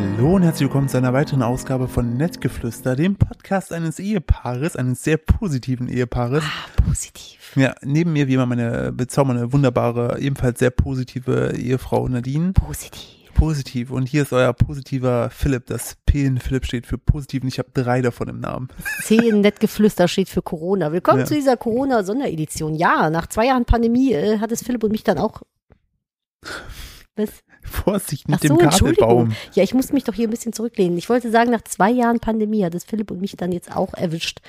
Hallo 0.00 0.36
und 0.36 0.42
herzlich 0.44 0.68
willkommen 0.68 0.88
zu 0.88 0.96
einer 0.96 1.12
weiteren 1.12 1.42
Ausgabe 1.42 1.88
von 1.88 2.16
Nettgeflüster, 2.16 2.94
dem 2.94 3.16
Podcast 3.16 3.72
eines 3.72 3.98
Ehepaares, 3.98 4.76
eines 4.76 5.02
sehr 5.02 5.16
positiven 5.16 5.88
Ehepaares. 5.88 6.44
Ah, 6.44 6.82
positiv. 6.86 7.56
Ja, 7.56 7.74
neben 7.82 8.12
mir 8.12 8.28
wie 8.28 8.34
immer 8.34 8.46
meine 8.46 8.92
bezaubernde, 8.92 9.52
wunderbare, 9.52 10.20
ebenfalls 10.20 10.60
sehr 10.60 10.70
positive 10.70 11.52
Ehefrau 11.56 12.06
Nadine. 12.06 12.52
Positiv. 12.52 13.32
Positiv. 13.34 13.90
Und 13.90 14.08
hier 14.08 14.22
ist 14.22 14.32
euer 14.32 14.52
positiver 14.52 15.30
Philipp. 15.30 15.66
Das 15.66 15.96
P 16.06 16.24
in 16.24 16.38
Philipp 16.38 16.64
steht 16.66 16.86
für 16.86 16.98
positiv 16.98 17.42
und 17.42 17.48
ich 17.48 17.58
habe 17.58 17.70
drei 17.74 18.00
davon 18.00 18.28
im 18.28 18.38
Namen. 18.38 18.68
C 19.02 19.16
in 19.16 19.40
Nettgeflüster 19.40 20.06
steht 20.06 20.28
für 20.28 20.42
Corona. 20.42 20.92
Willkommen 20.92 21.20
Ja. 21.20 21.24
zu 21.26 21.34
dieser 21.34 21.56
Corona-Sonderedition. 21.56 22.76
Ja, 22.76 23.10
nach 23.10 23.26
zwei 23.26 23.46
Jahren 23.46 23.64
Pandemie 23.64 24.12
äh, 24.12 24.38
hat 24.38 24.52
es 24.52 24.62
Philipp 24.62 24.84
und 24.84 24.92
mich 24.92 25.02
dann 25.02 25.18
auch. 25.18 25.42
Was? 27.16 27.30
Vorsicht 27.68 28.24
Ach 28.26 28.30
mit 28.32 28.40
so, 28.42 28.56
dem. 28.56 28.68
Kabelbaum. 28.68 29.32
Ja, 29.54 29.62
ich 29.62 29.74
muss 29.74 29.92
mich 29.92 30.04
doch 30.04 30.14
hier 30.14 30.26
ein 30.26 30.30
bisschen 30.30 30.52
zurücklehnen. 30.52 30.98
Ich 30.98 31.08
wollte 31.08 31.30
sagen, 31.30 31.50
nach 31.50 31.62
zwei 31.62 31.90
Jahren 31.90 32.18
Pandemie 32.18 32.64
hat 32.64 32.74
es 32.74 32.84
Philipp 32.84 33.10
und 33.10 33.20
mich 33.20 33.36
dann 33.36 33.52
jetzt 33.52 33.74
auch 33.76 33.94
erwischt. 33.94 34.40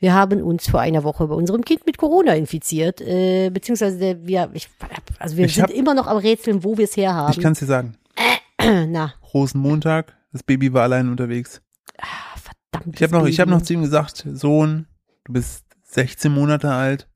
Wir 0.00 0.12
haben 0.14 0.42
uns 0.42 0.68
vor 0.68 0.80
einer 0.80 1.04
Woche 1.04 1.26
bei 1.26 1.34
unserem 1.34 1.62
Kind 1.64 1.86
mit 1.86 1.96
Corona 1.98 2.34
infiziert, 2.34 3.00
äh, 3.00 3.50
beziehungsweise 3.50 3.98
der, 3.98 4.26
wir, 4.26 4.50
ich, 4.52 4.68
also 5.18 5.36
wir 5.36 5.46
Ich 5.46 5.54
sind 5.54 5.64
hab- 5.64 5.70
immer 5.70 5.94
noch 5.94 6.06
am 6.06 6.18
Rätseln, 6.18 6.62
wo 6.64 6.76
wir 6.76 6.84
es 6.84 6.96
her 6.96 7.28
Ich 7.30 7.40
kann 7.40 7.52
es 7.52 7.60
dir 7.60 7.66
sagen. 7.66 7.96
Na, 8.88 9.14
Rosenmontag, 9.32 10.14
das 10.32 10.42
Baby 10.42 10.72
war 10.72 10.82
allein 10.82 11.08
unterwegs. 11.08 11.60
ah, 12.00 12.06
verdammt. 12.70 12.96
Ich 12.96 13.02
habe 13.02 13.12
noch, 13.14 13.26
ich 13.26 13.40
hab 13.40 13.48
noch 13.48 13.62
zu 13.62 13.72
ihm 13.74 13.82
gesagt, 13.82 14.26
Sohn, 14.32 14.86
du 15.24 15.32
bist 15.32 15.64
16 15.84 16.32
Monate 16.32 16.70
alt. 16.70 17.08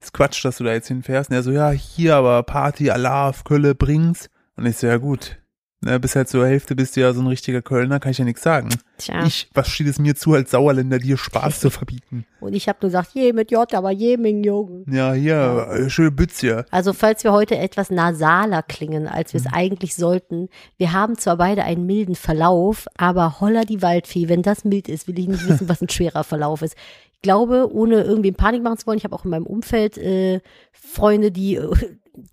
Ist 0.00 0.12
Quatsch, 0.12 0.44
dass 0.44 0.58
du 0.58 0.64
da 0.64 0.72
jetzt 0.72 0.88
hinfährst. 0.88 1.30
Und 1.30 1.36
er 1.36 1.42
so, 1.42 1.50
ja, 1.50 1.70
hier 1.70 2.16
aber 2.16 2.42
Party, 2.42 2.90
Alarv, 2.90 3.44
Kölle, 3.44 3.74
bring's. 3.74 4.28
Und 4.56 4.66
ich 4.66 4.76
so, 4.76 4.86
ja 4.86 4.96
gut. 4.98 5.36
Ne, 5.80 6.00
bis 6.00 6.16
halt 6.16 6.30
zur 6.30 6.46
Hälfte 6.46 6.74
bist 6.74 6.96
du 6.96 7.02
ja 7.02 7.12
so 7.12 7.20
ein 7.20 7.26
richtiger 7.26 7.60
Kölner, 7.60 8.00
kann 8.00 8.10
ich 8.12 8.16
ja 8.16 8.24
nichts 8.24 8.42
sagen. 8.42 8.70
Tja. 8.96 9.26
Ich, 9.26 9.50
was 9.52 9.68
steht 9.68 9.86
es 9.86 9.98
mir 9.98 10.14
zu, 10.14 10.32
als 10.32 10.52
Sauerländer 10.52 10.98
dir 10.98 11.18
Spaß 11.18 11.60
zu 11.60 11.68
verbieten? 11.68 12.24
Und 12.40 12.54
ich 12.54 12.68
habe 12.70 12.78
nur 12.80 12.88
gesagt, 12.88 13.10
je 13.12 13.34
mit 13.34 13.50
J, 13.50 13.74
aber 13.74 13.90
je 13.90 14.16
mit 14.16 14.46
Jungen. 14.46 14.86
Ja, 14.90 15.12
hier, 15.12 15.68
äh, 15.70 15.90
schöne 15.90 16.10
Bützje. 16.10 16.64
Also 16.70 16.94
falls 16.94 17.22
wir 17.22 17.32
heute 17.32 17.58
etwas 17.58 17.90
nasaler 17.90 18.62
klingen, 18.62 19.06
als 19.06 19.34
wir 19.34 19.40
es 19.40 19.46
Mhm. 19.46 19.52
eigentlich 19.52 19.94
sollten, 19.94 20.48
wir 20.78 20.92
haben 20.92 21.18
zwar 21.18 21.36
beide 21.36 21.64
einen 21.64 21.84
milden 21.84 22.14
Verlauf, 22.14 22.86
aber 22.96 23.40
holla 23.40 23.64
die 23.64 23.82
Waldfee, 23.82 24.30
wenn 24.30 24.40
das 24.40 24.64
mild 24.64 24.88
ist, 24.88 25.06
will 25.06 25.18
ich 25.18 25.28
nicht 25.28 25.46
wissen, 25.46 25.68
was 25.68 25.82
ein 25.82 25.90
schwerer 25.90 26.24
Verlauf 26.24 26.62
ist. 26.62 26.76
Ich 27.12 27.20
glaube, 27.20 27.68
ohne 27.70 28.04
irgendwie 28.04 28.32
Panik 28.32 28.62
machen 28.62 28.78
zu 28.78 28.86
wollen, 28.86 28.96
ich 28.98 29.04
habe 29.04 29.14
auch 29.14 29.24
in 29.26 29.30
meinem 29.32 29.46
Umfeld 29.46 29.98
äh, 29.98 30.40
Freunde, 30.72 31.30
die 31.30 31.56
äh, 31.56 31.70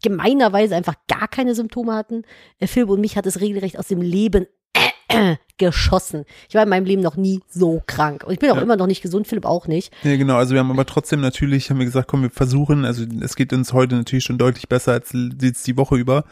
gemeinerweise 0.03 0.75
einfach 0.75 0.95
gar 1.07 1.27
keine 1.27 1.55
Symptome 1.55 1.93
hatten. 1.93 2.23
Äh, 2.59 2.67
Philipp 2.67 2.89
und 2.89 3.01
mich 3.01 3.17
hat 3.17 3.25
es 3.25 3.41
regelrecht 3.41 3.77
aus 3.77 3.87
dem 3.87 4.01
Leben 4.01 4.47
geschossen. 5.57 6.25
Ich 6.49 6.55
war 6.55 6.63
in 6.63 6.69
meinem 6.69 6.85
Leben 6.85 7.01
noch 7.03 7.17
nie 7.17 7.39
so 7.47 7.83
krank. 7.85 8.23
Und 8.25 8.33
ich 8.33 8.39
bin 8.39 8.49
auch 8.51 8.55
Ja. 8.55 8.61
immer 8.63 8.77
noch 8.77 8.87
nicht 8.87 9.03
gesund, 9.03 9.27
Philipp 9.27 9.45
auch 9.45 9.67
nicht. 9.67 9.93
Ja, 10.03 10.15
genau. 10.17 10.37
Also 10.37 10.53
wir 10.53 10.59
haben 10.59 10.71
aber 10.71 10.85
trotzdem 10.87 11.21
natürlich, 11.21 11.69
haben 11.69 11.77
wir 11.77 11.85
gesagt, 11.85 12.07
komm, 12.07 12.23
wir 12.23 12.31
versuchen, 12.31 12.83
also 12.83 13.03
es 13.21 13.35
geht 13.35 13.53
uns 13.53 13.71
heute 13.71 13.95
natürlich 13.95 14.23
schon 14.23 14.39
deutlich 14.39 14.67
besser 14.69 14.93
als 14.93 15.13
jetzt 15.39 15.67
die 15.67 15.77
Woche 15.77 15.97
über. 15.97 16.23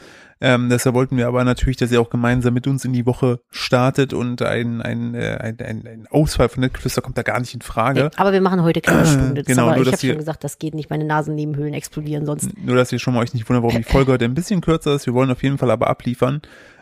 Ähm, 0.42 0.70
deshalb 0.70 0.96
wollten 0.96 1.18
wir 1.18 1.28
aber 1.28 1.44
natürlich, 1.44 1.76
dass 1.78 1.92
ihr 1.92 2.00
auch 2.02 2.10
gemeinsam 2.10 2.54
mit 2.54 2.66
uns 2.66 2.86
in 2.86 2.94
die 2.94 3.06
Woche 3.06 3.42
startet 3.52 4.14
und 4.14 4.42
ein, 4.42 4.82
ein, 4.82 5.14
äh, 5.14 5.38
ein, 5.40 5.58
ein, 5.60 5.86
ein 5.86 6.08
Ausfall 6.10 6.48
von 6.50 6.62
Nettgeflüster 6.62 7.02
kommt 7.02 7.18
da 7.18 7.24
gar 7.24 7.40
nicht 7.40 7.54
in 7.54 7.62
Frage. 7.62 8.10
Aber 8.16 8.32
wir 8.32 8.40
machen 8.42 8.64
heute 8.64 8.80
keine 8.82 9.06
Stunde. 9.06 9.44
Das 9.44 9.46
Genau, 9.46 9.64
aber, 9.68 9.76
nur, 9.76 9.84
ich 9.86 9.92
dass 9.92 10.00
habe 10.02 10.08
schon 10.08 10.18
gesagt, 10.18 10.44
das 10.44 10.58
geht 10.58 10.74
nicht. 10.74 10.90
Meine 10.90 11.04
Nasennebenhöhlen 11.04 11.74
explodieren 11.74 12.26
sonst. 12.26 12.50
Nur, 12.58 12.78
dass 12.78 12.92
ihr 12.92 13.00
schon 13.00 13.14
mal 13.14 13.20
euch 13.20 13.34
nicht 13.34 13.48
wundert, 13.50 13.64
warum 13.64 13.78
die 13.78 13.84
Folge 13.84 14.14
heute 14.14 14.26
ein 14.26 14.34
bisschen 14.34 14.62
kürzer 14.62 14.96
ist. 14.96 15.06
Wir 15.06 15.14
wollen 15.14 15.30
auf 15.30 15.44
jeden 15.44 15.58
Fall 15.58 15.70
aber 15.72 15.88
abliefern 15.88 16.42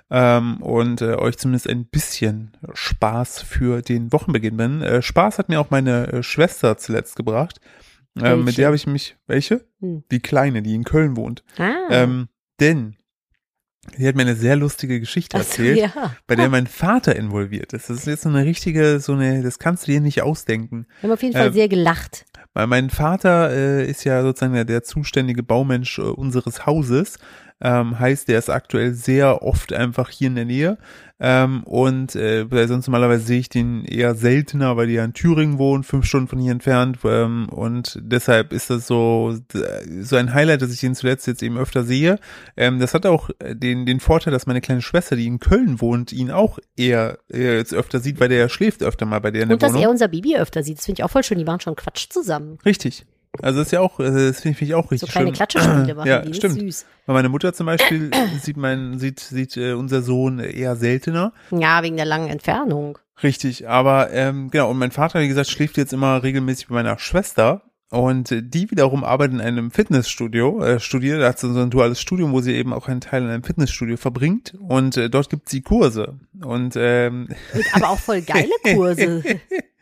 ähm, 0.09 0.61
und 0.61 1.01
äh, 1.01 1.15
euch 1.15 1.37
zumindest 1.37 1.69
ein 1.69 1.85
bisschen 1.85 2.55
Spaß 2.73 3.41
für 3.41 3.81
den 3.81 4.11
Wochenbeginn 4.13 4.57
bringen. 4.57 4.81
Äh, 4.81 5.01
Spaß 5.01 5.37
hat 5.37 5.49
mir 5.49 5.59
auch 5.59 5.69
meine 5.69 6.07
äh, 6.07 6.23
Schwester 6.23 6.77
zuletzt 6.77 7.15
gebracht. 7.15 7.59
Ähm, 8.19 8.45
mit 8.45 8.57
der 8.57 8.67
habe 8.67 8.75
ich 8.75 8.87
mich, 8.87 9.15
welche? 9.27 9.65
Hm. 9.79 10.03
Die 10.11 10.19
Kleine, 10.19 10.61
die 10.61 10.75
in 10.75 10.83
Köln 10.83 11.17
wohnt. 11.17 11.43
Ah. 11.57 11.73
Ähm, 11.89 12.29
denn 12.59 12.95
sie 13.95 14.07
hat 14.07 14.15
mir 14.15 14.23
eine 14.23 14.35
sehr 14.35 14.55
lustige 14.55 14.99
Geschichte 14.99 15.37
erzählt, 15.37 15.77
ja. 15.77 16.15
bei 16.25 16.35
der 16.35 16.49
mein 16.49 16.67
Vater 16.67 17.15
involviert 17.15 17.73
ist. 17.73 17.89
Das 17.89 17.97
ist 17.97 18.07
jetzt 18.07 18.23
so 18.23 18.29
eine 18.29 18.43
richtige, 18.43 18.99
so 18.99 19.13
eine, 19.13 19.43
das 19.43 19.59
kannst 19.59 19.87
du 19.87 19.91
dir 19.91 20.01
nicht 20.01 20.23
ausdenken. 20.23 20.87
Wir 21.01 21.09
haben 21.09 21.13
auf 21.13 21.21
jeden 21.21 21.33
Fall 21.33 21.47
Ähm, 21.47 21.53
sehr 21.53 21.69
gelacht. 21.69 22.25
Weil 22.53 22.65
mein 22.65 22.89
Vater 22.89 23.51
äh, 23.51 23.87
ist 23.87 24.03
ja 24.03 24.23
sozusagen 24.23 24.53
der, 24.53 24.65
der 24.65 24.83
zuständige 24.83 25.43
Baumensch 25.43 25.99
äh, 25.99 26.01
unseres 26.01 26.65
Hauses. 26.65 27.19
Ähm, 27.59 27.97
heißt, 27.97 28.27
der 28.27 28.37
ist 28.37 28.49
aktuell 28.49 28.93
sehr 28.93 29.41
oft 29.41 29.73
einfach 29.73 30.09
hier 30.09 30.27
in 30.27 30.35
der 30.35 30.45
Nähe. 30.45 30.77
Ähm, 31.19 31.63
und 31.63 32.15
äh, 32.15 32.49
weil 32.51 32.67
sonst 32.67 32.85
normalerweise 32.85 33.25
sehe 33.25 33.39
ich 33.39 33.49
den 33.49 33.83
eher 33.85 34.13
seltener, 34.13 34.77
weil 34.77 34.85
die 34.85 34.93
ja 34.93 35.03
in 35.03 35.13
Thüringen 35.13 35.57
wohnen, 35.57 35.83
fünf 35.83 36.05
Stunden 36.05 36.27
von 36.27 36.37
hier 36.37 36.51
entfernt. 36.51 36.99
Ähm, 37.03 37.49
und 37.49 37.97
deshalb 38.03 38.53
ist 38.53 38.69
das 38.69 38.85
so, 38.85 39.35
äh, 39.55 40.03
so 40.03 40.15
ein 40.15 40.35
Highlight, 40.35 40.61
dass 40.61 40.71
ich 40.71 40.83
ihn 40.83 40.93
zuletzt 40.93 41.25
jetzt 41.25 41.41
eben 41.41 41.57
öfter 41.57 41.83
sehe. 41.83 42.19
Ähm, 42.55 42.79
das 42.79 42.93
hat 42.93 43.07
auch 43.07 43.31
äh, 43.39 43.55
den, 43.55 43.87
den 43.87 43.99
Vorteil, 43.99 44.31
dass 44.31 44.45
meine 44.45 44.61
kleine 44.61 44.83
Schwester, 44.83 45.15
die 45.15 45.25
in 45.25 45.39
Köln 45.39 45.81
wohnt, 45.81 46.13
ihn 46.13 46.29
auch 46.29 46.59
eher 46.75 47.17
äh, 47.33 47.57
jetzt 47.57 47.73
öfter 47.73 47.99
sieht, 47.99 48.19
weil 48.19 48.29
der 48.29 48.47
schläft 48.49 48.83
öfter 48.83 49.07
mal 49.07 49.19
bei 49.19 49.31
der 49.31 49.43
in 49.43 49.49
der 49.49 49.55
Und 49.55 49.63
dass 49.63 49.71
Wohnung. 49.71 49.83
er 49.83 49.89
unser 49.89 50.07
Baby 50.09 50.37
öfter 50.37 50.61
sieht. 50.61 50.77
Das 50.77 50.85
finde 50.85 50.99
ich 50.99 51.03
auch 51.03 51.09
voll 51.11 51.23
schön. 51.23 51.39
Die 51.39 51.45
machen 51.45 51.61
schon 51.61 51.75
Quatsch 51.75 52.09
zusammen. 52.09 52.59
Richtig. 52.63 53.07
Also 53.41 53.59
das 53.59 53.67
ist 53.67 53.71
ja 53.71 53.79
auch, 53.81 53.99
äh, 53.99 54.11
das 54.11 54.41
finde 54.41 54.63
ich 54.63 54.73
auch 54.73 54.85
So 54.85 54.89
richtig 54.89 55.11
kleine 55.11 55.27
schön. 55.27 55.33
Klatschespiele 55.35 55.95
machen 55.95 56.07
ja, 56.07 56.21
die. 56.21 56.33
Stimmt. 56.33 56.59
süß. 56.59 56.85
Weil 57.05 57.13
meine 57.15 57.29
Mutter 57.29 57.53
zum 57.53 57.65
Beispiel 57.65 58.11
sieht 58.41 58.57
mein, 58.57 58.99
sieht, 58.99 59.19
sieht 59.19 59.57
äh, 59.57 59.73
unser 59.73 60.01
Sohn 60.01 60.39
eher 60.39 60.75
seltener. 60.75 61.33
Ja, 61.51 61.83
wegen 61.83 61.97
der 61.97 62.05
langen 62.05 62.29
Entfernung. 62.29 62.97
Richtig. 63.23 63.67
Aber 63.67 64.11
ähm, 64.11 64.49
genau, 64.51 64.69
und 64.69 64.77
mein 64.77 64.91
Vater, 64.91 65.19
wie 65.21 65.27
gesagt, 65.27 65.49
schläft 65.49 65.77
jetzt 65.77 65.93
immer 65.93 66.21
regelmäßig 66.23 66.67
bei 66.67 66.75
meiner 66.75 66.99
Schwester. 66.99 67.63
Und 67.89 68.31
die 68.31 68.69
wiederum 68.69 69.05
arbeitet 69.05 69.35
in 69.35 69.41
einem 69.41 69.71
Fitnessstudio, 69.71 70.61
äh, 70.61 70.79
studiert, 70.81 71.21
da 71.21 71.29
hat 71.29 71.39
so 71.39 71.47
ein 71.47 71.69
duales 71.69 72.01
Studium, 72.01 72.33
wo 72.33 72.41
sie 72.41 72.53
eben 72.53 72.73
auch 72.73 72.89
einen 72.89 72.99
Teil 72.99 73.23
in 73.23 73.29
einem 73.29 73.43
Fitnessstudio 73.43 73.95
verbringt. 73.95 74.55
Und 74.59 74.97
äh, 74.97 75.09
dort 75.09 75.29
gibt 75.29 75.47
sie 75.47 75.61
Kurse. 75.61 76.19
Und 76.43 76.75
ähm, 76.75 77.29
aber 77.71 77.89
auch 77.91 77.99
voll 77.99 78.21
geile 78.21 78.51
Kurse. 78.75 79.23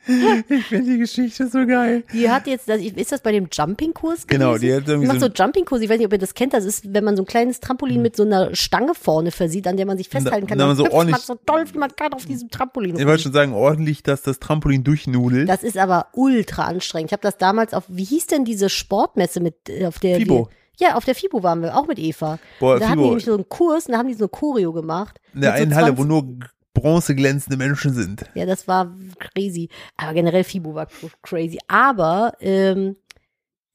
Ich 0.08 0.66
finde 0.66 0.92
die 0.92 0.98
Geschichte 1.00 1.48
so 1.48 1.66
geil. 1.66 2.04
Die 2.14 2.30
hat 2.30 2.48
jetzt, 2.48 2.68
ist 2.70 3.12
das 3.12 3.22
bei 3.22 3.32
dem 3.32 3.48
Jumping-Kurs? 3.52 4.28
Genau, 4.28 4.58
die 4.58 4.74
hat 4.74 4.88
irgendwie 4.88 5.08
macht 5.08 5.20
so 5.20 5.28
so 5.28 5.32
Jumping-Kurs. 5.34 5.82
Ich 5.82 5.90
weiß 5.90 5.98
nicht, 5.98 6.08
ob 6.08 6.14
ihr 6.14 6.20
das 6.20 6.34
kennt. 6.34 6.54
Das 6.54 6.66
ist, 6.66 6.94
wenn 6.94 7.04
man 7.04 7.16
so 7.16 7.24
ein 7.24 7.26
kleines 7.26 7.60
Trampolin 7.60 8.02
mit 8.02 8.16
so 8.16 8.24
einer 8.24 8.54
Stange 8.56 8.94
vorne 8.94 9.32
versieht, 9.32 9.68
an 9.68 9.78
der 9.78 9.86
man 9.86 9.98
sich 9.98 10.10
festhalten 10.10 10.48
kann. 10.48 10.58
da 10.58 10.68
man 10.68 10.76
so 10.76 10.84
hüpft 10.84 10.94
man 10.94 11.00
ordentlich- 11.00 11.26
so 11.26 11.36
toll, 11.46 11.64
wie 11.74 11.78
man 11.78 11.96
kann 11.96 12.14
auf 12.14 12.26
diesem 12.26 12.50
Trampolin. 12.50 12.98
Ich 12.98 13.06
wollte 13.06 13.24
schon 13.24 13.34
sagen, 13.34 13.54
ordentlich, 13.54 14.04
dass 14.04 14.22
das 14.22 14.40
Trampolin 14.40 14.84
durchnudelt. 14.84 15.50
Das 15.50 15.64
ist 15.64 15.78
aber 15.78 16.08
ultra 16.14 16.66
anstrengend. 16.66 17.10
Ich 17.10 17.14
habe 17.14 17.24
das 17.24 17.38
damals 17.38 17.74
auf, 17.74 17.84
wie 17.88 18.04
hieß 18.04 18.28
denn 18.28 18.46
diese 18.46 18.70
Sportmesse 18.70 19.40
mit, 19.40 19.56
äh, 19.70 19.86
auf 19.86 20.00
der 20.00 20.18
FIBO. 20.18 20.50
Wir, 20.78 20.88
ja, 20.90 20.96
auf 20.96 21.06
der 21.06 21.16
FIBO 21.16 21.42
waren 21.42 21.62
wir, 21.62 21.76
auch 21.78 21.88
mit 21.88 21.98
Eva. 22.00 22.38
Boah, 22.60 22.80
da 22.80 22.90
hatten 22.90 22.98
die 22.98 23.04
FIBO. 23.04 23.08
nämlich 23.08 23.26
so 23.26 23.34
einen 23.34 23.50
Kurs 23.50 23.86
und 23.88 23.94
da 23.94 23.98
haben 24.00 24.08
die 24.08 24.14
so 24.14 24.26
eine 24.26 24.30
Choreo 24.30 24.74
gemacht. 24.74 25.20
In 25.34 25.42
der 25.42 25.52
Mit 25.52 25.58
so 25.60 25.64
einen 25.64 25.76
Halle, 25.76 25.98
wo 25.98 26.04
20 26.04 26.08
nur 26.08 26.40
bronzeglänzende 26.76 27.58
Menschen 27.58 27.96
sind. 27.96 28.26
Ja, 28.36 28.46
das 28.46 28.68
war 28.68 28.96
crazy. 29.18 29.70
Aber 29.98 30.14
generell 30.14 30.44
FIBO 30.44 30.76
war 30.76 30.88
crazy. 31.24 31.58
Aber 31.68 32.34
ähm, 32.40 32.96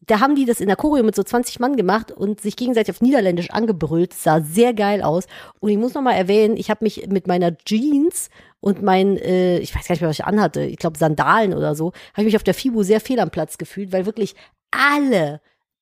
da 0.06 0.20
haben 0.20 0.34
die 0.34 0.44
das 0.44 0.60
in 0.60 0.68
der 0.68 0.76
Choreo 0.76 1.02
mit 1.02 1.14
so 1.14 1.22
20 1.22 1.60
Mann 1.60 1.76
gemacht 1.76 2.10
und 2.10 2.40
sich 2.40 2.56
gegenseitig 2.56 2.94
auf 2.94 3.00
Niederländisch 3.00 3.50
angebrüllt. 3.50 4.14
Sah 4.14 4.40
sehr 4.40 4.74
geil 4.74 5.02
aus. 5.02 5.26
Und 5.60 5.70
ich 5.70 5.78
muss 5.78 5.94
noch 5.94 6.02
mal 6.02 6.14
erwähnen, 6.14 6.56
ich 6.56 6.70
habe 6.70 6.84
mich 6.84 7.06
mit 7.08 7.26
meiner 7.26 7.56
Jeans 7.56 8.30
und 8.60 8.82
mein, 8.82 9.16
äh, 9.16 9.58
ich 9.58 9.74
weiß 9.74 9.86
gar 9.86 9.94
nicht 9.94 10.00
mehr, 10.00 10.10
was 10.10 10.18
ich 10.18 10.24
anhatte, 10.24 10.62
ich 10.62 10.78
glaube 10.78 10.98
Sandalen 10.98 11.54
oder 11.54 11.74
so, 11.74 11.92
habe 12.12 12.22
ich 12.22 12.26
mich 12.26 12.36
auf 12.36 12.42
der 12.42 12.54
FIBO 12.54 12.82
sehr 12.82 13.00
fehl 13.00 13.20
am 13.20 13.30
Platz 13.30 13.58
gefühlt, 13.58 13.92
weil 13.92 14.06
wirklich 14.06 14.34
alle, 14.70 15.40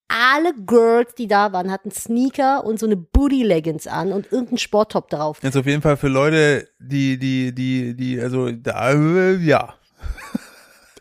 alle 0.08 0.54
Girls, 0.54 1.14
die 1.14 1.28
da 1.28 1.52
waren, 1.52 1.70
hatten 1.70 1.90
Sneaker 1.90 2.64
und 2.64 2.78
so 2.78 2.86
eine 2.86 2.96
Booty-Leggings 2.96 3.86
an 3.86 4.12
und 4.12 4.32
irgendeinen 4.32 4.58
Sporttop 4.58 5.08
drauf. 5.10 5.38
Jetzt 5.42 5.56
auf 5.56 5.66
jeden 5.66 5.82
Fall 5.82 5.96
für 5.96 6.08
Leute, 6.08 6.68
die, 6.78 7.18
die, 7.18 7.54
die, 7.54 7.94
die, 7.94 8.20
also, 8.20 8.50
da, 8.50 8.94
ja. 8.94 9.74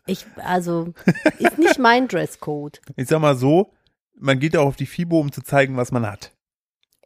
Ich, 0.05 0.25
also, 0.37 0.93
ist 1.39 1.57
nicht 1.57 1.79
mein 1.79 2.07
Dresscode. 2.07 2.81
Ich 2.95 3.07
sag 3.07 3.19
mal 3.19 3.35
so, 3.35 3.73
man 4.15 4.39
geht 4.39 4.55
auch 4.55 4.67
auf 4.67 4.75
die 4.75 4.85
FIBO, 4.85 5.19
um 5.19 5.31
zu 5.31 5.41
zeigen, 5.41 5.77
was 5.77 5.91
man 5.91 6.05
hat. 6.05 6.31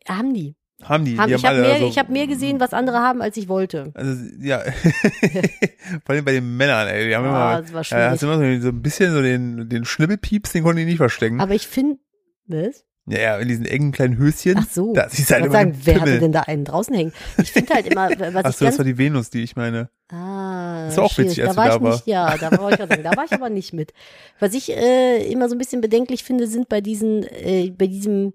Haben 0.08 0.34
die. 0.34 0.56
Haben 0.84 1.06
die, 1.06 1.18
Haben, 1.18 1.30
die 1.30 1.36
ich 1.36 1.46
habe 1.46 1.62
mehr, 1.62 1.74
also, 1.74 1.88
ich 1.88 1.98
hab 1.98 2.10
mehr 2.10 2.28
gesehen, 2.28 2.60
was 2.60 2.74
andere 2.74 2.98
haben, 3.00 3.22
als 3.22 3.38
ich 3.38 3.48
wollte. 3.48 3.92
Also, 3.94 4.16
ja, 4.42 4.62
vor 6.06 6.16
allem 6.16 6.26
bei 6.26 6.34
den 6.34 6.58
Männern, 6.58 6.88
ey, 6.88 7.08
die 7.08 7.16
haben 7.16 7.26
Ah, 7.26 7.54
immer, 7.54 7.62
das 7.62 7.72
war 7.74 7.80
ja, 7.80 7.84
schwierig. 7.84 8.06
hast 8.12 8.24
immer 8.24 8.38
so, 8.38 8.62
so 8.62 8.70
ein 8.70 8.82
bisschen 8.82 9.14
so 9.14 9.22
den, 9.22 9.70
den 9.70 9.86
Schnibbelpieps, 9.86 10.52
den 10.54 10.64
konnten 10.64 10.80
die 10.80 10.86
nicht 10.86 10.98
verstecken. 10.98 11.40
Aber 11.42 11.54
ich 11.54 11.68
finde, 11.68 11.98
was? 12.48 12.84
Ja, 13.08 13.20
ja, 13.20 13.38
in 13.40 13.48
diesen 13.48 13.66
engen 13.66 13.92
kleinen 13.92 14.18
Höschen. 14.18 14.56
Ach 14.60 14.68
so. 14.70 14.94
Da 14.94 15.10
siehst 15.10 15.30
ich 15.32 15.34
halt 15.34 15.44
immer 15.46 15.52
sagen, 15.54 15.76
wer 15.84 15.96
hatte 15.96 16.04
Pimmel. 16.06 16.20
denn 16.20 16.32
da 16.32 16.42
einen 16.42 16.66
draußen 16.66 16.94
hängen? 16.96 17.12
Ich 17.42 17.52
finde 17.52 17.74
halt 17.74 17.88
immer, 17.88 18.10
was 18.34 18.46
Ach 18.46 18.50
ich 18.52 18.56
so, 18.58 18.66
das 18.66 18.78
war 18.78 18.86
die 18.86 18.98
Venus, 18.98 19.32
die 19.32 19.42
ich 19.42 19.56
meine. 19.56 19.90
Ah, 20.14 20.86
Das 20.86 20.98
war 20.98 21.06
auch 21.06 21.18
witzig, 21.18 21.42
als 21.42 21.56
da 21.56 21.58
war 21.62 21.70
da 21.70 21.76
ich 21.78 21.82
nicht, 21.82 22.08
ja, 22.08 22.38
da 22.38 22.52
war 22.52 22.70
ich, 22.72 22.78
sagen, 22.78 23.02
da 23.04 23.16
war 23.18 23.26
ich 23.26 23.32
aber 23.32 23.50
nicht 23.50 23.74
mit. 23.74 23.94
Was 24.40 24.54
ich 24.54 24.70
äh, 24.72 25.26
immer 25.32 25.50
so 25.50 25.56
ein 25.56 25.58
bisschen 25.58 25.82
bedenklich 25.82 26.24
finde, 26.24 26.46
sind 26.48 26.70
bei 26.70 26.80
diesen, 26.80 27.24
äh, 27.24 27.72
bei 27.76 27.88
diesem 27.88 28.34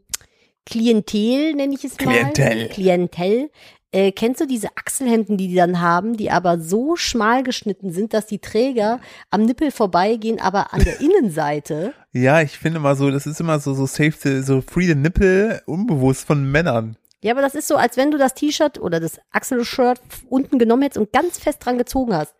Klientel, 0.66 1.54
nenne 1.54 1.74
ich 1.74 1.84
es 1.84 1.98
mal. 2.00 2.12
Klientel. 2.32 2.68
Klientel, 2.68 3.50
Äh, 3.92 4.10
kennst 4.12 4.40
du 4.40 4.46
diese 4.46 4.68
Achselhemden, 4.76 5.38
die 5.38 5.46
die 5.48 5.54
dann 5.54 5.80
haben, 5.80 6.16
die 6.16 6.30
aber 6.30 6.58
so 6.58 6.96
schmal 6.96 7.42
geschnitten 7.44 7.92
sind, 7.92 8.12
dass 8.12 8.26
die 8.26 8.40
Träger 8.40 9.00
am 9.30 9.42
Nippel 9.46 9.70
vorbeigehen, 9.70 10.40
aber 10.40 10.74
an 10.74 10.82
der 10.84 11.00
Innenseite? 11.00 11.94
Ja, 12.12 12.42
ich 12.42 12.58
finde 12.58 12.80
mal 12.80 12.96
so, 12.96 13.10
das 13.10 13.26
ist 13.26 13.40
immer 13.40 13.58
so, 13.60 13.72
so 13.74 13.86
safe, 13.86 14.12
the- 14.20 14.42
so 14.42 14.60
free 14.60 14.86
the 14.86 14.94
nipple, 14.96 15.62
unbewusst 15.66 16.26
von 16.26 16.50
Männern. 16.50 16.96
Ja, 17.22 17.32
aber 17.32 17.40
das 17.42 17.54
ist 17.54 17.68
so, 17.68 17.76
als 17.76 17.96
wenn 17.96 18.10
du 18.10 18.18
das 18.18 18.34
T-Shirt 18.34 18.78
oder 18.78 18.98
das 19.00 19.18
Achselshirt 19.30 20.00
unten 20.28 20.58
genommen 20.58 20.82
hättest 20.82 20.98
und 20.98 21.12
ganz 21.12 21.38
fest 21.38 21.64
dran 21.64 21.78
gezogen 21.78 22.14
hast. 22.14 22.34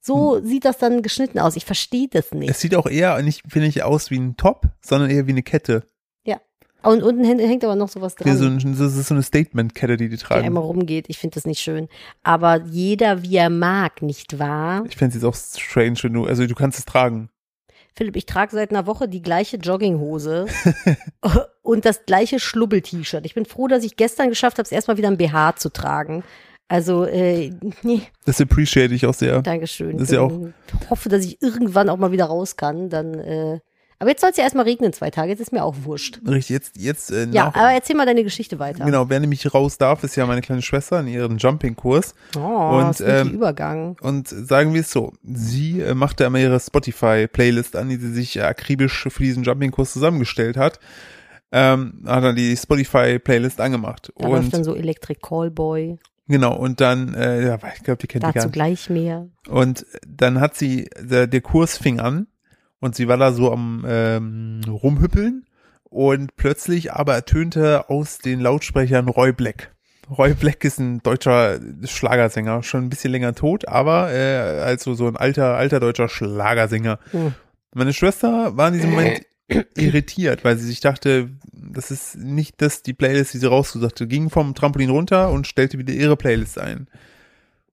So 0.00 0.40
sieht 0.42 0.64
das 0.64 0.78
dann 0.78 1.02
geschnitten 1.02 1.38
aus. 1.38 1.56
Ich 1.56 1.64
verstehe 1.66 2.08
das 2.10 2.32
nicht. 2.32 2.48
Es 2.50 2.60
sieht 2.60 2.74
auch 2.74 2.86
eher 2.86 3.20
nicht, 3.22 3.42
finde 3.48 3.68
ich, 3.68 3.82
aus 3.82 4.10
wie 4.10 4.18
ein 4.18 4.36
Top, 4.36 4.66
sondern 4.80 5.10
eher 5.10 5.26
wie 5.26 5.32
eine 5.32 5.42
Kette. 5.42 5.84
Und 6.86 7.02
unten 7.02 7.24
hängt, 7.24 7.64
aber 7.64 7.76
noch 7.76 7.88
sowas 7.88 8.14
dran. 8.14 8.32
das 8.78 8.96
ist 8.96 9.08
so 9.08 9.14
eine 9.14 9.22
Statement-Kette, 9.22 9.96
die 9.96 10.08
die 10.08 10.16
die 10.16 10.22
tragen. 10.22 10.44
einmal 10.46 10.62
rumgeht. 10.62 11.06
Ich 11.08 11.18
finde 11.18 11.34
das 11.34 11.44
nicht 11.44 11.60
schön. 11.60 11.88
Aber 12.22 12.62
jeder, 12.64 13.22
wie 13.22 13.36
er 13.36 13.50
mag, 13.50 14.02
nicht 14.02 14.38
wahr? 14.38 14.84
Ich 14.88 14.96
fände 14.96 15.16
es 15.16 15.22
jetzt 15.22 15.24
auch 15.24 15.34
strange, 15.34 15.98
wenn 16.02 16.12
du, 16.12 16.24
also 16.24 16.46
du 16.46 16.54
kannst 16.54 16.78
es 16.78 16.84
tragen. 16.84 17.28
Philipp, 17.94 18.16
ich 18.16 18.26
trage 18.26 18.52
seit 18.54 18.70
einer 18.70 18.86
Woche 18.86 19.08
die 19.08 19.22
gleiche 19.22 19.56
Jogginghose 19.56 20.46
und 21.62 21.84
das 21.84 22.04
gleiche 22.04 22.38
Schlubbel-T-Shirt. 22.38 23.24
Ich 23.24 23.34
bin 23.34 23.46
froh, 23.46 23.68
dass 23.68 23.84
ich 23.84 23.96
gestern 23.96 24.28
geschafft 24.28 24.58
habe, 24.58 24.66
es 24.66 24.72
erstmal 24.72 24.98
wieder 24.98 25.08
ein 25.08 25.16
BH 25.16 25.56
zu 25.56 25.70
tragen. 25.70 26.22
Also, 26.68 27.04
äh, 27.04 27.52
nee, 27.82 28.02
Das 28.24 28.40
appreciate 28.40 28.92
ich 28.92 29.06
auch 29.06 29.14
sehr. 29.14 29.40
Dankeschön. 29.40 29.92
Das 29.98 30.10
ist 30.10 30.14
ja 30.14 30.26
Bin- 30.26 30.52
hoffe, 30.90 31.08
dass 31.08 31.24
ich 31.24 31.40
irgendwann 31.40 31.88
auch 31.88 31.96
mal 31.96 32.10
wieder 32.12 32.24
raus 32.26 32.56
kann. 32.56 32.90
Dann, 32.90 33.14
äh, 33.14 33.60
aber 33.98 34.10
jetzt 34.10 34.20
soll 34.20 34.30
es 34.30 34.36
ja 34.36 34.44
erstmal 34.44 34.64
regnen, 34.64 34.92
zwei 34.92 35.10
Tage. 35.10 35.30
Jetzt 35.30 35.40
ist 35.40 35.52
mir 35.52 35.64
auch 35.64 35.74
wurscht. 35.84 36.20
Richtig, 36.26 36.50
jetzt, 36.50 36.76
jetzt, 36.76 37.10
äh, 37.10 37.26
Ja, 37.30 37.46
aber 37.46 37.72
erzähl 37.72 37.96
mal 37.96 38.04
deine 38.06 38.24
Geschichte 38.24 38.58
weiter. 38.58 38.84
genau, 38.84 39.08
wer 39.08 39.20
nämlich 39.20 39.52
raus 39.54 39.78
darf, 39.78 40.04
ist 40.04 40.16
ja 40.16 40.26
meine 40.26 40.42
kleine 40.42 40.62
Schwester 40.62 41.00
in 41.00 41.06
ihrem 41.08 41.38
Jumping-Kurs. 41.38 42.14
Oh, 42.36 42.40
Und, 42.40 42.82
das 42.88 43.00
ist 43.00 43.06
ein 43.08 43.28
ähm, 43.28 43.32
Übergang. 43.34 43.96
Und 44.00 44.28
sagen 44.28 44.74
wir 44.74 44.82
es 44.82 44.90
so, 44.90 45.12
sie 45.24 45.80
äh, 45.80 45.94
machte 45.94 46.24
immer 46.24 46.38
ihre 46.38 46.60
Spotify-Playlist 46.60 47.76
an, 47.76 47.88
die 47.88 47.96
sie 47.96 48.12
sich 48.12 48.36
äh, 48.36 48.42
akribisch 48.42 49.06
für 49.08 49.22
diesen 49.22 49.44
Jumping-Kurs 49.44 49.92
zusammengestellt 49.92 50.56
hat. 50.56 50.78
Ähm, 51.52 52.02
hat 52.06 52.24
dann 52.24 52.36
die 52.36 52.56
Spotify-Playlist 52.56 53.60
angemacht. 53.60 54.12
Da 54.16 54.28
läuft 54.28 54.44
und 54.44 54.54
dann 54.54 54.64
so 54.64 54.74
Electric 54.74 55.20
Callboy. 55.22 55.96
genau, 56.26 56.56
und 56.56 56.80
dann, 56.80 57.14
äh, 57.14 57.46
ja, 57.46 57.58
ich 57.74 57.82
glaube, 57.84 57.98
die 57.98 58.08
kennt 58.08 58.24
die 58.24 58.26
gar 58.26 58.32
Dazu 58.34 58.46
nicht. 58.48 58.52
gleich 58.54 58.90
mehr. 58.90 59.28
Und 59.48 59.86
dann 60.06 60.40
hat 60.40 60.56
sie, 60.56 60.88
der, 61.00 61.26
der 61.28 61.40
Kurs 61.40 61.78
fing 61.78 62.00
an 62.00 62.26
und 62.80 62.94
sie 62.94 63.08
war 63.08 63.16
da 63.16 63.32
so 63.32 63.52
am 63.52 63.84
ähm, 63.86 64.60
rumhüppeln 64.68 65.46
und 65.84 66.36
plötzlich 66.36 66.92
aber 66.92 67.14
ertönte 67.14 67.88
aus 67.88 68.18
den 68.18 68.40
Lautsprechern 68.40 69.08
Roy 69.08 69.32
Black. 69.32 69.74
Roy 70.10 70.34
Black 70.34 70.64
ist 70.64 70.78
ein 70.78 71.02
deutscher 71.02 71.58
Schlagersänger, 71.84 72.62
schon 72.62 72.84
ein 72.84 72.90
bisschen 72.90 73.10
länger 73.10 73.34
tot, 73.34 73.66
aber 73.66 74.12
äh, 74.12 74.60
also 74.60 74.94
so 74.94 75.08
ein 75.08 75.16
alter, 75.16 75.56
alter 75.56 75.80
deutscher 75.80 76.08
Schlagersänger. 76.08 76.98
Hm. 77.10 77.34
Meine 77.74 77.92
Schwester 77.92 78.56
war 78.56 78.68
in 78.68 78.74
diesem 78.74 78.90
Moment 78.90 79.22
irritiert, 79.76 80.44
weil 80.44 80.56
sie 80.58 80.66
sich 80.66 80.80
dachte, 80.80 81.30
das 81.52 81.90
ist 81.90 82.16
nicht 82.16 82.62
das 82.62 82.82
die 82.82 82.94
Playlist, 82.94 83.34
die 83.34 83.38
sie 83.38 83.48
rausgesucht 83.48 83.92
hatte. 83.92 84.06
Ging 84.06 84.30
vom 84.30 84.54
Trampolin 84.54 84.90
runter 84.90 85.30
und 85.30 85.46
stellte 85.46 85.78
wieder 85.78 85.92
ihre 85.92 86.16
Playlist 86.16 86.58
ein. 86.58 86.88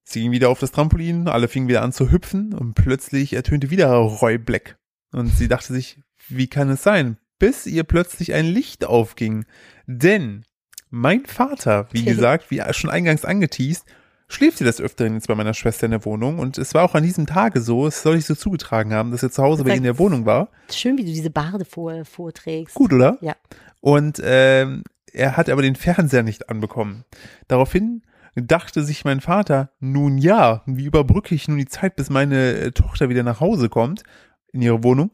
Sie 0.03 0.21
ging 0.21 0.31
wieder 0.31 0.49
auf 0.49 0.59
das 0.59 0.71
Trampolin, 0.71 1.27
alle 1.27 1.47
fingen 1.47 1.67
wieder 1.67 1.81
an 1.81 1.93
zu 1.93 2.11
hüpfen 2.11 2.53
und 2.53 2.73
plötzlich 2.73 3.33
ertönte 3.33 3.69
wieder 3.69 3.93
Roy 3.93 4.37
Black. 4.37 4.77
Und 5.13 5.27
sie 5.27 5.47
dachte 5.47 5.73
sich, 5.73 5.99
wie 6.27 6.47
kann 6.47 6.69
es 6.69 6.83
sein? 6.83 7.17
Bis 7.39 7.65
ihr 7.65 7.83
plötzlich 7.83 8.33
ein 8.33 8.45
Licht 8.45 8.85
aufging. 8.85 9.45
Denn 9.85 10.45
mein 10.89 11.25
Vater, 11.25 11.87
wie 11.91 12.03
gesagt, 12.03 12.51
wie 12.51 12.61
schon 12.71 12.89
eingangs 12.89 13.25
angeteased, 13.25 13.85
schläft 14.27 14.57
sie 14.57 14.63
des 14.63 14.81
Öfteren 14.81 15.13
jetzt 15.13 15.27
bei 15.27 15.35
meiner 15.35 15.53
Schwester 15.53 15.85
in 15.85 15.91
der 15.91 16.05
Wohnung. 16.05 16.39
Und 16.39 16.57
es 16.57 16.73
war 16.73 16.83
auch 16.83 16.95
an 16.95 17.03
diesem 17.03 17.25
Tage 17.25 17.61
so, 17.61 17.87
es 17.87 18.01
soll 18.01 18.17
ich 18.17 18.25
so 18.25 18.35
zugetragen 18.35 18.93
haben, 18.93 19.11
dass 19.11 19.23
er 19.23 19.31
zu 19.31 19.43
Hause 19.43 19.63
bei 19.63 19.71
ihr 19.71 19.77
in 19.77 19.83
der 19.83 19.99
Wohnung 19.99 20.25
war. 20.25 20.49
Schön, 20.71 20.97
wie 20.97 21.03
du 21.03 21.11
diese 21.11 21.29
Barde 21.29 21.65
vor, 21.65 22.05
vorträgst. 22.05 22.75
Gut, 22.75 22.93
oder? 22.93 23.17
Ja. 23.21 23.35
Und 23.81 24.21
ähm, 24.23 24.83
er 25.11 25.37
hat 25.37 25.49
aber 25.49 25.61
den 25.61 25.75
Fernseher 25.75 26.23
nicht 26.23 26.49
anbekommen. 26.49 27.05
Daraufhin 27.47 28.03
dachte 28.35 28.83
sich 28.83 29.05
mein 29.05 29.21
Vater, 29.21 29.71
nun 29.79 30.17
ja, 30.17 30.63
wie 30.65 30.85
überbrücke 30.85 31.35
ich 31.35 31.47
nun 31.47 31.57
die 31.57 31.67
Zeit, 31.67 31.95
bis 31.95 32.09
meine 32.09 32.53
äh, 32.53 32.71
Tochter 32.71 33.09
wieder 33.09 33.23
nach 33.23 33.39
Hause 33.39 33.69
kommt, 33.69 34.03
in 34.53 34.61
ihre 34.61 34.83
Wohnung. 34.83 35.11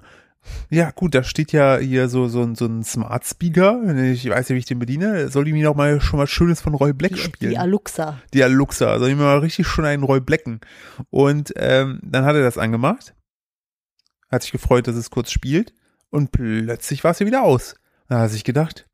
Ja, 0.70 0.92
gut, 0.92 1.16
da 1.16 1.24
steht 1.24 1.52
ja 1.52 1.78
hier 1.80 2.08
so, 2.08 2.28
so, 2.30 2.42
ein- 2.44 2.56
so 2.56 2.66
ein 2.66 2.84
Smart 2.84 3.26
Speaker. 3.26 3.82
Ich 4.06 4.28
weiß 4.30 4.48
ja, 4.50 4.56
wie 4.56 4.60
ich 4.60 4.66
den 4.66 4.80
bediene. 4.80 5.28
Soll 5.30 5.44
die 5.46 5.52
mir 5.54 5.66
noch 5.66 5.76
mal 5.76 6.00
schon 6.00 6.18
mal 6.18 6.28
Schönes 6.28 6.62
von 6.62 6.74
Roy 6.76 6.94
Black 6.94 7.12
Die, 7.14 7.18
spielen? 7.20 7.52
die 7.52 7.58
Aluxa. 7.58 8.20
die 8.34 8.44
Aluxa, 8.44 9.00
soll 9.00 9.10
ich 9.10 9.16
mir 9.16 9.24
mal 9.24 9.40
richtig 9.40 9.68
schon 9.68 9.86
einen 9.86 10.04
Roy 10.04 10.22
Blacken. 10.22 10.62
Und 11.10 11.54
ähm, 11.58 12.00
dann 12.04 12.24
hat 12.26 12.36
er 12.36 12.42
das 12.44 12.58
angemacht, 12.58 13.14
hat 14.32 14.44
sich 14.44 14.52
gefreut, 14.52 14.88
dass 14.88 14.96
es 14.96 15.10
kurz 15.10 15.30
spielt 15.32 15.74
und 16.10 16.32
plötzlich 16.32 17.04
war 17.04 17.12
es 17.12 17.20
ja 17.20 17.26
wieder 17.26 17.44
aus. 17.44 17.76
Da 18.08 18.16
hat 18.16 18.26
er 18.26 18.30
sich 18.30 18.44
gedacht, 18.46 18.88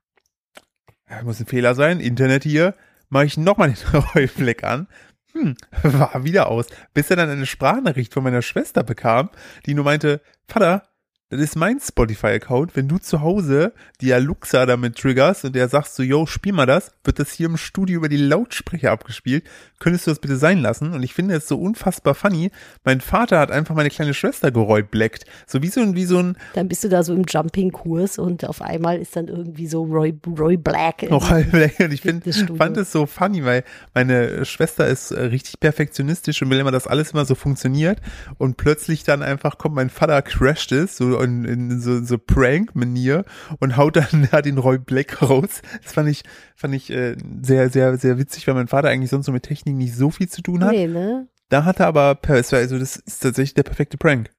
ja, 1.09 1.21
muss 1.23 1.39
ein 1.39 1.45
Fehler 1.45 1.75
sein, 1.75 1.99
Internet 1.99 2.43
hier, 2.43 2.73
mache 3.09 3.25
ich 3.25 3.37
nochmal 3.37 3.71
den 3.73 3.99
Roy 4.15 4.27
Black 4.27 4.63
an. 4.63 4.87
Hm, 5.35 5.55
war 5.83 6.23
wieder 6.23 6.47
aus. 6.47 6.67
Bis 6.93 7.09
er 7.09 7.17
dann 7.17 7.29
eine 7.29 7.45
Sprachnachricht 7.45 8.13
von 8.13 8.23
meiner 8.23 8.41
Schwester 8.41 8.83
bekam, 8.83 9.29
die 9.65 9.73
nur 9.73 9.83
meinte, 9.83 10.21
Vater, 10.47 10.83
das 11.29 11.39
ist 11.41 11.55
mein 11.55 11.79
Spotify-Account. 11.79 12.75
Wenn 12.75 12.87
du 12.87 12.99
zu 12.99 13.21
Hause 13.21 13.73
die 13.99 14.13
Aluxa 14.13 14.67
damit 14.67 14.95
triggerst 14.97 15.43
und 15.45 15.55
der 15.55 15.67
sagst 15.69 15.95
so, 15.95 16.03
yo, 16.03 16.27
spiel 16.27 16.53
mal 16.53 16.67
das, 16.67 16.91
wird 17.03 17.17
das 17.17 17.31
hier 17.31 17.47
im 17.47 17.57
Studio 17.57 17.97
über 17.97 18.09
die 18.09 18.17
Lautsprecher 18.17 18.91
abgespielt. 18.91 19.43
Könntest 19.79 20.05
du 20.05 20.11
das 20.11 20.19
bitte 20.19 20.37
sein 20.37 20.59
lassen? 20.61 20.93
Und 20.93 21.01
ich 21.01 21.13
finde 21.15 21.35
es 21.35 21.47
so 21.47 21.57
unfassbar 21.59 22.13
funny. 22.13 22.51
Mein 22.83 23.01
Vater 23.01 23.39
hat 23.39 23.49
einfach 23.51 23.73
meine 23.75 23.89
kleine 23.89 24.13
Schwester 24.13 24.51
geräubleckt. 24.51 25.25
So 25.47 25.63
wie 25.63 25.67
so 25.69 25.81
ein, 25.81 25.95
wie 25.95 26.05
so 26.05 26.19
ein 26.19 26.37
Dann 26.53 26.67
bist 26.67 26.83
du 26.83 26.89
da 26.89 27.01
so 27.01 27.13
im 27.15 27.23
Jumping-Kurs 27.27 28.19
und 28.19 28.45
auf 28.45 28.61
einmal 28.61 28.99
ist 28.99 29.15
dann 29.15 29.27
irgendwie 29.27 29.67
so 29.67 29.83
Roy, 29.83 30.13
Roy 30.37 30.57
Black. 30.57 31.01
im- 31.03 31.11
Rollbleck. 31.13 31.79
Und 31.79 31.91
ich 31.91 32.01
find, 32.01 32.23
fand 32.57 32.77
es 32.77 32.91
so 32.91 33.07
funny, 33.07 33.43
weil 33.43 33.63
meine 33.95 34.45
Schwester 34.45 34.85
ist 34.87 35.09
äh, 35.11 35.21
richtig 35.23 35.59
perfektionistisch 35.59 36.41
und 36.43 36.51
will 36.51 36.59
immer, 36.59 36.71
dass 36.71 36.85
alles 36.87 37.11
immer 37.11 37.25
so 37.25 37.33
funktioniert. 37.33 37.99
Und 38.37 38.57
plötzlich 38.57 39.03
dann 39.03 39.23
einfach 39.23 39.57
kommt 39.57 39.73
mein 39.75 39.89
Vater, 39.89 40.21
crasht 40.21 40.71
es, 40.71 40.97
so 40.97 41.14
in, 41.21 41.45
in 41.45 41.79
so, 41.81 42.03
so 42.03 42.17
Prank-Manier 42.17 43.25
und 43.59 43.77
haut 43.77 43.95
dann 43.95 44.27
da 44.31 44.41
den 44.41 44.57
Roy 44.57 44.77
Black 44.77 45.21
raus. 45.21 45.61
Das 45.83 45.93
fand 45.93 46.09
ich, 46.09 46.23
fand 46.55 46.73
ich 46.75 46.89
äh, 46.91 47.15
sehr, 47.41 47.69
sehr, 47.69 47.97
sehr 47.97 48.17
witzig, 48.17 48.47
weil 48.47 48.53
mein 48.55 48.67
Vater 48.67 48.89
eigentlich 48.89 49.09
sonst 49.09 49.25
so 49.25 49.31
mit 49.31 49.43
Technik 49.43 49.75
nicht 49.75 49.95
so 49.95 50.09
viel 50.11 50.29
zu 50.29 50.41
tun 50.41 50.63
hat. 50.63 50.71
Nee, 50.71 50.87
ne? 50.87 51.27
Da 51.49 51.63
hat 51.65 51.79
er 51.79 51.87
aber, 51.87 52.17
also 52.27 52.79
das 52.79 52.95
ist 52.95 53.21
tatsächlich 53.21 53.53
der 53.53 53.63
perfekte 53.63 53.97
Prank. 53.97 54.29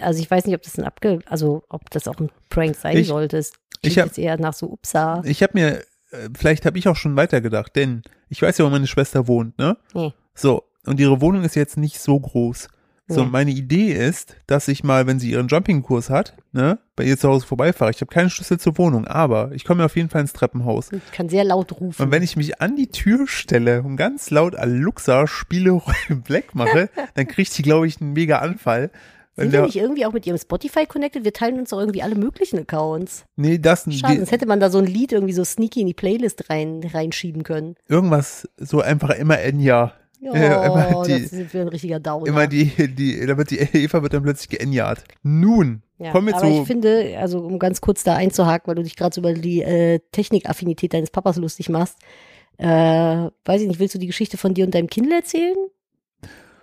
Also 0.00 0.20
ich 0.20 0.30
weiß 0.30 0.46
nicht, 0.46 0.54
ob 0.54 0.62
das 0.62 0.78
ein 0.78 0.84
Abge, 0.84 1.18
also 1.26 1.64
ob 1.68 1.90
das 1.90 2.08
auch 2.08 2.18
ein 2.18 2.30
Prank 2.48 2.76
sein 2.76 2.96
Ich- 2.96 3.08
sollte. 3.08 3.36
Es 3.36 3.52
ich 3.82 3.90
klingt 3.92 3.98
hab- 3.98 4.06
jetzt 4.06 4.18
eher 4.18 4.38
nach 4.40 4.54
so 4.54 4.70
Upsa. 4.70 5.20
Ich 5.24 5.42
habe 5.42 5.52
mir, 5.54 5.78
äh, 6.12 6.28
vielleicht 6.36 6.64
habe 6.64 6.78
ich 6.78 6.88
auch 6.88 6.96
schon 6.96 7.16
weitergedacht, 7.16 7.76
denn 7.76 8.02
ich 8.28 8.40
weiß 8.40 8.56
ja, 8.58 8.64
wo 8.64 8.70
meine 8.70 8.86
Schwester 8.86 9.28
wohnt, 9.28 9.58
ne? 9.58 9.76
Nee. 9.92 10.14
So, 10.34 10.62
und 10.86 10.98
ihre 11.00 11.20
Wohnung 11.20 11.44
ist 11.44 11.56
jetzt 11.56 11.76
nicht 11.76 11.98
so 12.00 12.18
groß. 12.18 12.68
So, 13.08 13.22
Nee. 13.22 13.30
meine 13.30 13.50
Idee 13.52 13.92
ist, 13.92 14.34
dass 14.48 14.66
ich 14.66 14.82
mal, 14.82 15.06
wenn 15.06 15.20
sie 15.20 15.30
ihren 15.30 15.46
Jumping-Kurs 15.46 16.10
hat, 16.10 16.34
ne, 16.52 16.78
bei 16.96 17.04
ihr 17.04 17.16
zu 17.16 17.28
Hause 17.28 17.46
vorbeifahre. 17.46 17.92
Ich 17.92 18.00
habe 18.00 18.12
keinen 18.12 18.30
Schlüssel 18.30 18.58
zur 18.58 18.76
Wohnung, 18.78 19.06
aber 19.06 19.52
ich 19.52 19.64
komme 19.64 19.84
auf 19.84 19.94
jeden 19.94 20.08
Fall 20.08 20.22
ins 20.22 20.32
Treppenhaus. 20.32 20.90
Ich 20.90 21.12
kann 21.12 21.28
sehr 21.28 21.44
laut 21.44 21.70
rufen. 21.80 22.02
Und 22.02 22.10
wenn 22.10 22.24
ich 22.24 22.36
mich 22.36 22.60
an 22.60 22.74
die 22.74 22.88
Tür 22.88 23.28
stelle 23.28 23.82
und 23.84 23.96
ganz 23.96 24.30
laut 24.30 24.56
Aluxa 24.56 25.28
Spiele 25.28 25.80
Black 26.24 26.54
mache, 26.56 26.90
dann 27.14 27.28
kriegt 27.28 27.52
sie, 27.52 27.62
glaube 27.62 27.86
ich, 27.86 28.00
einen 28.00 28.12
mega 28.12 28.38
Anfall. 28.38 28.90
Sind 29.38 29.52
wir 29.52 29.62
nicht 29.66 29.76
irgendwie 29.76 30.06
auch 30.06 30.14
mit 30.14 30.26
ihrem 30.26 30.38
Spotify 30.38 30.86
connected? 30.86 31.22
Wir 31.22 31.32
teilen 31.34 31.60
uns 31.60 31.68
doch 31.70 31.78
irgendwie 31.78 32.02
alle 32.02 32.14
möglichen 32.14 32.58
Accounts. 32.58 33.26
nee, 33.36 33.58
das, 33.58 33.82
Schade, 33.82 34.14
die, 34.14 34.16
sonst 34.16 34.32
hätte 34.32 34.46
man 34.46 34.60
da 34.60 34.70
so 34.70 34.78
ein 34.78 34.86
Lied 34.86 35.12
irgendwie 35.12 35.34
so 35.34 35.44
sneaky 35.44 35.82
in 35.82 35.86
die 35.86 35.94
Playlist 35.94 36.48
rein, 36.48 36.80
reinschieben 36.92 37.42
können. 37.42 37.76
irgendwas 37.86 38.48
so 38.56 38.80
einfach 38.80 39.10
immer 39.10 39.38
Enya. 39.38 39.92
Ja, 40.20 40.34
Ja, 40.34 40.66
immer 40.66 41.02
die- 41.04 41.22
das 41.22 41.32
ist 41.32 41.50
für 41.50 41.60
ein 41.60 41.68
richtiger 41.68 42.00
Downer. 42.00 42.26
Immer 42.26 42.46
die, 42.46 42.70
die, 42.94 43.24
da 43.26 43.36
wird 43.36 43.50
die 43.50 43.58
Eva 43.74 44.02
wird 44.02 44.14
dann 44.14 44.22
plötzlich 44.22 44.48
geenjart. 44.48 45.04
Nun, 45.22 45.82
ja, 45.98 46.10
kommen 46.12 46.28
wir 46.28 46.34
aber 46.36 46.46
zu, 46.46 46.60
ich 46.62 46.66
finde, 46.66 47.16
also 47.18 47.40
um 47.40 47.58
ganz 47.58 47.80
kurz 47.80 48.02
da 48.02 48.14
einzuhaken, 48.16 48.66
weil 48.68 48.74
du 48.76 48.82
dich 48.82 48.96
gerade 48.96 49.14
so 49.14 49.20
über 49.20 49.32
die 49.34 49.62
äh, 49.62 50.00
Technikaffinität 50.12 50.92
deines 50.94 51.10
Papas 51.10 51.36
lustig 51.36 51.68
machst, 51.68 51.98
äh, 52.58 52.66
weiß 52.66 53.60
ich 53.62 53.68
nicht, 53.68 53.78
willst 53.80 53.94
du 53.94 53.98
die 53.98 54.06
Geschichte 54.06 54.36
von 54.38 54.54
dir 54.54 54.64
und 54.64 54.74
deinem 54.74 54.88
Kindle 54.88 55.14
erzählen? 55.16 55.56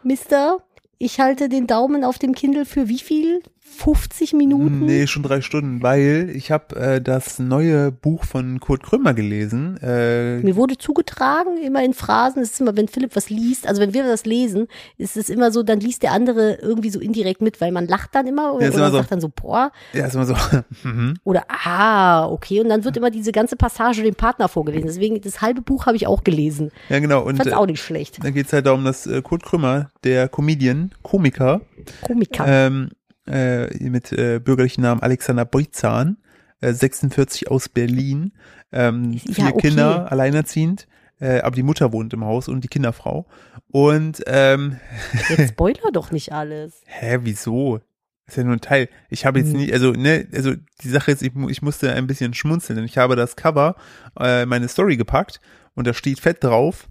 Mister, 0.04 0.58
ich 0.98 1.20
halte 1.20 1.50
den 1.50 1.68
Daumen 1.68 2.04
auf 2.04 2.18
dem 2.20 2.34
Kindle 2.34 2.66
für 2.66 2.88
wie 2.90 3.00
viel 3.00 3.42
50 3.74 4.34
Minuten? 4.34 4.86
Nee, 4.86 5.08
schon 5.08 5.24
drei 5.24 5.42
Stunden, 5.42 5.82
weil 5.82 6.32
ich 6.34 6.52
habe 6.52 6.76
äh, 6.76 7.02
das 7.02 7.40
neue 7.40 7.92
Buch 7.92 8.24
von 8.24 8.60
Kurt 8.60 8.84
Krömer 8.84 9.14
gelesen. 9.14 9.78
Äh, 9.82 10.38
Mir 10.40 10.56
wurde 10.56 10.78
zugetragen, 10.78 11.58
immer 11.58 11.84
in 11.84 11.94
Phrasen, 11.94 12.42
es 12.42 12.52
ist 12.52 12.62
immer, 12.62 12.76
wenn 12.78 12.88
Philipp 12.88 13.16
was 13.16 13.30
liest, 13.30 13.68
also 13.68 13.82
wenn 13.82 13.94
wir 13.94 14.04
das 14.04 14.26
lesen, 14.26 14.68
ist 14.98 15.18
es 15.18 15.30
immer 15.30 15.52
so, 15.52 15.64
dann 15.64 15.80
liest 15.80 16.04
der 16.04 16.12
andere 16.12 16.56
irgendwie 16.62 16.90
so 16.90 17.00
indirekt 17.00 17.42
mit, 17.42 17.60
weil 17.60 17.72
man 17.72 17.88
lacht 17.88 18.14
dann 18.16 18.28
immer 18.28 18.54
oder, 18.54 18.66
Ja, 18.68 18.74
oder 18.74 18.92
so. 18.92 18.98
sagt 18.98 19.12
dann 19.12 19.22
so, 19.22 19.30
boah, 19.30 19.72
ja, 19.94 20.06
ist 20.06 20.16
immer 20.16 20.26
so. 20.26 20.36
mhm. 20.84 21.16
oder 21.24 21.44
ah, 21.48 22.28
okay, 22.28 22.60
und 22.62 22.70
dann 22.70 22.84
wird 22.86 22.96
immer 22.98 23.10
diese 23.12 23.32
ganze 23.32 23.56
Passage 23.56 24.04
dem 24.04 24.16
Partner 24.16 24.48
vorgelesen. 24.48 24.88
Deswegen, 24.88 25.20
das 25.22 25.42
halbe 25.42 25.62
Buch 25.62 25.86
habe 25.86 25.98
ich 25.98 26.08
auch 26.08 26.24
gelesen. 26.24 26.72
ja, 26.90 27.00
genau. 27.00 27.24
Und 27.24 27.38
Fand's 27.38 27.52
äh, 27.52 27.56
auch 27.56 27.66
nicht 27.66 27.82
schlecht. 27.82 28.24
da 28.24 28.30
geht's 28.30 28.54
halt 28.54 28.66
darum, 28.66 28.84
dass 28.86 29.08
äh, 29.08 29.22
Kurt 29.22 29.44
Krömer, 29.44 29.90
der 30.04 30.30
Comedian, 30.30 30.92
Komiker, 31.02 31.62
Komiker. 32.02 32.46
ähm, 32.48 32.90
äh, 33.28 33.68
mit 33.90 34.12
äh, 34.12 34.40
bürgerlichen 34.40 34.82
Namen 34.82 35.02
Alexander 35.02 35.46
Beutzahn, 35.46 36.18
äh, 36.62 36.74
46 36.74 37.50
aus 37.50 37.70
Berlin, 37.70 38.34
ähm, 38.72 39.14
Ja, 39.14 39.34
vier 39.34 39.54
okay. 39.54 39.68
Kinder, 39.68 40.12
alleinerziehend, 40.12 40.88
äh, 41.20 41.40
aber 41.42 41.56
die 41.56 41.64
Mutter 41.64 41.94
wohnt 41.94 42.14
im 42.14 42.26
Haus 42.26 42.48
und 42.48 42.64
die 42.64 42.68
Kinderfrau. 42.68 43.28
Und 43.70 44.24
ähm, 44.28 44.78
Jetzt 45.30 45.50
spoiler 45.50 45.92
doch 45.92 46.12
nicht 46.12 46.32
alles. 46.34 46.82
Hä, 46.86 47.20
wieso? 47.22 47.80
Ist 48.26 48.38
ja 48.38 48.44
nur 48.44 48.54
ein 48.54 48.62
Teil. 48.62 48.88
Ich 49.10 49.26
habe 49.26 49.40
jetzt 49.40 49.52
Hm. 49.52 49.60
nicht, 49.60 49.74
also, 49.74 49.92
ne, 49.92 50.28
also 50.34 50.54
die 50.82 50.90
Sache 50.90 51.12
ist, 51.12 51.22
ich, 51.22 51.34
ich 51.50 51.62
musste 51.62 51.94
ein 51.94 52.08
bisschen 52.08 52.34
schmunzeln, 52.34 52.78
denn 52.78 52.86
ich 52.86 52.98
habe 52.98 53.16
das 53.16 53.36
Cover, 53.36 53.76
äh, 54.20 54.46
meine 54.46 54.68
Story 54.70 54.96
gepackt 54.98 55.42
und 55.76 55.88
da 55.88 55.94
steht 55.94 56.20
fett 56.20 56.44
drauf, 56.44 56.88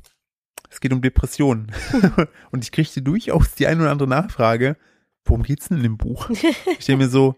es 0.71 0.81
geht 0.81 0.93
um 0.93 1.01
Depressionen. 1.03 1.73
und 2.51 2.65
ich 2.65 2.73
kriegte 2.73 3.03
durchaus 3.03 3.55
die 3.55 3.67
eine 3.67 3.81
oder 3.83 3.91
andere 3.91 4.09
Nachfrage, 4.09 4.77
worum 5.25 5.43
geht's 5.43 5.69
denn 5.69 5.79
in 5.79 5.83
dem 5.83 5.99
Buch? 5.99 6.29
Ich 6.79 6.87
denke 6.87 7.05
mir 7.05 7.09
so, 7.11 7.37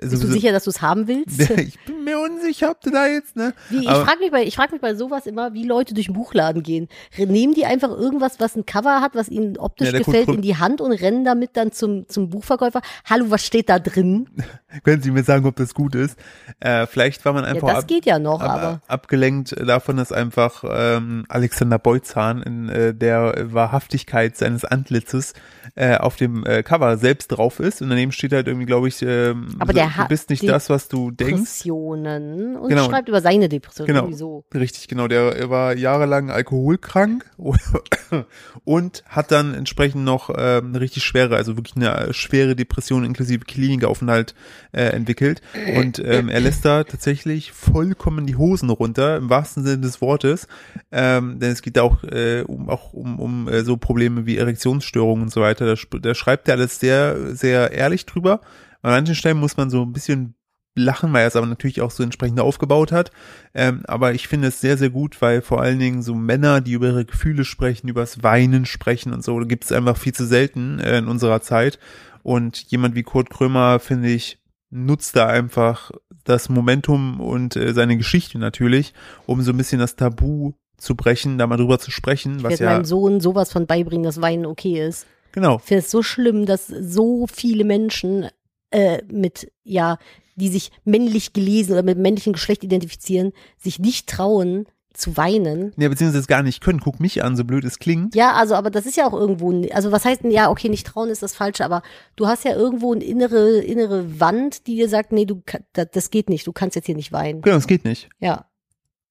Bist 0.00 0.22
du 0.22 0.26
sicher, 0.26 0.52
dass 0.52 0.64
du 0.64 0.70
es 0.70 0.80
haben 0.80 1.06
willst? 1.06 1.38
ich 1.50 1.78
bin 1.84 2.04
mir 2.04 2.18
unsicher, 2.18 2.70
ob 2.70 2.80
du 2.80 2.90
da 2.90 3.06
jetzt, 3.06 3.36
ne? 3.36 3.52
Wie, 3.68 3.80
ich 3.84 3.90
frage 3.90 4.20
mich, 4.20 4.30
bei, 4.30 4.42
ich 4.42 4.56
frag 4.56 4.72
mich 4.72 4.80
bei 4.80 4.94
sowas 4.94 5.26
immer, 5.26 5.52
wie 5.52 5.64
Leute 5.66 5.92
durch 5.92 6.06
den 6.06 6.14
Buchladen 6.14 6.62
gehen. 6.62 6.88
Nehmen 7.18 7.52
die 7.52 7.66
einfach 7.66 7.90
irgendwas, 7.90 8.40
was 8.40 8.56
ein 8.56 8.64
Cover 8.64 9.02
hat, 9.02 9.14
was 9.14 9.28
ihnen 9.28 9.58
optisch 9.58 9.92
Ja, 9.92 9.98
gefällt, 9.98 10.28
in 10.28 10.40
die 10.40 10.56
Hand 10.56 10.80
und 10.80 10.92
rennen 10.92 11.24
damit 11.26 11.50
dann 11.58 11.72
zum, 11.72 12.08
zum 12.08 12.30
Buchverkäufer? 12.30 12.80
Hallo, 13.04 13.26
was 13.28 13.44
steht 13.44 13.68
da 13.68 13.78
drin? 13.78 14.30
Können 14.82 15.02
Sie 15.02 15.10
mir 15.10 15.24
sagen, 15.24 15.44
ob 15.44 15.56
das 15.56 15.74
gut 15.74 15.94
ist? 15.94 16.18
Äh, 16.60 16.86
vielleicht 16.86 17.22
war 17.26 17.34
man 17.34 17.44
Ja, 17.44 17.50
einfach 17.50 17.68
das 17.68 17.78
ab- 17.80 17.88
geht 17.88 18.06
ja 18.06 18.18
noch, 18.18 18.40
aber 18.40 18.52
aber. 18.62 18.80
abgelenkt 18.88 19.54
davon, 19.60 19.98
dass 19.98 20.10
einfach 20.10 20.64
ähm, 20.66 21.26
Alexander 21.28 21.78
Beutzahn 21.78 22.40
in 22.42 22.68
äh, 22.70 22.94
der 22.94 23.52
Wahrhaftigkeit 23.52 24.38
seines 24.38 24.64
Antlitzes 24.64 25.34
äh, 25.74 25.96
auf 25.98 26.16
dem 26.16 26.46
äh, 26.46 26.62
Cover 26.62 26.96
selbst 26.96 27.28
drauf 27.28 27.60
ist 27.60 27.82
und 27.82 27.90
daneben 27.90 28.12
steht 28.12 28.32
halt 28.32 28.46
irgendwie, 28.46 28.64
glaube 28.66 28.88
ich, 28.88 29.02
ähm, 29.02 29.48
Aber 29.58 29.74
so, 29.74 29.81
der 29.82 30.02
du 30.04 30.08
bist 30.08 30.30
nicht 30.30 30.48
das, 30.48 30.70
was 30.70 30.88
du 30.88 31.10
denkst. 31.10 31.32
Depressionen 31.32 32.56
und 32.56 32.68
Genau. 32.68 32.88
schreibt 32.88 33.08
über 33.08 33.20
seine 33.20 33.48
Depression 33.48 33.86
Genau. 33.86 34.00
irgendwie 34.00 34.16
so. 34.16 34.44
Richtig, 34.54 34.88
genau. 34.88 35.08
Der 35.08 35.36
er 35.36 35.50
war 35.50 35.76
jahrelang 35.76 36.30
alkoholkrank 36.30 37.24
und 38.64 39.04
hat 39.08 39.30
dann 39.32 39.54
entsprechend 39.54 40.04
noch 40.04 40.30
ähm, 40.36 40.68
eine 40.68 40.80
richtig 40.80 41.04
schwere, 41.04 41.36
also 41.36 41.56
wirklich 41.56 41.76
eine 41.76 42.12
schwere 42.12 42.56
Depression 42.56 43.04
inklusive 43.04 43.44
Klinikaufenthalt 43.44 44.34
äh, 44.72 44.84
entwickelt. 44.84 45.42
Und 45.76 45.98
ähm, 46.04 46.28
er 46.28 46.40
lässt 46.40 46.64
da 46.64 46.84
tatsächlich 46.84 47.52
vollkommen 47.52 48.26
die 48.26 48.36
Hosen 48.36 48.70
runter, 48.70 49.16
im 49.16 49.30
wahrsten 49.30 49.64
Sinne 49.64 49.82
des 49.82 50.00
Wortes. 50.00 50.46
Ähm, 50.90 51.38
denn 51.38 51.52
es 51.52 51.62
geht 51.62 51.76
da 51.76 51.82
auch, 51.82 52.04
äh, 52.04 52.42
um, 52.46 52.68
auch 52.68 52.92
um, 52.92 53.18
um 53.18 53.48
äh, 53.48 53.62
so 53.64 53.76
Probleme 53.76 54.26
wie 54.26 54.36
Erektionsstörungen 54.38 55.22
und 55.24 55.30
so 55.32 55.40
weiter. 55.40 55.66
Da, 55.66 55.98
da 55.98 56.14
schreibt 56.14 56.48
er 56.48 56.54
alles 56.54 56.78
sehr, 56.78 57.34
sehr 57.34 57.72
ehrlich 57.72 58.06
drüber. 58.06 58.40
An 58.82 58.90
manchen 58.90 59.14
Stellen 59.14 59.38
muss 59.38 59.56
man 59.56 59.70
so 59.70 59.82
ein 59.82 59.92
bisschen 59.92 60.34
lachen, 60.74 61.12
weil 61.12 61.22
er 61.22 61.28
es 61.28 61.36
aber 61.36 61.46
natürlich 61.46 61.80
auch 61.82 61.90
so 61.90 62.02
entsprechend 62.02 62.40
aufgebaut 62.40 62.92
hat. 62.92 63.10
Ähm, 63.54 63.82
aber 63.86 64.14
ich 64.14 64.28
finde 64.28 64.48
es 64.48 64.60
sehr, 64.60 64.78
sehr 64.78 64.90
gut, 64.90 65.20
weil 65.20 65.42
vor 65.42 65.60
allen 65.60 65.78
Dingen 65.78 66.02
so 66.02 66.14
Männer, 66.14 66.60
die 66.60 66.72
über 66.72 66.88
ihre 66.88 67.04
Gefühle 67.04 67.44
sprechen, 67.44 67.88
übers 67.88 68.22
Weinen 68.22 68.64
sprechen 68.64 69.12
und 69.12 69.22
so, 69.22 69.36
gibt 69.40 69.64
es 69.64 69.72
einfach 69.72 69.96
viel 69.96 70.14
zu 70.14 70.26
selten 70.26 70.78
äh, 70.78 70.98
in 70.98 71.08
unserer 71.08 71.42
Zeit. 71.42 71.78
Und 72.22 72.58
jemand 72.70 72.94
wie 72.94 73.02
Kurt 73.02 73.30
Krömer, 73.30 73.80
finde 73.80 74.08
ich, 74.08 74.38
nutzt 74.70 75.16
da 75.16 75.26
einfach 75.26 75.90
das 76.24 76.48
Momentum 76.48 77.20
und 77.20 77.56
äh, 77.56 77.74
seine 77.74 77.96
Geschichte 77.96 78.38
natürlich, 78.38 78.94
um 79.26 79.42
so 79.42 79.52
ein 79.52 79.56
bisschen 79.56 79.80
das 79.80 79.96
Tabu 79.96 80.52
zu 80.78 80.94
brechen, 80.94 81.36
da 81.36 81.46
mal 81.46 81.56
drüber 81.56 81.78
zu 81.78 81.90
sprechen, 81.90 82.38
Ich 82.38 82.42
was 82.44 82.50
werde 82.52 82.64
ja, 82.64 82.72
meinem 82.72 82.84
Sohn 82.84 83.20
sowas 83.20 83.52
von 83.52 83.66
beibringen, 83.66 84.04
dass 84.04 84.20
Weinen 84.22 84.46
okay 84.46 84.86
ist. 84.86 85.06
genau, 85.32 85.56
Ich 85.56 85.64
finde 85.64 85.84
es 85.84 85.90
so 85.90 86.02
schlimm, 86.02 86.46
dass 86.46 86.66
so 86.68 87.26
viele 87.26 87.64
Menschen 87.64 88.28
äh, 88.72 89.02
mit, 89.10 89.50
ja, 89.64 89.98
die 90.36 90.48
sich 90.48 90.70
männlich 90.84 91.32
gelesen 91.32 91.72
oder 91.72 91.82
mit 91.82 91.98
männlichem 91.98 92.32
Geschlecht 92.32 92.64
identifizieren, 92.64 93.32
sich 93.58 93.78
nicht 93.78 94.08
trauen 94.08 94.66
zu 94.94 95.16
weinen. 95.16 95.72
ja, 95.78 95.88
beziehungsweise 95.88 96.26
gar 96.26 96.42
nicht 96.42 96.60
können, 96.62 96.80
guck 96.80 97.00
mich 97.00 97.22
an, 97.24 97.34
so 97.34 97.44
blöd 97.44 97.64
es 97.64 97.78
klingt. 97.78 98.14
Ja, 98.14 98.32
also, 98.32 98.54
aber 98.54 98.68
das 98.70 98.84
ist 98.84 98.96
ja 98.96 99.06
auch 99.08 99.14
irgendwo, 99.14 99.50
ein- 99.50 99.72
also 99.72 99.90
was 99.90 100.04
heißt 100.04 100.22
denn, 100.22 100.30
ja, 100.30 100.50
okay, 100.50 100.68
nicht 100.68 100.86
trauen 100.86 101.08
ist 101.08 101.22
das 101.22 101.34
Falsche, 101.34 101.64
aber 101.64 101.82
du 102.16 102.26
hast 102.26 102.44
ja 102.44 102.54
irgendwo 102.54 102.92
eine 102.92 103.02
innere, 103.02 103.60
innere 103.60 104.20
Wand, 104.20 104.66
die 104.66 104.76
dir 104.76 104.90
sagt, 104.90 105.12
nee, 105.12 105.24
du, 105.24 105.42
das, 105.72 105.86
das 105.92 106.10
geht 106.10 106.28
nicht, 106.28 106.46
du 106.46 106.52
kannst 106.52 106.76
jetzt 106.76 106.84
hier 106.86 106.94
nicht 106.94 107.10
weinen. 107.10 107.40
Genau, 107.40 107.56
es 107.56 107.66
geht 107.66 107.84
nicht. 107.86 108.10
Ja. 108.20 108.44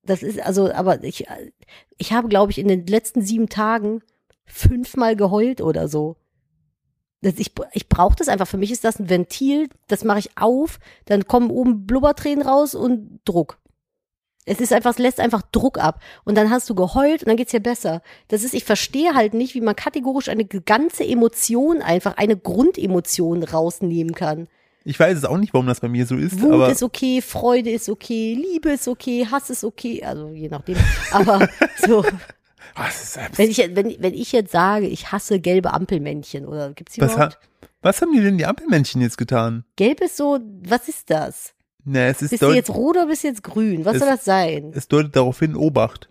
Das 0.03 0.21
ist, 0.23 0.39
also, 0.39 0.71
aber 0.71 1.03
ich, 1.03 1.25
ich 1.97 2.13
habe, 2.13 2.27
glaube 2.27 2.51
ich, 2.51 2.57
in 2.59 2.67
den 2.67 2.85
letzten 2.87 3.21
sieben 3.23 3.49
Tagen 3.49 4.01
fünfmal 4.45 5.15
geheult 5.15 5.61
oder 5.61 5.87
so. 5.87 6.15
Das, 7.21 7.35
ich 7.37 7.51
ich 7.73 7.87
brauche 7.87 8.15
das 8.15 8.27
einfach. 8.27 8.47
Für 8.47 8.57
mich 8.57 8.71
ist 8.71 8.83
das 8.83 8.99
ein 8.99 9.09
Ventil, 9.09 9.69
das 9.87 10.03
mache 10.03 10.19
ich 10.19 10.37
auf, 10.37 10.79
dann 11.05 11.27
kommen 11.27 11.51
oben 11.51 11.85
Blubbertränen 11.85 12.45
raus 12.45 12.73
und 12.75 13.19
Druck. 13.25 13.59
Es 14.45 14.59
ist 14.59 14.73
einfach, 14.73 14.91
es 14.91 14.97
lässt 14.97 15.19
einfach 15.19 15.43
Druck 15.51 15.77
ab. 15.77 16.01
Und 16.23 16.35
dann 16.35 16.49
hast 16.49 16.69
du 16.69 16.75
geheult 16.75 17.21
und 17.21 17.27
dann 17.27 17.37
geht's 17.37 17.51
dir 17.51 17.59
besser. 17.59 18.01
Das 18.27 18.43
ist, 18.43 18.55
ich 18.55 18.65
verstehe 18.65 19.13
halt 19.13 19.35
nicht, 19.35 19.53
wie 19.53 19.61
man 19.61 19.75
kategorisch 19.75 20.29
eine 20.29 20.45
ganze 20.45 21.05
Emotion 21.05 21.81
einfach, 21.81 22.17
eine 22.17 22.37
Grundemotion 22.37 23.43
rausnehmen 23.43 24.15
kann. 24.15 24.47
Ich 24.83 24.99
weiß 24.99 25.15
es 25.15 25.25
auch 25.25 25.37
nicht, 25.37 25.53
warum 25.53 25.67
das 25.67 25.79
bei 25.79 25.89
mir 25.89 26.07
so 26.07 26.15
ist, 26.15 26.41
Wut 26.41 26.71
ist 26.71 26.81
okay, 26.81 27.21
Freude 27.21 27.69
ist 27.69 27.87
okay, 27.87 28.33
Liebe 28.33 28.71
ist 28.71 28.87
okay, 28.87 29.27
Hass 29.29 29.51
ist 29.51 29.63
okay, 29.63 30.03
also 30.03 30.29
je 30.29 30.49
nachdem. 30.49 30.77
Aber 31.11 31.47
so, 31.85 32.03
Ah, 32.75 32.87
ist 32.87 33.13
selbst- 33.13 33.37
wenn 33.37 33.49
ich, 33.49 33.57
wenn, 33.57 33.95
wenn 33.99 34.13
ich 34.13 34.31
jetzt 34.31 34.51
sage, 34.51 34.87
ich 34.87 35.11
hasse 35.11 35.39
gelbe 35.39 35.73
Ampelmännchen 35.73 36.45
oder 36.45 36.73
gibt's 36.73 36.93
die 36.95 37.01
was, 37.01 37.13
überhaupt? 37.13 37.35
ha 37.35 37.67
was 37.81 38.01
haben 38.01 38.11
die 38.13 38.21
denn 38.21 38.37
die 38.37 38.45
Ampelmännchen 38.45 39.01
jetzt 39.01 39.17
getan? 39.17 39.65
Gelb 39.75 40.01
ist 40.01 40.15
so, 40.17 40.39
was 40.67 40.87
ist 40.87 41.09
das? 41.09 41.53
Na, 41.83 42.05
es 42.07 42.21
ist 42.21 42.29
Bist 42.29 42.43
du 42.43 42.51
jetzt 42.53 42.69
rot 42.69 42.95
oder 42.95 43.07
bist 43.07 43.23
du 43.23 43.27
jetzt 43.29 43.43
grün? 43.43 43.85
Was 43.85 43.95
Es- 43.95 43.99
soll 44.01 44.09
das 44.09 44.23
sein? 44.25 44.71
es 44.75 44.87
deutet 44.87 45.15
darauf 45.15 45.39
hin, 45.39 45.55
Obacht. 45.55 46.07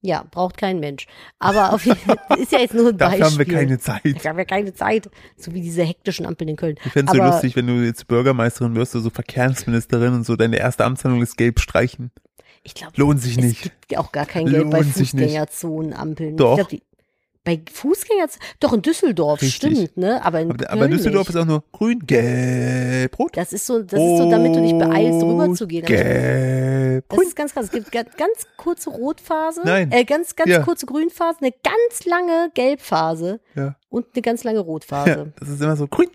Ja, 0.00 0.24
braucht 0.30 0.58
kein 0.58 0.80
Mensch. 0.80 1.06
Aber 1.38 1.72
auf 1.72 1.86
jeden 1.86 1.96
Fall 1.98 2.18
ist 2.38 2.52
ja 2.52 2.58
jetzt 2.60 2.74
nur 2.74 2.88
ein 2.90 2.98
Dafür 2.98 3.20
Beispiel. 3.20 3.24
haben 3.24 3.38
wir 3.50 3.54
keine 3.54 3.78
Zeit. 3.78 4.04
Dafür 4.16 4.30
haben 4.30 4.36
wir 4.36 4.44
keine 4.44 4.74
Zeit. 4.74 5.08
So 5.36 5.54
wie 5.54 5.62
diese 5.62 5.82
hektischen 5.82 6.26
Ampeln 6.26 6.48
in 6.48 6.56
Köln. 6.56 6.76
Ich 6.84 6.92
fände 6.92 7.10
es 7.12 7.16
so 7.18 7.24
lustig, 7.24 7.56
wenn 7.56 7.66
du 7.66 7.74
jetzt 7.84 8.06
Bürgermeisterin 8.06 8.74
wirst 8.74 8.94
oder 8.94 9.04
so 9.04 9.10
Verkehrsministerin 9.10 10.12
und 10.12 10.24
so 10.26 10.36
deine 10.36 10.56
erste 10.58 10.84
Amtshandlung 10.84 11.22
ist 11.22 11.36
gelb 11.38 11.58
streichen. 11.60 12.10
Ich 12.66 12.74
glaube, 12.74 12.92
Lohnt 12.96 13.20
sich 13.22 13.36
es 13.36 13.44
nicht. 13.44 13.62
gibt 13.62 13.92
ja 13.92 14.00
auch 14.00 14.10
gar 14.10 14.26
kein 14.26 14.46
Geld 14.46 14.70
bei 14.70 14.78
Lohnt 14.80 14.94
sich 14.94 15.12
nicht. 15.14 15.24
Fußgängerzonenampeln. 15.24 16.36
Doch. 16.36 16.52
Ich 16.52 16.56
glaub, 16.56 16.68
die, 16.70 16.82
bei 17.44 17.60
Fußgängerzonen, 17.70 18.46
doch 18.58 18.72
in 18.72 18.80
Düsseldorf, 18.80 19.42
Richtig. 19.42 19.72
stimmt, 19.76 19.96
ne? 19.98 20.24
Aber 20.24 20.40
in 20.40 20.50
Aber, 20.50 20.70
aber 20.70 20.88
Düsseldorf 20.88 21.28
nicht. 21.28 21.36
ist 21.36 21.42
auch 21.42 21.44
nur 21.44 21.62
grün, 21.72 21.98
gelb, 22.06 23.18
rot. 23.18 23.36
Das 23.36 23.52
ist 23.52 23.66
so, 23.66 23.82
das 23.82 24.00
ist 24.00 24.16
so, 24.16 24.30
damit 24.30 24.56
du 24.56 24.62
dich 24.62 24.72
beeilst, 24.72 25.22
rüberzugehen. 25.22 25.84
Gelb, 25.84 27.04
Das 27.06 27.18
grün. 27.18 27.28
ist 27.28 27.36
ganz 27.36 27.52
krass. 27.52 27.66
Es 27.66 27.70
gibt 27.70 27.92
ga- 27.92 28.04
ganz 28.04 28.46
kurze 28.56 28.88
Rotphase, 28.88 29.60
Nein. 29.62 29.92
äh, 29.92 30.04
ganz, 30.04 30.34
ganz 30.36 30.50
Ja. 30.50 30.62
kurze 30.62 30.86
Grünphase, 30.86 31.40
eine 31.42 31.50
ganz 31.52 32.06
lange 32.06 32.50
Gelbphase 32.54 33.40
Ja. 33.54 33.76
und 33.90 34.06
eine 34.14 34.22
ganz 34.22 34.42
lange 34.42 34.60
ja, 34.60 34.64
Rotphase. 34.64 35.32
das 35.38 35.48
ist 35.50 35.60
immer 35.60 35.76
so 35.76 35.86
grün. 35.86 36.08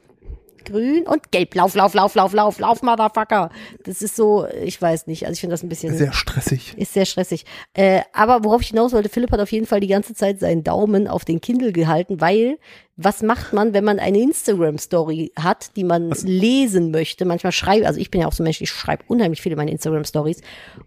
Grün 0.69 1.07
und 1.07 1.31
Gelb. 1.31 1.55
Lauf, 1.55 1.75
lauf, 1.75 1.93
lauf, 1.93 2.15
lauf, 2.15 2.33
lauf, 2.33 2.59
lauf, 2.59 2.81
Motherfucker. 2.81 3.49
Das 3.83 4.01
ist 4.01 4.15
so, 4.15 4.47
ich 4.63 4.81
weiß 4.81 5.07
nicht. 5.07 5.25
Also 5.25 5.33
ich 5.33 5.39
finde 5.41 5.53
das 5.53 5.63
ein 5.63 5.69
bisschen. 5.69 5.95
Sehr 5.95 6.13
stressig. 6.13 6.73
Ist 6.77 6.93
sehr 6.93 7.05
stressig. 7.05 7.45
Äh, 7.73 8.01
aber 8.13 8.43
worauf 8.43 8.61
ich 8.61 8.69
hinaus 8.69 8.93
wollte, 8.93 9.09
Philipp 9.09 9.31
hat 9.31 9.39
auf 9.39 9.51
jeden 9.51 9.65
Fall 9.65 9.79
die 9.79 9.88
ganze 9.88 10.13
Zeit 10.13 10.39
seinen 10.39 10.63
Daumen 10.63 11.07
auf 11.07 11.25
den 11.25 11.41
Kindle 11.41 11.71
gehalten, 11.71 12.21
weil 12.21 12.57
was 12.95 13.21
macht 13.21 13.53
man, 13.53 13.73
wenn 13.73 13.85
man 13.85 13.97
eine 13.97 14.19
Instagram-Story 14.19 15.31
hat, 15.38 15.75
die 15.77 15.85
man 15.85 16.11
lesen 16.23 16.91
möchte? 16.91 17.23
Manchmal 17.23 17.53
schreibe, 17.53 17.88
also 17.88 17.99
ich 17.99 18.11
bin 18.11 18.21
ja 18.21 18.27
auch 18.27 18.33
so 18.33 18.43
ein 18.43 18.45
Mensch, 18.45 18.59
ich 18.59 18.69
schreibe 18.69 19.03
unheimlich 19.07 19.41
viele 19.41 19.55
meine 19.55 19.71
Instagram-Stories 19.71 20.41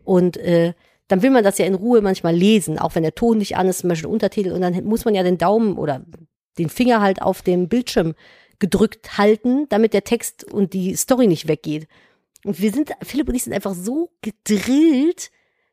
und 0.04 0.36
äh, 0.36 0.74
dann 1.08 1.22
will 1.22 1.30
man 1.30 1.44
das 1.44 1.58
ja 1.58 1.66
in 1.66 1.74
Ruhe 1.74 2.00
manchmal 2.00 2.34
lesen, 2.34 2.78
auch 2.78 2.94
wenn 2.94 3.02
der 3.02 3.14
Ton 3.14 3.38
nicht 3.38 3.56
an 3.56 3.66
ist, 3.66 3.78
zum 3.78 3.88
Beispiel 3.88 4.10
Untertitel, 4.10 4.52
und 4.52 4.60
dann 4.60 4.84
muss 4.84 5.04
man 5.04 5.14
ja 5.14 5.22
den 5.22 5.38
Daumen 5.38 5.76
oder 5.76 6.04
den 6.58 6.68
Finger 6.68 7.00
halt 7.00 7.22
auf 7.22 7.42
dem 7.42 7.68
Bildschirm 7.68 8.14
gedrückt 8.62 9.18
halten, 9.18 9.66
damit 9.68 9.92
der 9.92 10.04
Text 10.04 10.44
und 10.44 10.72
die 10.72 10.94
Story 10.94 11.26
nicht 11.26 11.48
weggeht. 11.48 11.88
Und 12.44 12.60
wir 12.60 12.70
sind, 12.72 12.92
Philipp 13.02 13.28
und 13.28 13.34
ich 13.34 13.42
sind 13.42 13.52
einfach 13.52 13.74
so 13.74 14.12
gedrillt, 14.22 15.32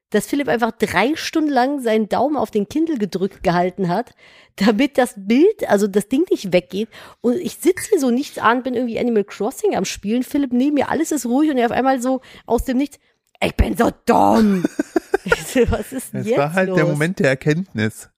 dass 0.10 0.26
Philipp 0.26 0.48
einfach 0.48 0.72
drei 0.72 1.16
Stunden 1.16 1.52
lang 1.52 1.82
seinen 1.82 2.10
Daumen 2.10 2.36
auf 2.36 2.50
den 2.50 2.68
Kindle 2.68 2.98
gedrückt 2.98 3.44
gehalten 3.44 3.90
hat, 3.90 4.16
damit 4.56 4.98
das 4.98 5.14
Bild, 5.16 5.70
also 5.70 5.86
das 5.86 6.08
Ding 6.08 6.26
nicht 6.32 6.52
weggeht. 6.52 6.90
Und 7.22 7.38
ich 7.38 7.58
sitze 7.58 7.90
hier 7.92 8.00
so 8.00 8.10
nichts 8.10 8.40
an, 8.40 8.64
bin 8.64 8.74
irgendwie 8.74 9.00
Animal 9.00 9.24
Crossing 9.24 9.76
am 9.76 9.86
Spielen. 9.86 10.24
Philipp 10.24 10.52
neben 10.52 10.74
mir, 10.74 10.90
alles 10.90 11.12
ist 11.12 11.28
ruhig 11.28 11.52
und 11.52 11.58
er 11.58 11.68
auf 11.68 11.72
einmal 11.72 12.02
so 12.02 12.22
aus 12.48 12.66
dem 12.66 12.78
Nichts, 12.78 12.98
ich 13.40 13.56
bin 13.56 13.78
so 13.78 13.92
dumm. 14.06 14.66
Was 15.70 15.94
ist 15.94 16.14
denn 16.14 16.22
Es 16.22 16.28
jetzt 16.28 16.38
war 16.40 16.54
halt 16.54 16.70
los? 16.70 16.78
der 16.78 16.86
Moment 16.88 17.20
der 17.20 17.30
Erkenntnis. 17.30 18.10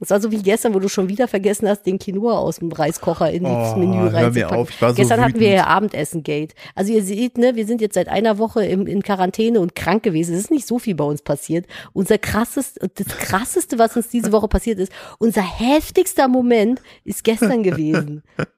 Das 0.00 0.10
war 0.10 0.20
so 0.20 0.30
wie 0.30 0.42
gestern, 0.42 0.74
wo 0.74 0.78
du 0.78 0.88
schon 0.88 1.08
wieder 1.08 1.28
vergessen 1.28 1.68
hast, 1.68 1.82
den 1.86 1.98
Quinoa 1.98 2.38
aus 2.38 2.58
dem 2.58 2.70
Reiskocher 2.72 3.30
in 3.30 3.44
das 3.44 3.74
Oh, 3.74 3.78
Menü 3.78 4.08
reinzupacken. 4.08 4.56
auf, 4.56 4.70
so 4.72 4.94
gestern 4.94 5.20
hatten 5.20 5.34
wir 5.34 5.40
wütend. 5.48 5.56
ja 5.56 5.66
Abendessen-Gate. 5.66 6.54
Also 6.74 6.92
ihr 6.92 7.02
seht, 7.02 7.38
ne, 7.38 7.56
wir 7.56 7.66
sind 7.66 7.80
jetzt 7.80 7.94
seit 7.94 8.08
einer 8.08 8.38
Woche 8.38 8.64
im, 8.64 8.86
in 8.86 9.02
Quarantäne 9.02 9.60
und 9.60 9.74
krank 9.74 10.02
gewesen. 10.02 10.34
Es 10.34 10.40
ist 10.40 10.50
nicht 10.50 10.66
so 10.66 10.78
viel 10.78 10.94
bei 10.94 11.04
uns 11.04 11.22
passiert. 11.22 11.66
Unser 11.92 12.18
krasseste, 12.18 12.88
das 12.94 13.06
krasseste, 13.18 13.78
was 13.78 13.96
uns 13.96 14.08
diese 14.08 14.32
Woche 14.32 14.48
passiert 14.48 14.78
ist, 14.78 14.92
unser 15.18 15.42
heftigster 15.42 16.28
Moment 16.28 16.80
ist 17.04 17.24
gestern 17.24 17.62
gewesen. 17.62 18.22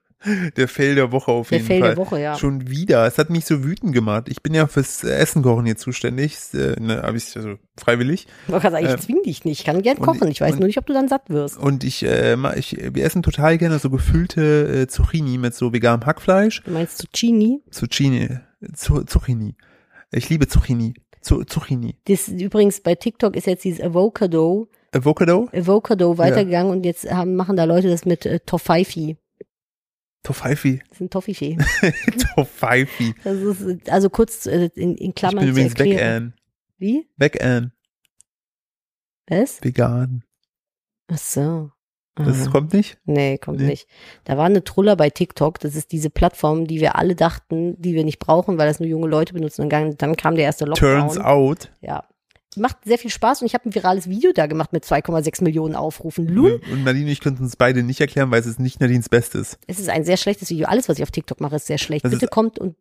Der 0.57 0.67
Fail 0.67 0.95
der 0.95 1.11
Woche 1.13 1.31
auf 1.31 1.47
Der 1.49 1.59
jeden 1.59 1.67
Fail 1.67 1.79
Fall. 1.79 1.89
der 1.89 1.97
Woche, 1.97 2.19
ja. 2.19 2.35
Schon 2.35 2.67
wieder. 2.69 3.05
Es 3.07 3.17
hat 3.17 3.29
mich 3.29 3.45
so 3.45 3.63
wütend 3.63 3.93
gemacht. 3.93 4.27
Ich 4.27 4.43
bin 4.43 4.53
ja 4.53 4.67
fürs 4.67 5.03
Essen 5.03 5.41
kochen 5.43 5.65
hier 5.65 5.77
zuständig. 5.77 6.35
Äh, 6.53 6.75
ne, 6.79 7.01
hab 7.03 7.15
ich 7.15 7.35
also 7.37 7.55
freiwillig. 7.77 8.27
Ich 8.45 8.51
wollte 8.51 8.69
gerade 8.69 8.85
sagen, 8.85 8.95
ich 8.99 9.05
zwing 9.05 9.23
dich 9.23 9.45
nicht. 9.45 9.59
Ich 9.59 9.65
kann 9.65 9.81
gern 9.81 9.97
kochen. 9.97 10.27
Ich 10.27 10.41
weiß 10.41 10.53
und- 10.53 10.59
nur 10.59 10.67
nicht, 10.67 10.77
ob 10.77 10.85
du 10.85 10.93
dann 10.93 11.07
satt 11.07 11.29
wirst. 11.29 11.57
Und 11.57 11.85
ich, 11.85 12.03
äh, 12.03 12.35
ich, 12.57 12.77
wir 12.93 13.05
essen 13.05 13.23
total 13.23 13.57
gerne 13.57 13.79
so 13.79 13.89
gefüllte 13.89 14.81
äh, 14.81 14.87
Zucchini 14.87 15.37
mit 15.37 15.55
so 15.55 15.71
veganem 15.71 16.05
Hackfleisch. 16.05 16.63
Du 16.65 16.71
meinst 16.71 16.97
Zucchini? 16.97 17.61
Zucchini. 17.71 18.39
Zu, 18.73 19.03
Zucchini. 19.03 19.55
Ich 20.11 20.29
liebe 20.29 20.47
Zucchini. 20.47 20.95
Zu, 21.21 21.43
Zucchini. 21.45 21.95
Das 22.07 22.27
übrigens 22.27 22.81
bei 22.81 22.95
TikTok 22.95 23.35
ist 23.37 23.47
jetzt 23.47 23.63
dieses 23.63 23.81
Avocado, 23.81 24.67
Avocado? 24.91 25.47
Avocado 25.53 26.17
weitergegangen 26.17 26.71
und 26.71 26.85
jetzt 26.85 27.09
haben, 27.09 27.35
machen 27.35 27.55
da 27.55 27.63
Leute 27.65 27.89
das 27.89 28.05
mit 28.05 28.25
äh, 28.25 28.39
Toffeifi. 28.45 29.17
Tofaifi. 30.23 30.79
Das 30.89 30.97
ist 30.97 31.01
ein 31.01 31.09
Toffifee. 31.09 31.57
Ist, 33.23 33.89
also 33.89 34.09
kurz 34.09 34.45
äh, 34.45 34.69
in, 34.75 34.95
in 34.95 35.09
Ich 35.09 35.15
Klammern 35.15 35.45
bin 35.45 35.53
zu 35.53 35.61
übrigens 35.61 35.79
vegan. 35.79 36.33
Wie? 36.77 37.07
Vegan. 37.17 37.71
Was? 39.27 39.61
Vegan. 39.63 40.23
Ach 41.07 41.17
so. 41.17 41.71
Das 42.15 42.41
Aha. 42.43 42.51
kommt 42.51 42.73
nicht? 42.73 42.97
Nee, 43.05 43.37
kommt 43.37 43.59
Nee. 43.61 43.67
nicht. 43.67 43.87
Da 44.25 44.35
war 44.37 44.45
eine 44.45 44.63
Truller 44.63 44.97
bei 44.97 45.09
TikTok. 45.09 45.57
Das 45.59 45.75
ist 45.75 45.91
diese 45.93 46.09
Plattform, 46.09 46.67
die 46.67 46.81
wir 46.81 46.97
alle 46.97 47.15
dachten, 47.15 47.81
die 47.81 47.93
wir 47.93 48.03
nicht 48.03 48.19
brauchen, 48.19 48.57
weil 48.57 48.67
das 48.67 48.81
nur 48.81 48.89
junge 48.89 49.07
Leute 49.07 49.33
benutzen. 49.33 49.61
Und 49.61 49.69
dann, 49.69 49.95
dann 49.95 50.17
kam 50.17 50.35
der 50.35 50.43
erste 50.43 50.65
Lockdown. 50.65 50.99
Turns 50.99 51.17
out. 51.17 51.71
Ja. 51.81 52.03
Macht 52.55 52.77
sehr 52.83 52.97
viel 52.97 53.11
Spaß 53.11 53.41
und 53.41 53.45
ich 53.47 53.53
habe 53.53 53.69
ein 53.69 53.75
virales 53.75 54.09
Video 54.09 54.31
da 54.33 54.47
gemacht 54.47 54.73
mit 54.73 54.83
2,6 54.83 55.43
Millionen 55.43 55.75
Aufrufen. 55.75 56.27
Lul. 56.27 56.59
Und 56.71 56.83
Nadine 56.83 57.05
und 57.05 57.11
ich 57.11 57.19
könnten 57.21 57.43
uns 57.43 57.55
beide 57.55 57.83
nicht 57.83 58.01
erklären, 58.01 58.31
weil 58.31 58.39
es 58.41 58.47
ist 58.47 58.59
nicht 58.59 58.79
Nadines 58.81 59.07
Bestes. 59.07 59.59
Es 59.67 59.79
ist 59.79 59.87
ein 59.89 60.03
sehr 60.03 60.17
schlechtes 60.17 60.49
Video. 60.49 60.67
Alles, 60.67 60.89
was 60.89 60.97
ich 60.97 61.03
auf 61.03 61.11
TikTok 61.11 61.41
mache, 61.41 61.57
ist 61.57 61.67
sehr 61.67 61.77
schlecht. 61.77 62.05
Das 62.05 62.11
Bitte 62.11 62.25
ist- 62.25 62.31
kommt 62.31 62.57
und 62.57 62.75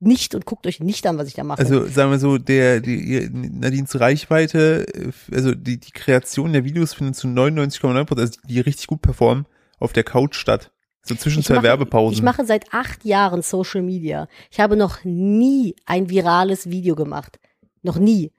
nicht 0.00 0.34
und 0.34 0.44
guckt 0.44 0.66
euch 0.66 0.80
nicht 0.80 1.06
an, 1.06 1.16
was 1.16 1.28
ich 1.28 1.34
da 1.34 1.44
mache. 1.44 1.60
Also 1.60 1.86
sagen 1.86 2.10
wir 2.10 2.18
so, 2.18 2.36
der 2.36 2.80
die, 2.80 3.30
Nadines 3.32 3.98
Reichweite, 3.98 4.84
also 5.32 5.54
die, 5.54 5.78
die 5.80 5.92
Kreation 5.92 6.52
der 6.52 6.64
Videos 6.64 6.92
findet 6.92 7.16
zu 7.16 7.26
99,9 7.26 8.04
Prozent, 8.04 8.20
also 8.20 8.40
die 8.46 8.60
richtig 8.60 8.86
gut 8.88 9.00
performen, 9.00 9.46
auf 9.78 9.94
der 9.94 10.04
Couch 10.04 10.34
statt. 10.36 10.70
So 11.02 11.14
zwischen 11.14 11.40
Ich 11.40 11.46
zwei 11.46 11.54
mache- 11.54 11.64
Werbepausen. 11.64 12.14
Ich 12.16 12.22
mache 12.22 12.44
seit 12.44 12.74
acht 12.74 13.04
Jahren 13.06 13.40
Social 13.40 13.80
Media. 13.82 14.28
Ich 14.50 14.60
habe 14.60 14.76
noch 14.76 15.02
nie 15.04 15.74
ein 15.86 16.10
virales 16.10 16.68
Video 16.68 16.94
gemacht. 16.94 17.38
Noch 17.82 17.96
nie. 17.98 18.30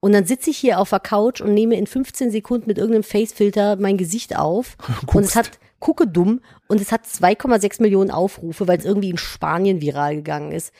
Und 0.00 0.12
dann 0.12 0.24
sitze 0.24 0.50
ich 0.50 0.56
hier 0.56 0.78
auf 0.78 0.90
der 0.90 1.00
Couch 1.00 1.40
und 1.40 1.52
nehme 1.52 1.76
in 1.76 1.86
15 1.86 2.30
Sekunden 2.30 2.66
mit 2.66 2.78
irgendeinem 2.78 3.02
Facefilter 3.02 3.76
mein 3.76 3.98
Gesicht 3.98 4.36
auf. 4.36 4.76
und 4.88 5.24
es 5.24 5.34
Guckst. 5.34 5.36
hat, 5.36 5.50
gucke 5.78 6.06
dumm, 6.06 6.40
und 6.68 6.80
es 6.80 6.90
hat 6.90 7.04
2,6 7.04 7.82
Millionen 7.82 8.10
Aufrufe, 8.10 8.66
weil 8.66 8.78
es 8.78 8.84
irgendwie 8.84 9.10
in 9.10 9.18
Spanien 9.18 9.80
viral 9.80 10.16
gegangen 10.16 10.52
ist. 10.52 10.72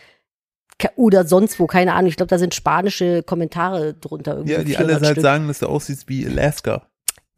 Oder 0.97 1.27
sonst 1.27 1.61
wo, 1.61 1.67
keine 1.67 1.93
Ahnung. 1.93 2.09
Ich 2.09 2.17
glaube, 2.17 2.31
da 2.31 2.39
sind 2.39 2.55
spanische 2.55 3.23
Kommentare 3.23 3.93
drunter. 3.93 4.37
Irgendwie 4.37 4.53
ja, 4.53 4.65
die 4.65 4.73
400 4.73 4.97
alle 4.97 5.07
halt 5.07 5.15
Stück. 5.15 5.23
sagen, 5.23 5.49
dass 5.49 5.59
du 5.59 5.67
aussiehst 5.67 6.09
wie 6.09 6.27
Alaska. 6.27 6.87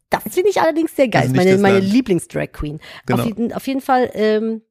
Das 0.09 0.21
finde 0.33 0.49
ich 0.49 0.61
allerdings 0.61 0.95
sehr 0.95 1.07
geil. 1.07 1.23
Also 1.23 1.35
meine 1.35 1.57
meine. 1.57 1.79
Lieblings-Drag 1.79 2.51
Queen. 2.53 2.79
Genau. 3.05 3.19
Auf, 3.19 3.27
jeden, 3.27 3.51
auf 3.51 3.67
jeden 3.67 3.81
Fall 3.81 4.11
ähm, 4.13 4.61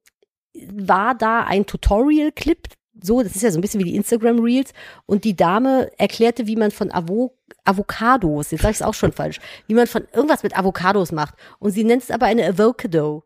war 0.71 1.15
da 1.15 1.43
ein 1.43 1.65
Tutorial-Clip. 1.65 2.67
So, 3.01 3.23
das 3.23 3.35
ist 3.35 3.41
ja 3.41 3.51
so 3.51 3.57
ein 3.57 3.61
bisschen 3.61 3.79
wie 3.79 3.85
die 3.91 3.95
Instagram-Reels. 3.95 4.71
Und 5.05 5.23
die 5.23 5.35
Dame 5.35 5.91
erklärte, 5.97 6.47
wie 6.47 6.55
man 6.55 6.71
von 6.71 6.91
Avo 6.91 7.35
Avocados, 7.65 8.51
jetzt 8.51 8.61
sage 8.61 8.71
ich 8.73 8.77
es 8.77 8.81
auch 8.81 8.93
schon 8.93 9.13
falsch, 9.13 9.39
wie 9.67 9.73
man 9.73 9.87
von 9.87 10.03
irgendwas 10.13 10.43
mit 10.43 10.57
Avocados 10.57 11.11
macht. 11.13 11.35
Und 11.59 11.71
sie 11.71 11.83
nennt 11.85 12.03
es 12.03 12.11
aber 12.11 12.25
eine 12.25 12.45
Avocado. 12.45 13.23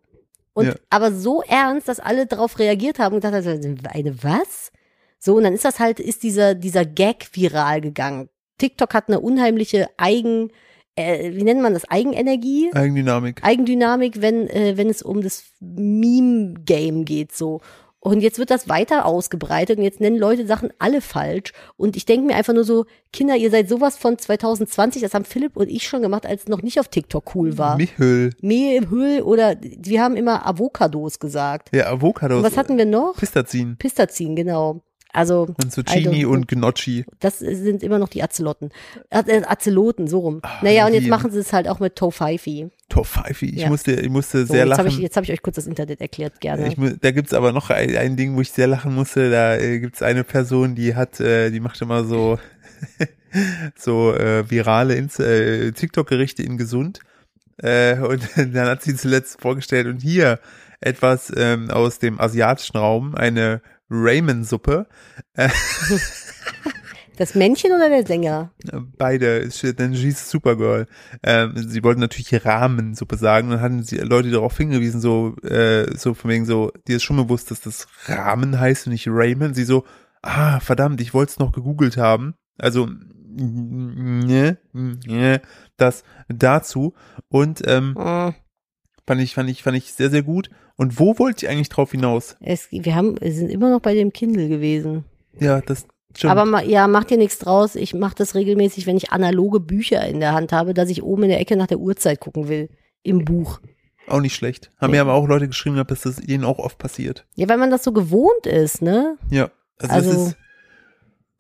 Und 0.54 0.68
Ja. 0.68 0.76
aber 0.90 1.12
so 1.12 1.42
ernst, 1.42 1.88
dass 1.88 2.00
alle 2.00 2.28
darauf 2.28 2.60
reagiert 2.60 3.00
haben 3.00 3.16
und 3.16 3.22
gedacht 3.22 3.46
haben, 3.46 3.78
eine 3.90 4.24
was? 4.24 4.72
So, 5.20 5.36
und 5.36 5.44
dann 5.44 5.54
ist 5.54 5.66
das 5.66 5.80
halt, 5.80 6.00
ist 6.00 6.24
dieser, 6.24 6.54
dieser 6.56 6.86
Gag 6.86 7.30
viral 7.34 7.82
gegangen. 7.82 8.30
TikTok 8.60 8.94
hat 8.94 9.08
eine 9.08 9.20
unheimliche 9.20 9.88
Eigen, 9.98 10.52
äh, 10.96 11.32
wie 11.34 11.44
nennt 11.44 11.62
man 11.62 11.74
das, 11.74 11.90
Eigenenergie? 11.90 12.70
Eigendynamik. 12.74 13.44
Eigendynamik, 13.44 14.22
wenn, 14.22 14.48
äh, 14.50 14.78
wenn 14.78 14.90
es 14.90 15.02
um 15.02 15.22
das 15.22 15.46
Meme-Game 15.60 17.06
geht, 17.06 17.36
so. 17.36 17.62
Und 18.00 18.22
jetzt 18.22 18.38
wird 18.38 18.52
das 18.52 18.70
weiter 18.70 19.06
ausgebreitet 19.06 19.80
und 19.80 19.84
jetzt 19.84 20.00
nennen 20.00 20.18
Leute 20.18 20.46
Sachen 20.46 20.70
alle 20.78 21.02
falsch. 21.02 21.52
Und 21.78 21.98
ich 21.98 22.06
denke 22.06 22.28
mir 22.28 22.36
einfach 22.36 22.54
nur 22.54 22.64
so, 22.64 22.86
Kinder, 23.12 23.36
ihr 23.36 23.50
seid 23.50 23.68
sowas 23.68 23.98
von 23.98 24.18
2020, 24.18 25.02
das 25.02 25.14
haben 25.14 25.26
Philipp 25.26 25.58
und 25.58 25.70
ich 25.70 25.88
schon 25.88 26.02
gemacht, 26.04 26.26
als 26.26 26.44
es 26.44 26.48
noch 26.48 26.62
nicht 26.62 26.80
auf 26.80 26.88
TikTok 26.90 27.36
cool 27.36 27.58
war. 27.58 27.76
Mehl 28.42 28.90
Hüll 28.90 29.22
oder 29.22 29.56
wir 29.60 30.02
haben 30.02 30.16
immer 30.16 30.46
Avocados 30.46 31.20
gesagt. 31.20 31.76
Ja, 31.76 31.88
Avocados. 31.88 32.38
Und 32.38 32.44
was 32.44 32.58
hatten 32.58 32.78
wir 32.78 32.86
noch? 32.86 33.16
Pistazin. 33.18 33.78
Pistazin, 33.78 34.36
genau. 34.36 34.82
Also 35.18 35.48
Und 35.58 35.72
Zucchini 35.72 36.26
und 36.26 36.48
Gnocchi. 36.48 37.04
das 37.20 37.40
sind 37.40 37.82
immer 37.82 37.98
noch 37.98 38.08
die 38.10 38.22
Azelotten. 38.22 38.70
Äh, 39.10 39.42
Azeloten, 39.48 40.06
so 40.08 40.20
rum. 40.20 40.40
Ah, 40.44 40.60
naja, 40.62 40.86
und 40.86 40.94
jetzt 40.94 41.08
machen 41.08 41.32
sie 41.32 41.40
es 41.40 41.54
halt 41.54 41.68
auch 41.68 41.80
mit 41.80 41.96
Tofaifi. 41.96 42.70
Tofaifi. 42.88 43.48
Ich 43.48 43.62
Ja. 43.62 43.70
musste, 43.70 43.94
ich 43.94 44.10
musste 44.10 44.46
So, 44.46 44.54
sehr 44.54 44.66
jetzt 44.68 44.78
habe 44.78 44.88
lachen. 44.90 44.98
ich, 45.00 45.04
jetzt 45.04 45.18
hab 45.18 45.24
ich 45.24 45.32
euch 45.32 45.42
kurz 45.42 45.56
das 45.56 45.66
Internet 45.66 46.02
erklärt, 46.02 46.40
gerne. 46.40 46.68
Ich, 46.68 46.76
da 47.02 47.10
gibt's 47.10 47.34
aber 47.34 47.52
noch 47.52 47.72
ein, 47.72 47.98
ein 47.98 48.16
Ding, 48.16 48.36
wo 48.36 48.42
ich 48.42 48.52
sehr 48.52 48.68
lachen 48.68 48.94
musste. 48.94 49.32
Da 49.32 49.56
äh, 49.56 49.80
gibt's 49.80 50.04
eine 50.04 50.24
Person, 50.24 50.76
die 50.76 50.94
hat, 50.94 51.20
äh, 51.20 51.50
die 51.50 51.60
macht 51.62 51.82
immer 51.82 52.04
so 52.04 52.38
so 53.76 54.14
äh, 54.14 54.50
virale 54.50 54.96
äh, 54.98 55.72
TikTok-Gerichte 55.72 56.44
in 56.44 56.58
gesund. 56.58 57.00
Äh, 57.58 57.98
und 58.00 58.22
dann 58.36 58.68
hat 58.68 58.84
sie 58.84 58.96
zuletzt 58.96 59.42
vorgestellt 59.42 59.88
und 59.88 60.02
hier 60.02 60.40
etwas 60.80 61.34
ähm, 61.36 61.72
aus 61.72 61.98
dem 61.98 62.20
asiatischen 62.22 62.78
Raum, 62.78 63.16
eine 63.16 63.62
Ramen-Suppe. 63.90 64.88
Das 67.18 67.34
Männchen 67.34 67.72
oder 67.72 67.90
der 67.90 68.06
Sänger? 68.06 68.52
Beide, 68.98 69.50
sie 69.50 70.10
ist 70.10 70.30
Supergirl. 70.30 70.86
Ähm, 71.24 71.54
sie 71.56 71.84
wollten 71.84 72.00
natürlich 72.00 72.46
Rahmensuppe 72.46 73.18
sagen, 73.18 73.50
dann 73.50 73.60
hatten 73.60 73.82
sie 73.82 73.98
Leute 73.98 74.30
darauf 74.30 74.56
hingewiesen, 74.56 75.02
so, 75.02 75.36
äh, 75.38 75.98
so 75.98 76.14
von 76.14 76.30
wegen 76.30 76.46
so, 76.46 76.72
dir 76.88 76.98
ist 76.98 77.04
schon 77.04 77.18
bewusst, 77.18 77.50
dass 77.50 77.62
das 77.62 77.88
Rahmen 78.06 78.60
heißt 78.60 78.86
und 78.86 78.94
nicht 78.94 79.08
Raymond. 79.10 79.56
Sie 79.56 79.64
so, 79.64 79.84
ah, 80.22 80.60
verdammt, 80.60 81.02
ich 81.02 81.16
wollte 81.16 81.32
es 81.32 81.40
noch 81.40 81.52
gegoogelt 81.52 81.98
haben. 81.98 82.36
Also, 82.60 82.88
ne, 82.88 84.60
ne, 84.74 85.42
das 85.76 86.04
dazu. 86.30 86.94
Und 87.30 87.64
ähm, 87.66 87.96
Äh, 87.98 88.34
fand 89.08 89.22
ich, 89.22 89.34
fand 89.34 89.50
ich, 89.50 89.64
fand 89.64 89.78
ich 89.78 89.94
sehr, 89.94 90.12
sehr 90.12 90.22
gut. 90.22 90.50
Und 90.76 91.00
wo 91.00 91.18
wollte 91.18 91.46
ich 91.46 91.52
eigentlich 91.52 91.70
drauf 91.70 91.92
hinaus? 91.92 92.36
es, 92.42 92.68
wir 92.72 92.94
haben, 92.94 93.20
wir 93.20 93.32
sind 93.32 93.50
immer 93.50 93.72
noch 93.72 93.80
bei 93.80 93.96
dem 93.96 94.14
Kindle 94.14 94.48
gewesen. 94.50 95.06
Ja, 95.40 95.62
das 95.62 95.88
stimmt. 96.16 96.32
Aber 96.32 96.46
ma, 96.46 96.62
ja, 96.62 96.88
macht 96.88 97.10
dir 97.10 97.18
nichts 97.18 97.40
draus. 97.40 97.76
Ich 97.76 97.94
mache 97.96 98.14
das 98.16 98.36
regelmäßig, 98.36 98.86
wenn 98.86 98.98
ich 98.98 99.12
analoge 99.12 99.60
Bücher 99.60 100.06
in 100.06 100.20
der 100.20 100.34
Hand 100.34 100.52
habe, 100.52 100.74
dass 100.76 100.90
ich 100.90 101.02
oben 101.02 101.24
in 101.24 101.30
der 101.30 101.40
Ecke 101.40 101.56
nach 101.56 101.68
der 101.68 101.80
Uhrzeit 101.80 102.20
gucken 102.20 102.48
will. 102.50 102.70
Im 103.02 103.26
Buch. 103.26 103.60
auch 104.10 104.22
nicht 104.22 104.36
schlecht. 104.36 104.72
Haben 104.80 104.92
Nee. 104.92 104.98
mir 104.98 105.02
aber 105.02 105.14
auch 105.16 105.28
Leute 105.28 105.48
geschrieben, 105.48 105.76
dass 105.86 106.02
das 106.02 106.20
ihnen 106.20 106.44
auch 106.46 106.60
oft 106.60 106.78
passiert. 106.78 107.26
Ja, 107.36 107.50
weil 107.50 107.58
man 107.58 107.72
das 107.72 107.84
so 107.84 107.92
gewohnt 107.92 108.46
ist, 108.46 108.82
ne? 108.82 109.18
Ja. 109.30 109.50
Also, 109.80 109.94
Also- 109.94 110.12
das 110.14 110.28
ist, 110.30 110.38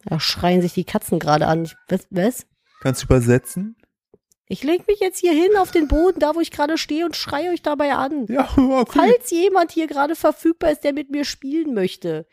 Da 0.05 0.19
schreien 0.19 0.61
sich 0.61 0.73
die 0.73 0.83
Katzen 0.85 1.19
gerade 1.19 1.47
an. 1.47 1.69
Was, 1.89 2.07
was? 2.09 2.45
kannst 2.81 3.01
du 3.03 3.05
übersetzen? 3.05 3.75
Ich 4.49 4.63
leg 4.63 4.87
mich 4.87 4.99
jetzt 4.99 5.19
hier 5.19 5.33
hin 5.33 5.57
auf 5.57 5.71
den 5.71 5.87
Boden, 5.87 6.19
da 6.19 6.33
wo 6.35 6.39
ich 6.39 6.51
gerade 6.51 6.77
stehe 6.77 7.05
und 7.05 7.15
schreie 7.15 7.49
euch 7.51 7.61
dabei 7.61 7.93
an. 7.93 8.25
Ja, 8.29 8.47
okay. 8.57 8.99
Falls 8.99 9.29
jemand 9.31 9.71
hier 9.71 9.87
gerade 9.87 10.15
verfügbar 10.15 10.71
ist, 10.71 10.83
der 10.83 10.93
mit 10.93 11.11
mir 11.11 11.25
spielen 11.25 11.73
möchte. 11.73 12.25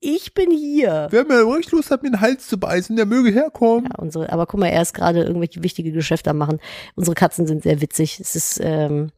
Ich 0.00 0.34
bin 0.34 0.50
hier. 0.50 1.08
Wer 1.10 1.24
mir 1.24 1.40
ruhig 1.40 1.70
Lust 1.72 1.90
hat, 1.90 2.02
mir 2.02 2.10
den 2.10 2.20
Hals 2.20 2.46
zu 2.48 2.58
beißen, 2.60 2.94
der 2.96 3.06
möge 3.06 3.30
herkommen. 3.30 3.88
Ja, 3.90 3.98
unsere, 3.98 4.30
aber 4.30 4.46
guck 4.46 4.60
mal, 4.60 4.68
er 4.68 4.82
ist 4.82 4.92
gerade 4.92 5.22
irgendwelche 5.24 5.62
wichtige 5.62 5.90
Geschäfte 5.92 6.30
am 6.30 6.38
machen. 6.38 6.60
Unsere 6.94 7.14
Katzen 7.14 7.46
sind 7.46 7.62
sehr 7.62 7.80
witzig. 7.80 8.20
Es 8.20 8.36
ist, 8.36 8.60
ähm, 8.62 9.10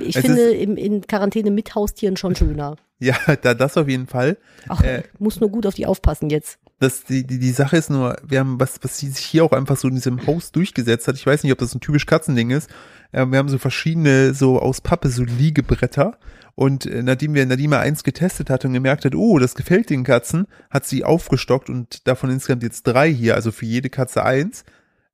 ich 0.00 0.16
Es 0.16 0.22
finde 0.22 0.50
im, 0.52 0.76
in 0.76 1.06
Quarantäne 1.06 1.50
mit 1.50 1.74
Haustieren 1.74 2.18
schon 2.18 2.36
schöner. 2.36 2.76
Ja, 2.98 3.16
da 3.42 3.54
das 3.54 3.78
auf 3.78 3.88
jeden 3.88 4.06
Fall. 4.06 4.36
Ach, 4.68 4.82
Äh. 4.82 5.04
muss 5.18 5.40
nur 5.40 5.50
gut 5.50 5.66
auf 5.66 5.74
die 5.74 5.86
aufpassen 5.86 6.28
jetzt. 6.28 6.58
Das, 6.80 7.04
die, 7.04 7.26
die, 7.26 7.38
die 7.38 7.52
Sache 7.52 7.76
ist 7.76 7.88
nur, 7.88 8.16
wir 8.26 8.40
haben, 8.40 8.58
was, 8.58 8.78
was 8.82 8.98
sich 8.98 9.16
hier 9.16 9.44
auch 9.44 9.52
einfach 9.52 9.76
so 9.76 9.88
in 9.88 9.94
diesem 9.94 10.26
Haus 10.26 10.52
durchgesetzt 10.52 11.06
hat, 11.06 11.14
ich 11.14 11.26
weiß 11.26 11.42
nicht, 11.42 11.52
ob 11.52 11.58
das 11.58 11.74
ein 11.74 11.80
typisch 11.80 12.06
Katzending 12.06 12.50
ist, 12.50 12.68
äh, 13.12 13.24
wir 13.26 13.38
haben 13.38 13.48
so 13.48 13.58
verschiedene, 13.58 14.34
so 14.34 14.58
aus 14.58 14.80
Pappe, 14.80 15.08
so 15.08 15.22
Liegebretter 15.22 16.18
und 16.54 16.86
äh, 16.86 17.02
nachdem 17.02 17.34
wir, 17.34 17.48
er 17.48 17.80
eins 17.80 18.04
getestet 18.04 18.50
hat 18.50 18.64
und 18.64 18.72
gemerkt 18.72 19.04
hat, 19.04 19.14
oh, 19.14 19.38
das 19.38 19.54
gefällt 19.54 19.90
den 19.90 20.04
Katzen, 20.04 20.46
hat 20.70 20.84
sie 20.84 21.04
aufgestockt 21.04 21.70
und 21.70 22.06
davon 22.06 22.30
insgesamt 22.30 22.62
jetzt 22.62 22.82
drei 22.84 23.12
hier, 23.12 23.34
also 23.34 23.52
für 23.52 23.66
jede 23.66 23.90
Katze 23.90 24.24
eins. 24.24 24.64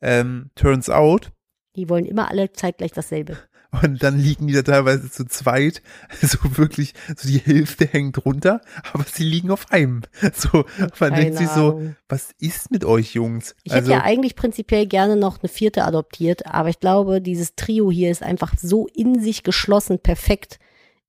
Ähm, 0.03 0.51
turns 0.55 0.89
out, 0.89 1.31
Die 1.77 1.89
wollen 1.89 2.05
immer 2.05 2.31
alle 2.31 2.53
zeitgleich 2.53 2.93
dasselbe. 2.93 3.39
Und 3.83 4.03
dann 4.03 4.19
liegen 4.19 4.49
die 4.49 4.53
da 4.53 4.63
teilweise 4.63 5.11
zu 5.11 5.27
zweit, 5.27 5.83
so 6.23 6.39
wirklich, 6.57 6.95
so 7.17 7.29
die 7.29 7.39
Hälfte 7.39 7.87
hängt 7.87 8.25
runter, 8.25 8.61
aber 8.93 9.05
sie 9.05 9.25
liegen 9.25 9.51
auf 9.51 9.71
einem. 9.71 10.03
So, 10.35 10.65
man 10.79 11.11
Keine 11.11 11.17
denkt 11.17 11.39
sich 11.39 11.49
so, 11.49 11.83
was 12.09 12.31
ist 12.39 12.71
mit 12.71 12.85
euch 12.85 13.15
Jungs? 13.15 13.55
Ich 13.63 13.73
also, 13.73 13.93
hätte 13.93 13.99
ja 13.99 14.05
eigentlich 14.05 14.37
prinzipiell 14.37 14.87
gerne 14.87 15.17
noch 15.17 15.41
eine 15.41 15.49
vierte 15.49 15.85
adoptiert, 15.85 16.47
aber 16.47 16.69
ich 16.69 16.81
glaube, 16.81 17.21
dieses 17.21 17.55
Trio 17.57 17.91
hier 17.91 18.11
ist 18.11 18.23
einfach 18.23 18.55
so 18.57 18.87
in 18.95 19.21
sich 19.21 19.43
geschlossen 19.43 19.99
perfekt 19.99 20.59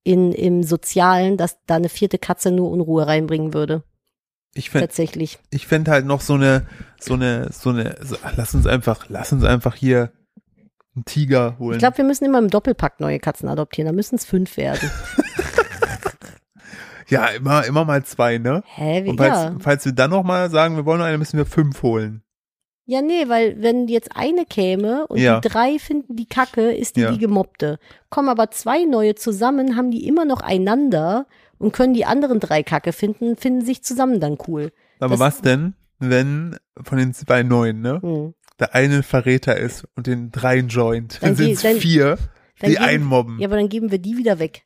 in, 0.03 0.31
im 0.31 0.63
Sozialen, 0.63 1.37
dass 1.37 1.57
da 1.65 1.75
eine 1.75 1.89
vierte 1.89 2.17
Katze 2.17 2.51
nur 2.51 2.71
Unruhe 2.71 3.07
reinbringen 3.07 3.53
würde. 3.53 3.83
ich 4.53 4.69
fände 4.69 4.87
Tatsächlich. 4.87 5.39
ich 5.49 5.67
fänd 5.67 5.87
halt 5.87 6.05
noch 6.05 6.21
so 6.21 6.33
eine, 6.33 6.67
so 6.99 7.13
eine, 7.13 7.49
so 7.51 7.69
eine, 7.69 7.97
so, 8.01 8.17
lass 8.35 8.53
uns 8.53 8.67
einfach, 8.67 9.05
lass 9.09 9.31
uns 9.31 9.43
einfach 9.43 9.75
hier 9.75 10.11
einen 10.95 11.05
Tiger 11.05 11.57
holen. 11.59 11.73
Ich 11.75 11.79
glaube, 11.79 11.97
wir 11.97 12.05
müssen 12.05 12.25
immer 12.25 12.39
im 12.39 12.49
Doppelpack 12.49 12.99
neue 12.99 13.19
Katzen 13.19 13.47
adoptieren. 13.49 13.87
Da 13.87 13.93
müssen 13.93 14.15
es 14.15 14.25
fünf 14.25 14.57
werden. 14.57 14.89
ja, 17.07 17.27
immer, 17.27 17.65
immer 17.65 17.85
mal 17.85 18.03
zwei, 18.03 18.37
ne? 18.37 18.63
Hä? 18.65 19.03
Wie, 19.03 19.09
Und 19.09 19.17
falls, 19.17 19.35
ja. 19.37 19.55
falls 19.59 19.85
wir 19.85 19.91
dann 19.93 20.11
noch 20.11 20.23
mal 20.23 20.49
sagen, 20.49 20.75
wir 20.75 20.85
wollen 20.85 20.99
noch 20.99 21.05
eine, 21.05 21.17
müssen 21.17 21.37
wir 21.37 21.45
fünf 21.45 21.81
holen. 21.83 22.23
ja, 22.85 23.01
nee, 23.01 23.29
weil 23.29 23.61
wenn 23.61 23.87
jetzt 23.87 24.15
eine 24.15 24.45
käme 24.45 25.07
und 25.07 25.17
Ja. 25.19 25.39
die 25.39 25.47
drei 25.47 25.79
finden 25.79 26.15
die 26.17 26.25
Kacke, 26.27 26.71
ist 26.73 26.97
die 26.97 27.01
Ja. 27.01 27.11
die 27.11 27.19
gemobbte. 27.19 27.79
Kommen 28.09 28.27
aber 28.29 28.51
zwei 28.51 28.83
neue 28.83 29.15
zusammen, 29.15 29.77
haben 29.77 29.91
die 29.91 30.05
immer 30.07 30.25
noch 30.25 30.41
einander 30.41 31.25
und 31.57 31.71
können 31.73 31.93
die 31.93 32.05
anderen 32.05 32.39
drei 32.41 32.63
Kacke 32.63 32.91
finden, 32.91 33.37
finden 33.37 33.61
sich 33.63 33.83
zusammen 33.83 34.19
dann 34.19 34.37
cool. 34.47 34.71
Aber 34.99 35.11
Das- 35.11 35.19
was 35.19 35.41
denn, 35.41 35.75
wenn 35.99 36.57
von 36.81 36.97
den 36.97 37.13
zwei 37.13 37.43
neuen, 37.43 37.81
ne? 37.81 37.99
Hm. 38.01 38.33
Der 38.61 38.73
eine 38.75 39.03
Verräter 39.03 39.57
ist 39.57 39.85
und 39.95 40.07
den 40.07 40.31
dreien 40.31 40.69
joint. 40.69 41.15
Dann, 41.21 41.35
Dann 41.35 41.35
sind 41.35 41.51
es 41.63 41.81
vier, 41.81 42.17
dann 42.59 42.69
die 42.69 42.75
geben- 42.75 42.85
einmobben. 42.85 43.39
Ja, 43.39 43.47
aber 43.47 43.57
dann 43.57 43.67
geben 43.69 43.91
wir 43.91 43.97
die 43.99 44.15
wieder 44.17 44.39
weg. 44.39 44.63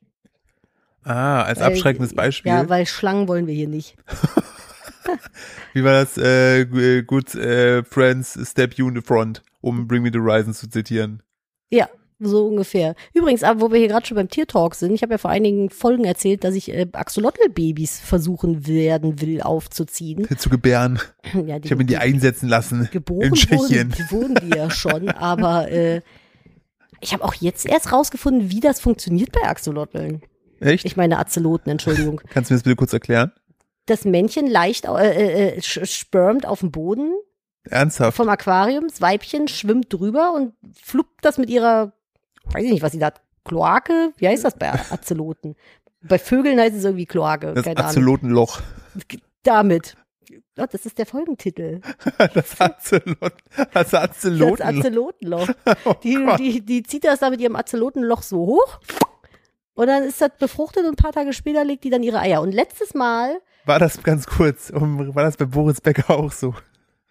Ah, 1.03 1.41
als 1.43 1.59
Weil- 1.59 1.67
abschreckendes 1.67 2.13
Beispiel. 2.13 2.51
Ja, 2.51 2.67
weil 2.69 2.85
Schlangen 2.85 3.27
wollen 3.27 3.47
wir 3.47 3.53
hier 3.55 3.67
nicht. 3.69 3.95
Wie 5.73 5.83
war 5.83 5.93
das? 5.93 6.17
Äh, 6.17 6.65
g- 6.65 7.03
good 7.03 7.35
äh, 7.35 7.83
friends 7.83 8.37
step 8.49 8.73
you 8.75 8.87
in 8.89 8.95
the 8.95 9.01
front, 9.01 9.43
um 9.61 9.87
Bring 9.87 10.01
Me 10.03 10.09
the 10.11 10.19
Horizon 10.19 10.53
zu 10.53 10.67
zitieren. 10.69 11.21
Ja, 11.69 11.87
so 12.19 12.47
ungefähr. 12.47 12.95
Übrigens, 13.13 13.43
aber 13.43 13.61
wo 13.61 13.71
wir 13.71 13.79
hier 13.79 13.87
gerade 13.87 14.05
schon 14.05 14.15
beim 14.15 14.29
Tiertalk 14.29 14.75
sind, 14.75 14.93
ich 14.93 15.01
habe 15.01 15.13
ja 15.13 15.17
vor 15.17 15.31
einigen 15.31 15.69
Folgen 15.69 16.05
erzählt, 16.05 16.43
dass 16.43 16.55
ich 16.55 16.71
äh, 16.73 16.87
Axolotl-Babys 16.91 17.99
versuchen 17.99 18.67
werden 18.67 19.21
will 19.21 19.41
aufzuziehen. 19.41 20.27
Zu 20.37 20.49
gebären. 20.49 20.99
Ja, 21.45 21.57
Ich 21.61 21.71
habe 21.71 21.81
ihn 21.83 21.87
die 21.87 21.97
einsetzen 21.97 22.47
lassen. 22.47 22.87
geboren 22.91 23.23
in 23.29 23.33
Tschechien. 23.33 23.91
Wurden, 24.09 24.35
wurden 24.35 24.49
die 24.49 24.55
ja 24.57 24.69
schon, 24.69 25.09
aber 25.09 25.69
äh, 25.71 26.01
ich 27.01 27.13
habe 27.13 27.23
auch 27.23 27.33
jetzt 27.35 27.65
erst 27.65 27.91
rausgefunden, 27.91 28.49
wie 28.51 28.59
das 28.61 28.79
funktioniert 28.79 29.31
bei 29.31 29.41
Axolotln. 29.47 30.21
Echt? 30.59 30.85
Ich 30.85 30.95
meine 30.95 31.19
Azeloten, 31.19 31.69
Entschuldigung. 31.69 32.21
Kannst 32.29 32.49
du 32.49 32.53
mir 32.53 32.57
das 32.57 32.63
bitte 32.63 32.75
kurz 32.77 32.93
erklären? 32.93 33.31
Das 33.87 34.05
Männchen 34.05 34.47
leicht 34.47 34.85
äh, 34.85 35.51
äh, 35.53 35.57
äh, 35.57 35.61
spermt 35.61 36.45
auf 36.45 36.61
dem 36.61 36.71
Boden 36.71 37.13
Ernsthaft? 37.69 38.17
vom 38.17 38.29
Aquarium, 38.29 38.87
das 38.87 39.01
Weibchen 39.01 39.47
schwimmt 39.47 39.91
drüber 39.91 40.33
und 40.33 40.53
fluppt 40.81 41.23
das 41.23 41.37
mit 41.37 41.49
ihrer, 41.49 41.93
weiß 42.51 42.63
ich 42.63 42.71
nicht, 42.71 42.81
was 42.83 42.91
sie 42.91 42.99
da 42.99 43.07
hat, 43.07 43.21
Kloake? 43.43 44.11
Wie 44.17 44.27
heißt 44.27 44.43
das 44.43 44.55
bei 44.57 44.71
Azeloten? 44.91 45.55
Bei 46.01 46.19
Vögeln 46.19 46.59
heißt 46.59 46.75
es 46.75 46.83
irgendwie 46.83 47.05
Kloake, 47.05 47.53
Das 47.53 47.63
keine 47.65 47.77
Ahnung. 47.77 47.89
Azelotenloch. 47.89 48.61
Damit. 49.43 49.95
Oh, 50.57 50.65
das 50.71 50.85
ist 50.85 50.97
der 50.97 51.05
Folgentitel. 51.05 51.81
Das 52.33 52.59
Azelot, 52.61 53.33
das 53.73 53.89
Das 53.89 53.93
Azelotenloch. 53.93 54.79
Azelotenloch. 54.79 55.47
Oh 55.85 55.93
Die, 56.03 56.17
die, 56.37 56.65
die 56.65 56.83
zieht 56.83 57.03
das 57.03 57.19
da 57.19 57.29
mit 57.29 57.41
ihrem 57.41 57.55
Azelotenloch 57.55 58.21
so 58.23 58.37
hoch 58.37 58.79
und 59.73 59.87
dann 59.87 60.03
ist 60.03 60.21
das 60.21 60.29
befruchtet 60.39 60.83
und 60.85 60.91
ein 60.93 60.95
paar 60.95 61.11
Tage 61.11 61.33
später 61.33 61.65
legt 61.65 61.83
die 61.83 61.89
dann 61.89 62.01
ihre 62.03 62.19
Eier. 62.19 62.41
Und 62.41 62.53
letztes 62.53 62.93
Mal, 62.93 63.39
War 63.65 63.77
das 63.79 64.01
ganz 64.01 64.25
kurz, 64.25 64.71
war 64.73 65.23
das 65.23 65.35
bei 65.37 65.45
Boris 65.45 65.81
Becker 65.81 66.09
auch 66.11 66.31
so? 66.31 66.53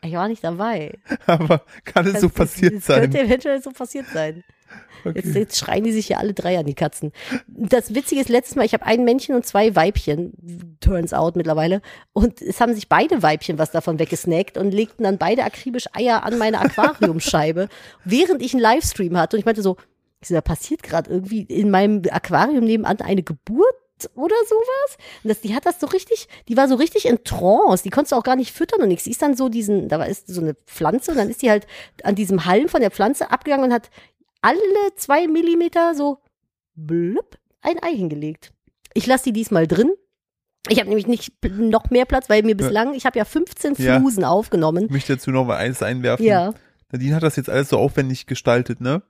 ich 0.03 0.13
war 0.15 0.29
nicht 0.29 0.43
dabei. 0.45 0.99
Aber 1.27 1.63
kann 1.85 2.07
es 2.07 2.21
so 2.21 2.29
passiert 2.31 2.83
sein? 2.83 3.03
Könnte 3.03 3.21
eventuell 3.21 3.63
so 3.63 3.71
passiert 3.71 4.07
sein. 4.13 4.43
Jetzt, 5.05 5.29
Okay. 5.29 5.39
jetzt 5.41 5.59
schreien 5.59 5.85
die 5.85 5.93
sich 5.93 6.09
ja 6.09 6.17
alle 6.17 6.33
drei 6.33 6.59
an, 6.59 6.65
die 6.65 6.75
Katzen. 6.75 7.13
Das 7.47 7.95
Witzige 7.95 8.23
ist, 8.23 8.31
letztes 8.31 8.57
Mal, 8.57 8.65
ich 8.65 8.73
habe 8.73 8.87
ein 8.87 9.05
Männchen 9.05 9.35
und 9.35 9.45
zwei 9.45 9.77
Weibchen, 9.77 10.79
turns 10.81 11.13
out 11.13 11.37
mittlerweile, 11.37 11.83
und 12.15 12.41
es 12.41 12.59
haben 12.61 12.75
sich 12.75 12.89
beide 12.89 13.23
Weibchen 13.23 13.59
was 13.59 13.71
davon 13.71 13.99
weggesnackt 13.99 14.57
und 14.57 14.73
legten 14.73 15.05
dann 15.05 15.19
beide 15.19 15.45
akribisch 15.45 15.85
Eier 15.93 16.23
an 16.25 16.39
meine 16.39 16.59
Aquariumscheibe, 16.61 17.69
während 18.05 18.41
ich 18.41 18.55
einen 18.55 18.63
Livestream 18.63 19.19
hatte. 19.19 19.37
Und 19.37 19.41
ich 19.41 19.47
meinte 19.47 19.61
so, 19.61 19.77
ich 20.21 20.29
so, 20.29 20.35
da 20.35 20.41
passiert 20.41 20.83
gerade 20.83 21.11
irgendwie 21.11 21.43
in 21.43 21.71
meinem 21.71 22.01
Aquarium 22.11 22.65
nebenan 22.65 22.99
eine 23.03 23.23
Geburt 23.23 23.75
oder 24.15 24.37
sowas. 24.49 24.99
Und 25.23 25.29
das, 25.29 25.41
die 25.41 25.55
hat 25.55 25.67
das 25.67 25.81
so 25.81 25.87
richtig, 25.87 26.29
die 26.49 26.57
war 26.57 26.69
so 26.69 26.75
richtig 26.75 27.07
in 27.07 27.23
Trance. 27.25 27.83
Die 27.83 27.91
konntest 27.91 28.13
du 28.13 28.17
auch 28.17 28.25
gar 28.25 28.37
nicht 28.37 28.53
füttern 28.53 28.83
und 28.83 28.89
nichts. 28.89 29.05
Die 29.05 29.11
ist 29.11 29.23
dann 29.23 29.37
so 29.37 29.49
diesen, 29.49 29.89
da 29.89 29.99
war 29.99 30.09
ist 30.09 30.29
so 30.29 30.41
eine 30.41 30.55
Pflanze 30.67 31.13
und 31.13 31.17
dann 31.19 31.31
ist 31.31 31.43
die 31.43 31.51
halt 31.51 31.67
an 32.03 32.15
diesem 32.15 32.45
Halm 32.45 32.69
von 32.69 32.81
der 32.81 32.91
Pflanze 32.91 33.31
abgegangen 33.31 33.67
und 33.67 33.73
hat 33.73 33.91
alle 34.45 34.95
zwei 34.97 35.27
Millimeter 35.27 35.95
so 35.95 36.19
blub 36.75 37.37
ein 37.63 37.83
Ei 37.83 37.95
hingelegt. 37.97 38.53
Ich 38.95 39.07
lasse 39.07 39.25
die 39.25 39.33
diesmal 39.33 39.67
drin. 39.67 39.91
Ich 40.69 40.79
habe 40.79 40.89
nämlich 40.89 41.07
nicht 41.07 41.33
noch 41.51 41.91
mehr 41.91 42.05
Platz, 42.07 42.29
weil 42.29 42.43
mir 42.43 42.57
bislang, 42.57 42.95
ich 42.95 43.05
habe 43.07 43.19
ja 43.19 43.25
15 43.25 43.75
Ja. 43.79 43.99
Flusen 43.99 44.25
aufgenommen. 44.25 44.85
Ich 44.87 44.91
möchte 44.91 45.15
dazu 45.17 45.31
noch 45.31 45.45
mal 45.45 45.57
eins 45.57 45.83
einwerfen. 45.83 46.25
Ja, 46.25 46.53
Nadine 46.91 47.15
hat 47.17 47.23
das 47.23 47.37
jetzt 47.37 47.51
alles 47.51 47.69
so 47.71 47.79
aufwendig 47.79 48.27
gestaltet, 48.27 48.81
ne? 48.81 49.03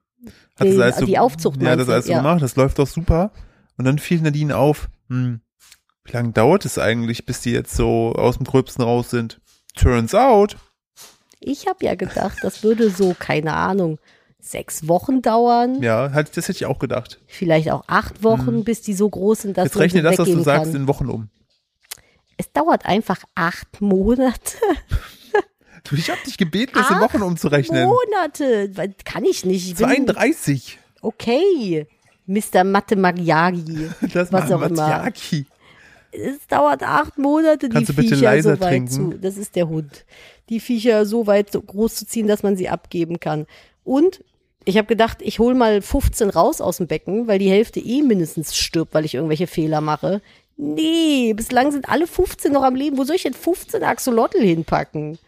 Hat 0.59 0.67
Die- 0.67 0.71
das 0.71 0.81
alles 0.81 0.97
so, 0.99 1.07
die 1.07 1.19
Aufzucht 1.19 1.61
Ja, 1.63 1.77
das 1.77 1.89
alles 1.89 2.07
so 2.07 2.13
Ja. 2.13 2.19
gemacht, 2.19 2.43
das 2.43 2.57
läuft 2.57 2.79
doch 2.79 2.87
super. 2.87 3.33
Und 3.77 3.85
dann 3.85 3.99
fiel 3.99 4.21
Nadine 4.21 4.57
auf, 4.57 4.89
hm, 5.09 5.41
wie 6.05 6.13
lange 6.13 6.33
dauert 6.33 6.65
es 6.65 6.79
eigentlich, 6.79 7.27
bis 7.27 7.41
die 7.41 7.51
jetzt 7.53 7.75
so 7.77 8.13
aus 8.13 8.37
dem 8.39 8.45
Gröbsten 8.47 8.83
raus 8.85 9.11
sind? 9.11 9.41
Turns 9.77 10.15
out, 10.15 10.57
ich 11.41 11.67
habe 11.67 11.85
ja 11.85 11.95
gedacht, 11.95 12.39
das 12.43 12.63
würde 12.63 12.89
so, 12.91 13.15
keine 13.19 13.53
Ahnung, 13.55 13.99
sechs 14.45 14.87
Wochen 14.89 15.23
dauern. 15.23 15.83
ja, 15.83 16.11
halt, 16.13 16.37
das 16.37 16.49
hätte 16.49 16.57
ich 16.59 16.67
auch 16.67 16.79
gedacht. 16.79 17.21
Vielleicht 17.27 17.71
auch 17.71 17.85
acht 17.87 18.23
Wochen, 18.23 18.65
bis 18.65 18.83
die 18.83 18.95
so 18.95 19.09
groß 19.09 19.43
sind, 19.43 19.57
dass. 19.59 19.65
Jetzt 19.67 19.79
rechne 19.79 20.03
das, 20.03 20.13
was 20.19 20.27
du 20.27 20.33
weggeben 20.33 20.45
sagst, 20.45 20.73
kann. 20.73 20.83
in 20.83 20.89
Wochen 20.89 21.09
um. 21.09 21.29
Es 22.37 22.51
dauert 22.53 22.85
einfach 22.87 23.23
acht 23.35 23.81
Monate. 23.81 24.59
Du, 25.87 25.97
ich 25.97 26.09
hab 26.09 26.25
dich 26.25 26.39
gebeten, 26.39 26.73
das 26.75 26.89
in 26.89 26.97
Acht 26.97 27.13
Wochen 27.13 27.21
umzurechnen. 27.23 27.85
Monate. 27.87 28.71
Kann 29.05 29.23
ich 29.27 29.45
nicht. 29.45 29.69
Ich 29.69 29.75
bin, 29.75 29.87
32. 30.07 30.79
okay, 31.03 31.87
Mr. 32.25 32.65
Mathemagiagi. 32.65 33.91
Das 34.15 34.33
Was 34.33 34.51
auch 34.51 34.63
immer. 34.63 34.71
Matjaki. 34.89 35.45
Es 36.11 36.47
dauert 36.49 36.83
acht 36.83 37.19
Monate, 37.19 37.69
Kannst 37.69 37.91
die 37.91 37.95
du 37.97 38.01
bitte 38.03 38.17
Viecher 38.17 38.43
so 38.43 38.51
weit 38.53 38.61
trinken? 38.61 38.91
zu. 38.91 39.19
Das 39.19 39.37
ist 39.37 39.57
der 39.57 39.69
Hund. 39.69 40.07
Die 40.49 40.61
Viecher 40.61 41.05
so 41.05 41.27
weit 41.27 41.53
so 41.53 41.61
groß 41.61 41.97
zu 41.97 42.07
ziehen, 42.07 42.29
dass 42.29 42.43
man 42.43 42.57
sie 42.57 42.71
abgeben 42.71 43.21
kann. 43.21 43.47
Und 43.83 44.25
ich 44.65 44.77
habe 44.79 44.87
gedacht, 44.87 45.19
ich 45.21 45.39
hol 45.39 45.55
mal 45.55 45.83
15 45.83 46.31
raus 46.31 46.61
aus 46.61 46.79
dem 46.79 46.87
Becken, 46.87 47.27
weil 47.27 47.39
die 47.39 47.51
Hälfte 47.51 47.81
eh 47.81 48.03
mindestens 48.03 48.57
stirbt, 48.57 48.95
weil 48.95 49.05
ich 49.05 49.15
irgendwelche 49.15 49.47
Fehler 49.47 49.81
mache. 49.81 50.21
Nee, 50.57 51.33
bislang 51.35 51.73
sind 51.73 51.89
alle 51.89 52.07
15 52.07 52.53
noch 52.53 52.63
am 52.63 52.75
Leben. 52.75 52.97
Wo 52.97 53.05
soll 53.05 53.17
ich 53.17 53.25
denn 53.25 53.35
15 53.35 53.83
Axolotl 53.83 54.41
hinpacken? 54.41 55.19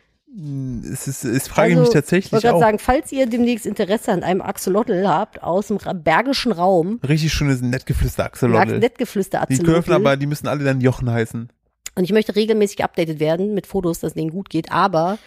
Es 0.93 1.09
ist, 1.09 1.25
es 1.25 1.49
frage 1.49 1.71
ich 1.71 1.77
mich 1.77 1.87
Also, 1.87 1.91
Ich 1.93 1.95
tatsächlich 1.95 2.33
wollte 2.33 2.49
gerade 2.49 2.59
sagen, 2.61 2.79
falls 2.79 3.11
ihr 3.11 3.27
demnächst 3.27 3.65
Interesse 3.65 4.13
an 4.13 4.23
einem 4.23 4.43
Axolotl 4.43 5.07
habt 5.09 5.43
aus 5.43 5.69
dem 5.69 5.79
bergischen 6.03 6.53
Raum, 6.53 7.01
Richtig 7.07 7.33
schönes 7.33 7.63
Nettgeflüster 7.63 8.25
Axolotl. 8.27 8.79
Nettgeflüster 8.79 9.39
Die 9.39 9.55
Axolotl. 9.55 9.73
dürfen 9.73 9.93
aber, 9.93 10.17
die 10.17 10.27
müssen 10.27 10.47
alle 10.47 10.63
dann 10.63 10.81
Jochen 10.81 11.11
heißen. 11.11 11.49
Und 11.95 12.05
ich 12.05 12.13
möchte 12.13 12.37
regelmäßig 12.37 12.85
updated 12.85 13.19
werden 13.19 13.55
mit 13.55 13.67
Fotos, 13.67 14.01
dass 14.01 14.11
es 14.11 14.15
denen 14.15 14.31
gut 14.31 14.51
geht. 14.51 14.71
Aber 14.71 15.19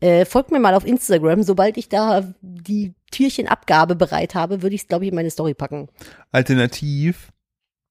äh, 0.00 0.24
folgt 0.24 0.50
mir 0.52 0.60
mal 0.60 0.74
auf 0.74 0.86
Instagram. 0.86 1.42
Sobald 1.42 1.76
ich 1.76 1.88
da 1.88 2.24
die 2.40 2.94
Türchenabgabe 3.10 3.94
bereit 3.96 4.34
habe, 4.34 4.62
würde 4.62 4.74
ich 4.74 4.82
es, 4.82 4.88
glaube 4.88 5.04
ich, 5.04 5.10
in 5.10 5.14
meine 5.14 5.30
Story 5.30 5.54
packen. 5.54 5.88
Alternativ, 6.32 7.30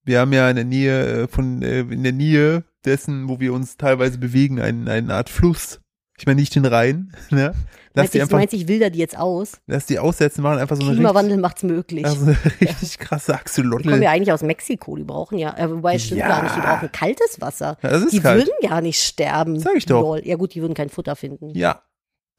wir 0.04 0.20
haben 0.20 0.32
ja 0.32 0.48
in 0.50 0.56
der 0.56 0.64
Nähe 0.64 1.22
äh, 1.24 1.28
von, 1.28 1.62
äh, 1.62 1.80
in 1.80 2.02
der 2.02 2.12
Nähe 2.12 2.64
dessen, 2.84 3.28
wo 3.28 3.40
wir 3.40 3.52
uns 3.52 3.76
teilweise 3.76 4.18
bewegen, 4.18 4.60
einen, 4.60 4.88
eine 4.88 5.14
Art 5.14 5.28
Fluss. 5.28 5.80
Ich 6.18 6.26
meine 6.26 6.40
nicht 6.40 6.54
den 6.54 6.64
Rhein, 6.64 7.12
ne? 7.30 7.52
Lass 7.94 8.04
Meinst 8.04 8.14
die 8.14 8.22
einfach, 8.22 8.38
meinst, 8.38 8.54
ich 8.54 8.68
wilder 8.68 8.90
die 8.90 8.98
jetzt 8.98 9.16
aus? 9.18 9.60
lass 9.66 9.86
die 9.86 9.98
aussetzen, 9.98 10.42
machen 10.42 10.58
einfach 10.58 10.76
so 10.76 10.82
eine 10.82 10.90
richtig, 10.90 11.04
Klimawandel 11.04 11.38
macht's 11.38 11.62
möglich. 11.62 12.04
also 12.04 12.26
eine 12.26 12.36
richtig 12.60 12.98
krasse 12.98 13.32
Die 13.32 13.36
kommen 13.38 13.40
Axolotl. 13.40 14.02
ja 14.02 14.10
eigentlich 14.10 14.32
aus 14.32 14.42
Mexiko, 14.42 14.96
die 14.96 15.04
brauchen 15.04 15.38
ja, 15.38 15.56
äh, 15.56 15.70
wobei 15.70 15.94
es 15.96 16.04
stimmt 16.04 16.20
Ja. 16.20 16.28
gar 16.28 16.42
nicht, 16.42 16.54
die 16.56 16.60
brauchen 16.60 16.92
kaltes 16.92 17.40
Wasser. 17.40 17.76
Ja, 17.82 17.90
das 17.90 18.02
ist 18.04 18.12
die 18.12 18.20
kalt. 18.20 18.46
würden 18.46 18.68
gar 18.68 18.80
nicht 18.80 19.00
sterben. 19.02 19.58
Sag 19.58 19.76
ich 19.76 19.86
doch. 19.86 20.16
Ja 20.22 20.36
gut, 20.36 20.54
die 20.54 20.60
würden 20.60 20.74
kein 20.74 20.88
Futter 20.90 21.16
finden. 21.16 21.50
Ja. 21.56 21.82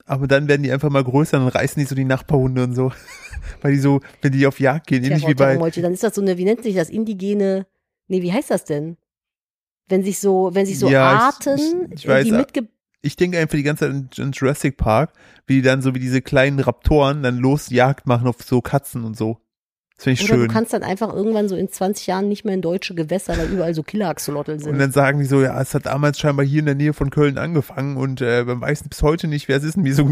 Aber 0.10 0.28
dann 0.28 0.48
werden 0.48 0.64
die 0.64 0.72
einfach 0.72 0.90
mal 0.90 1.04
größer 1.04 1.40
und 1.40 1.48
reißen 1.50 1.80
die 1.80 1.86
so 1.86 1.94
die 1.94 2.04
Nachbarhunde 2.04 2.64
und 2.64 2.74
so. 2.74 2.92
Weil 3.62 3.74
die 3.74 3.80
so, 3.80 4.02
wenn 4.22 4.32
die 4.32 4.48
auf 4.48 4.60
Jagd 4.60 4.88
gehen, 4.88 5.04
ähnlich 5.04 5.28
wie 5.28 5.34
bei. 5.36 5.56
Dann 5.82 5.94
ist 5.94 6.04
das 6.04 6.16
so 6.16 6.22
eine, 6.22 6.38
wie 6.38 6.46
nennt 6.46 6.64
sich 6.64 6.76
das, 6.76 6.90
indigene, 6.90 7.68
nee, 8.08 8.22
wie 8.24 8.34
heißt 8.34 8.50
das 8.50 8.66
denn? 8.66 8.98
Wenn 9.88 10.04
sich 10.04 10.20
so, 10.20 10.50
wenn 10.54 10.66
sich 10.66 10.80
so 10.80 10.90
Ja, 10.90 11.14
ich- 11.14 11.22
Arten, 11.22 11.88
ich- 11.92 12.06
ich 12.06 12.24
die 12.24 12.30
äh, 12.30 12.38
mitge 12.38 12.68
ich 13.02 13.16
denke 13.16 13.38
einfach 13.40 13.56
die 13.56 13.64
ganze 13.64 13.86
Zeit 13.86 14.18
in, 14.18 14.26
in 14.26 14.32
Jurassic 14.34 14.76
Park, 14.78 15.14
wie 15.48 15.56
die 15.56 15.62
dann 15.62 15.82
so 15.82 15.96
wie 15.96 16.00
diese 16.00 16.22
kleinen 16.22 16.60
Raptoren 16.60 17.24
dann 17.24 17.38
los 17.38 17.70
Jagd 17.70 18.08
machen 18.08 18.28
auf 18.28 18.42
so 18.44 18.62
Katzen 18.62 19.06
und 19.06 19.16
so. 19.16 19.38
Das 20.00 20.06
finde 20.06 20.22
ich 20.22 20.30
Oder 20.30 20.40
schön. 20.40 20.48
du 20.48 20.54
kannst 20.54 20.72
dann 20.72 20.82
einfach 20.82 21.14
irgendwann 21.14 21.50
so 21.50 21.58
in 21.58 21.68
20 21.70 22.08
Jahren 22.08 22.30
nicht 22.30 22.46
mehr 22.46 22.54
in 22.54 22.62
deutsche 22.62 22.96
Gewässer, 22.96 23.38
weil 23.38 23.48
überall 23.50 23.74
so 23.74 23.84
Killer-Axolotl 23.84 24.58
sind. 24.58 24.72
Und 24.72 24.80
dann 24.80 24.94
sagen 24.94 25.20
die 25.20 25.26
so, 25.26 25.42
ja, 25.42 25.60
es 25.62 25.74
hat 25.74 25.88
damals 25.88 26.18
scheinbar 26.20 26.46
hier 26.46 26.60
in 26.60 26.68
der 26.68 26.76
Nähe 26.76 26.94
von 26.94 27.10
Köln 27.10 27.38
angefangen 27.38 27.98
und 27.98 28.22
äh, 28.22 28.46
man 28.46 28.62
weiß 28.62 28.84
bis 28.88 29.02
heute 29.04 29.28
nicht, 29.28 29.50
wer 29.50 29.58
es 29.58 29.64
ist 29.66 29.76
und 29.76 29.84
wie 29.84 29.92
so 29.92 30.06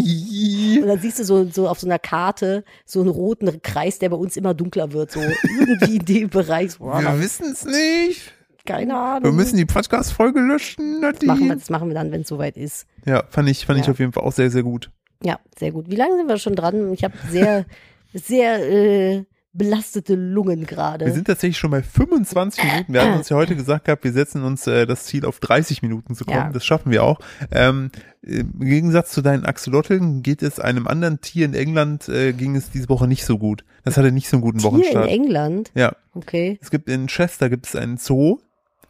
nie. 0.00 0.80
Und 0.80 0.88
dann 0.88 0.98
siehst 1.00 1.18
du 1.18 1.24
so, 1.24 1.44
so 1.50 1.68
auf 1.68 1.78
so 1.78 1.86
einer 1.86 1.98
Karte 1.98 2.64
so 2.84 3.00
einen 3.00 3.10
roten 3.10 3.60
Kreis, 3.62 3.98
der 3.98 4.08
bei 4.08 4.16
uns 4.16 4.36
immer 4.38 4.54
dunkler 4.54 4.92
wird, 4.92 5.10
so 5.12 5.20
irgendwie 5.20 5.96
in 5.96 6.04
dem 6.06 6.28
Bereich. 6.30 6.72
So, 6.72 6.86
Wir 6.86 7.20
wissen 7.20 7.52
es 7.52 7.64
nicht. 7.64 8.32
keine 8.64 8.96
Ahnung. 8.96 9.24
Wir 9.24 9.32
müssen 9.32 9.56
die 9.58 9.66
Podcast-Folge 9.66 10.40
löschen, 10.40 11.02
das 11.02 11.20
machen, 11.20 11.20
wir, 11.22 11.34
Nadine. 11.34 11.56
das 11.56 11.70
machen 11.70 11.88
wir 11.88 11.94
dann, 11.94 12.10
wenn 12.10 12.22
es 12.22 12.28
soweit 12.28 12.56
ist. 12.56 12.86
Ja, 13.04 13.22
fand 13.28 13.48
ich, 13.50 13.66
fand 13.66 13.78
ich 13.80 13.86
Ja. 13.86 13.92
auf 13.92 13.98
jeden 13.98 14.12
Fall 14.12 14.24
auch 14.24 14.32
sehr, 14.32 14.50
sehr 14.50 14.62
gut. 14.62 14.90
Ja, 15.22 15.38
sehr 15.58 15.72
gut. 15.72 15.90
Wie 15.90 15.96
lange 15.96 16.16
sind 16.16 16.28
wir 16.28 16.38
schon 16.38 16.54
dran? 16.56 16.92
Ich 16.92 17.04
habe 17.04 17.14
sehr, 17.30 17.64
sehr 18.12 18.68
äh, 18.70 19.24
belastete 19.52 20.14
Lungen 20.16 20.60
Wir 20.60 20.66
gerade. 20.66 21.10
sind 21.12 21.26
tatsächlich 21.26 21.56
schon 21.56 21.70
bei 21.70 21.82
25 21.82 22.62
Minuten. 22.72 22.92
Wir 22.92 23.02
hatten 23.02 23.16
uns 23.18 23.28
ja 23.30 23.36
heute 23.36 23.56
gesagt 23.56 23.86
gehabt, 23.86 24.04
wir 24.04 24.12
setzen 24.12 24.42
uns 24.44 24.66
äh, 24.66 24.86
das 24.86 25.04
Ziel 25.06 25.24
auf 25.24 25.40
30 25.40 25.80
Minuten 25.82 26.14
zu 26.14 26.24
kommen. 26.26 26.36
Ja. 26.36 26.50
Das 26.52 26.64
schaffen 26.64 26.92
wir 26.92 27.02
auch. 27.04 27.18
Ähm, 27.50 27.90
Im 28.20 28.60
Gegensatz 28.60 29.12
zu 29.12 29.22
deinen 29.22 29.46
Axolotln 29.46 30.22
geht 30.22 30.42
es 30.42 30.60
einem 30.60 30.86
anderen 30.86 31.20
Tier 31.22 31.46
in 31.46 31.54
England, 31.54 32.06
äh, 32.08 32.32
ging 32.34 32.54
es 32.54 32.70
diese 32.70 32.88
Woche 32.90 33.06
nicht 33.08 33.24
so 33.24 33.38
gut. 33.38 33.64
Das 33.84 33.96
hatte 33.96 34.12
nicht 34.12 34.28
so 34.28 34.36
einen 34.36 34.42
guten 34.42 34.58
Hier 34.58 34.68
in 34.68 34.74
Wochenstart. 34.74 35.08
England. 35.08 35.70
Ja, 35.74 35.96
Okay. 36.14 36.58
es 36.60 36.70
gibt 36.70 36.88
in 36.90 37.06
Chester 37.06 37.48
gibt 37.48 37.66
es 37.66 37.74
einen 37.76 37.96
Zoo 37.96 38.38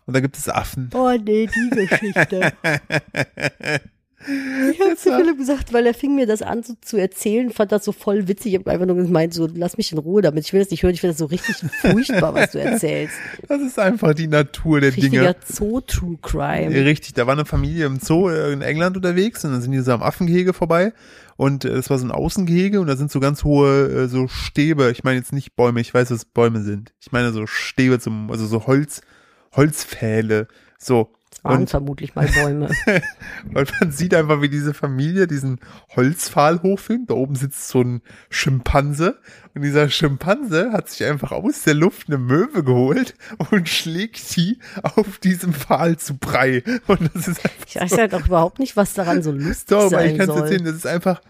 und 0.06 0.14
da 0.16 0.20
gibt 0.20 0.36
es 0.36 0.48
Affen. 0.48 0.90
Oh 0.94 1.12
nee, 1.24 1.46
die 1.46 1.70
Geschichte. 1.86 2.52
Ich 4.70 4.80
habe 4.80 4.96
zu 4.96 5.14
Philipp 5.14 5.38
gesagt, 5.38 5.72
weil 5.72 5.86
er 5.86 5.94
fing 5.94 6.14
mir 6.14 6.26
das 6.26 6.42
an 6.42 6.62
so 6.62 6.74
zu 6.80 6.96
erzählen, 6.96 7.50
fand 7.50 7.72
das 7.72 7.84
so 7.84 7.92
voll 7.92 8.28
witzig. 8.28 8.54
Ich 8.54 8.58
habe 8.58 8.70
einfach 8.70 8.86
nur 8.86 8.96
gemeint, 8.96 9.34
so 9.34 9.48
lass 9.54 9.76
mich 9.76 9.92
in 9.92 9.98
Ruhe 9.98 10.22
damit. 10.22 10.44
Ich 10.44 10.52
will 10.52 10.60
das 10.60 10.70
nicht 10.70 10.82
hören, 10.82 10.94
ich 10.94 11.00
finde 11.00 11.12
das 11.12 11.18
so 11.18 11.26
richtig 11.26 11.56
furchtbar, 11.80 12.34
was 12.34 12.50
du 12.50 12.60
erzählst. 12.60 13.14
Das 13.48 13.60
ist 13.60 13.78
einfach 13.78 14.14
die 14.14 14.26
Natur 14.26 14.80
der 14.80 14.90
Dinge. 14.90 15.20
Richtiger 15.20 15.36
Zoo-True 15.46 16.18
Crime. 16.22 16.74
Richtig, 16.74 17.14
da 17.14 17.26
war 17.26 17.34
eine 17.34 17.44
Familie 17.44 17.86
im 17.86 18.00
Zoo 18.00 18.28
äh, 18.28 18.52
in 18.52 18.62
England 18.62 18.96
unterwegs 18.96 19.44
und 19.44 19.52
dann 19.52 19.62
sind 19.62 19.72
die 19.72 19.80
so 19.80 19.92
am 19.92 20.02
Affengehege 20.02 20.52
vorbei 20.52 20.92
und 21.36 21.64
äh, 21.64 21.68
es 21.68 21.90
war 21.90 21.98
so 21.98 22.06
ein 22.06 22.10
Außengehege 22.10 22.80
und 22.80 22.86
da 22.86 22.96
sind 22.96 23.10
so 23.10 23.20
ganz 23.20 23.44
hohe 23.44 23.88
äh, 23.88 24.08
so 24.08 24.28
Stäbe, 24.28 24.90
ich 24.90 25.04
meine 25.04 25.18
jetzt 25.18 25.32
nicht 25.32 25.54
Bäume, 25.56 25.80
ich 25.80 25.92
weiß, 25.92 26.10
was 26.10 26.24
Bäume 26.24 26.62
sind. 26.62 26.92
Ich 27.00 27.12
meine 27.12 27.32
so 27.32 27.46
Stäbe 27.46 28.00
zum, 28.00 28.30
also 28.30 28.46
so 28.46 28.66
Holz, 28.66 29.02
Holzpfähle, 29.54 30.48
so. 30.78 31.12
Waren 31.46 31.60
Und, 31.60 31.70
vermutlich 31.70 32.14
mal 32.14 32.26
Bäume. 32.26 32.68
und 33.54 33.72
man 33.80 33.92
sieht 33.92 34.14
einfach, 34.14 34.42
wie 34.42 34.48
diese 34.48 34.74
Familie 34.74 35.26
diesen 35.26 35.60
Holzpfahl 35.94 36.60
hochfilmt. 36.62 37.08
Da 37.10 37.14
oben 37.14 37.36
sitzt 37.36 37.68
so 37.68 37.80
ein 37.82 38.02
Schimpanse 38.30 39.18
und 39.54 39.62
dieser 39.62 39.88
Schimpanse 39.88 40.72
hat 40.72 40.90
sich 40.90 41.06
einfach 41.06 41.32
aus 41.32 41.62
der 41.62 41.74
Luft 41.74 42.08
eine 42.08 42.18
Möwe 42.18 42.62
geholt 42.64 43.14
und 43.50 43.68
schlägt 43.68 44.36
die 44.36 44.58
auf 44.82 45.18
diesem 45.18 45.52
Pfahl 45.52 45.96
zu 45.98 46.16
Brei. 46.18 46.62
Und 46.86 47.10
das 47.14 47.28
ist 47.28 47.44
einfach 47.44 47.66
Ich 47.66 47.76
weiß 47.76 47.96
halt 47.98 48.14
auch 48.14 48.26
überhaupt 48.26 48.58
nicht, 48.58 48.76
was 48.76 48.92
daran 48.94 49.22
so 49.22 49.30
lustig 49.32 49.68
so, 49.68 49.76
aber 49.78 50.04
ich 50.04 50.10
sein 50.10 50.18
kann 50.18 50.28
es 50.28 50.34
soll. 50.34 50.42
erzählen, 50.44 50.64
das 50.64 50.74
ist 50.74 50.86
einfach 50.86 51.20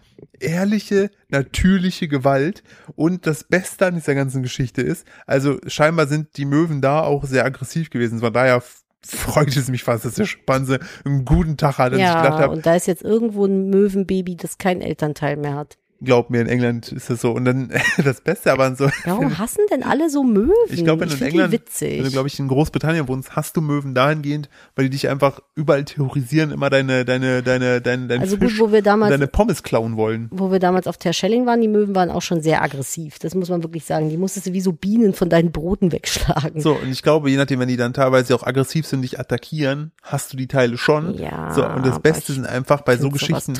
ehrliche, 0.41 1.11
natürliche 1.29 2.09
Gewalt. 2.09 2.63
Und 2.95 3.27
das 3.27 3.45
Beste 3.45 3.87
an 3.87 3.95
dieser 3.97 4.15
ganzen 4.15 4.43
Geschichte 4.43 4.81
ist, 4.83 5.07
also 5.27 5.59
scheinbar 5.67 6.07
sind 6.07 6.37
die 6.37 6.47
Möwen 6.47 6.81
da 6.81 7.01
auch 7.03 7.25
sehr 7.25 7.45
aggressiv 7.45 7.91
gewesen. 7.91 8.21
Von 8.21 8.33
daher 8.33 8.57
f- 8.57 8.83
freut 9.07 9.57
es 9.57 9.69
mich 9.69 9.85
fast, 9.85 10.05
dass 10.05 10.15
der 10.15 10.25
Schimpanse 10.25 10.81
einen 11.05 11.25
guten 11.25 11.57
Tag 11.57 11.79
hat. 11.79 11.93
Und 11.93 11.99
ich 11.99 12.07
gedacht 12.07 12.25
ja, 12.25 12.39
habe, 12.39 12.53
und 12.55 12.67
da 12.67 12.75
ist 12.75 12.87
jetzt 12.87 13.03
irgendwo 13.03 13.47
ein 13.47 13.71
Möwenbaby, 13.71 14.37
das 14.37 14.59
kein 14.59 14.81
Elternteil 14.81 15.37
mehr 15.37 15.55
hat. 15.55 15.79
Glaub 16.03 16.31
mir, 16.31 16.41
in 16.41 16.49
England 16.49 16.93
ist 16.93 17.11
das 17.11 17.21
so. 17.21 17.33
Und 17.33 17.45
dann 17.45 17.73
das 18.05 18.21
Beste 18.21 18.53
aber 18.53 18.65
an 18.65 18.77
so, 18.77 18.89
Warum 19.05 19.39
hassen 19.39 19.63
denn 19.71 19.83
alle 19.83 20.11
so 20.11 20.23
Möwen? 20.23 20.53
ich 20.69 20.85
glaube, 20.85 21.03
wenn 21.03 21.09
du 21.09 21.17
in 21.17 21.23
England, 21.23 21.53
witzig. 21.53 21.99
wenn 21.99 22.05
du, 22.05 22.11
glaube 22.11 22.29
ich, 22.29 22.39
in 22.39 22.49
Großbritannien 22.49 23.09
wohnst, 23.09 23.35
hast 23.35 23.57
du 23.57 23.61
Möwen 23.61 23.95
dahingehend, 23.95 24.49
weil 24.75 24.87
die 24.87 24.91
dich 24.91 25.09
einfach 25.09 25.41
überall 25.55 25.85
terrorisieren, 25.85 26.51
immer 26.51 26.71
deine, 26.71 27.05
deine, 27.05 27.43
deine, 27.43 27.81
deine, 27.81 28.07
dein 28.07 28.21
also 28.21 28.37
Fisch 28.37 28.59
gut, 28.59 28.69
wo 28.69 28.73
wir 28.73 28.83
damals 28.83 29.11
deine 29.11 29.27
Pommes 29.27 29.63
klauen 29.63 29.97
wollen. 29.97 30.29
wo 30.31 30.51
wir 30.51 30.59
damals 30.59 30.87
auf 30.87 30.99
Terschelling 30.99 31.47
waren, 31.47 31.61
die 31.61 31.69
Möwen 31.69 31.95
waren 31.95 32.11
auch 32.11 32.23
schon 32.23 32.43
sehr 32.43 32.63
aggressiv. 32.63 33.19
Das 33.19 33.35
muss 33.35 33.49
man 33.49 33.63
wirklich 33.63 33.85
sagen. 33.85 34.11
Die 34.11 34.17
musstest 34.17 34.47
du 34.47 34.53
wie 34.53 34.61
so 34.61 34.73
Bienen 34.73 35.15
von 35.15 35.29
deinen 35.29 35.53
Broten 35.53 35.93
wegschlagen. 35.93 36.61
So, 36.61 36.73
und 36.75 36.91
ich 36.91 37.03
glaube, 37.03 37.31
je 37.31 37.37
nachdem, 37.37 37.61
wenn 37.61 37.69
die 37.69 37.77
dann 37.77 37.93
teilweise 37.93 38.35
auch 38.35 38.43
aggressiv 38.43 38.87
sind 38.87 39.03
dich 39.03 39.19
attackieren, 39.19 39.93
hast 40.03 40.33
du 40.33 40.37
die 40.37 40.47
Teile 40.49 40.77
schon. 40.77 41.15
Ja, 41.19 41.53
So, 41.55 41.65
und 41.67 41.87
das 41.87 42.01
Beste 42.01 42.33
sind 42.33 42.47
einfach 42.47 42.83
bei 42.83 42.97
so 42.97 43.11
Geschichten, 43.11 43.55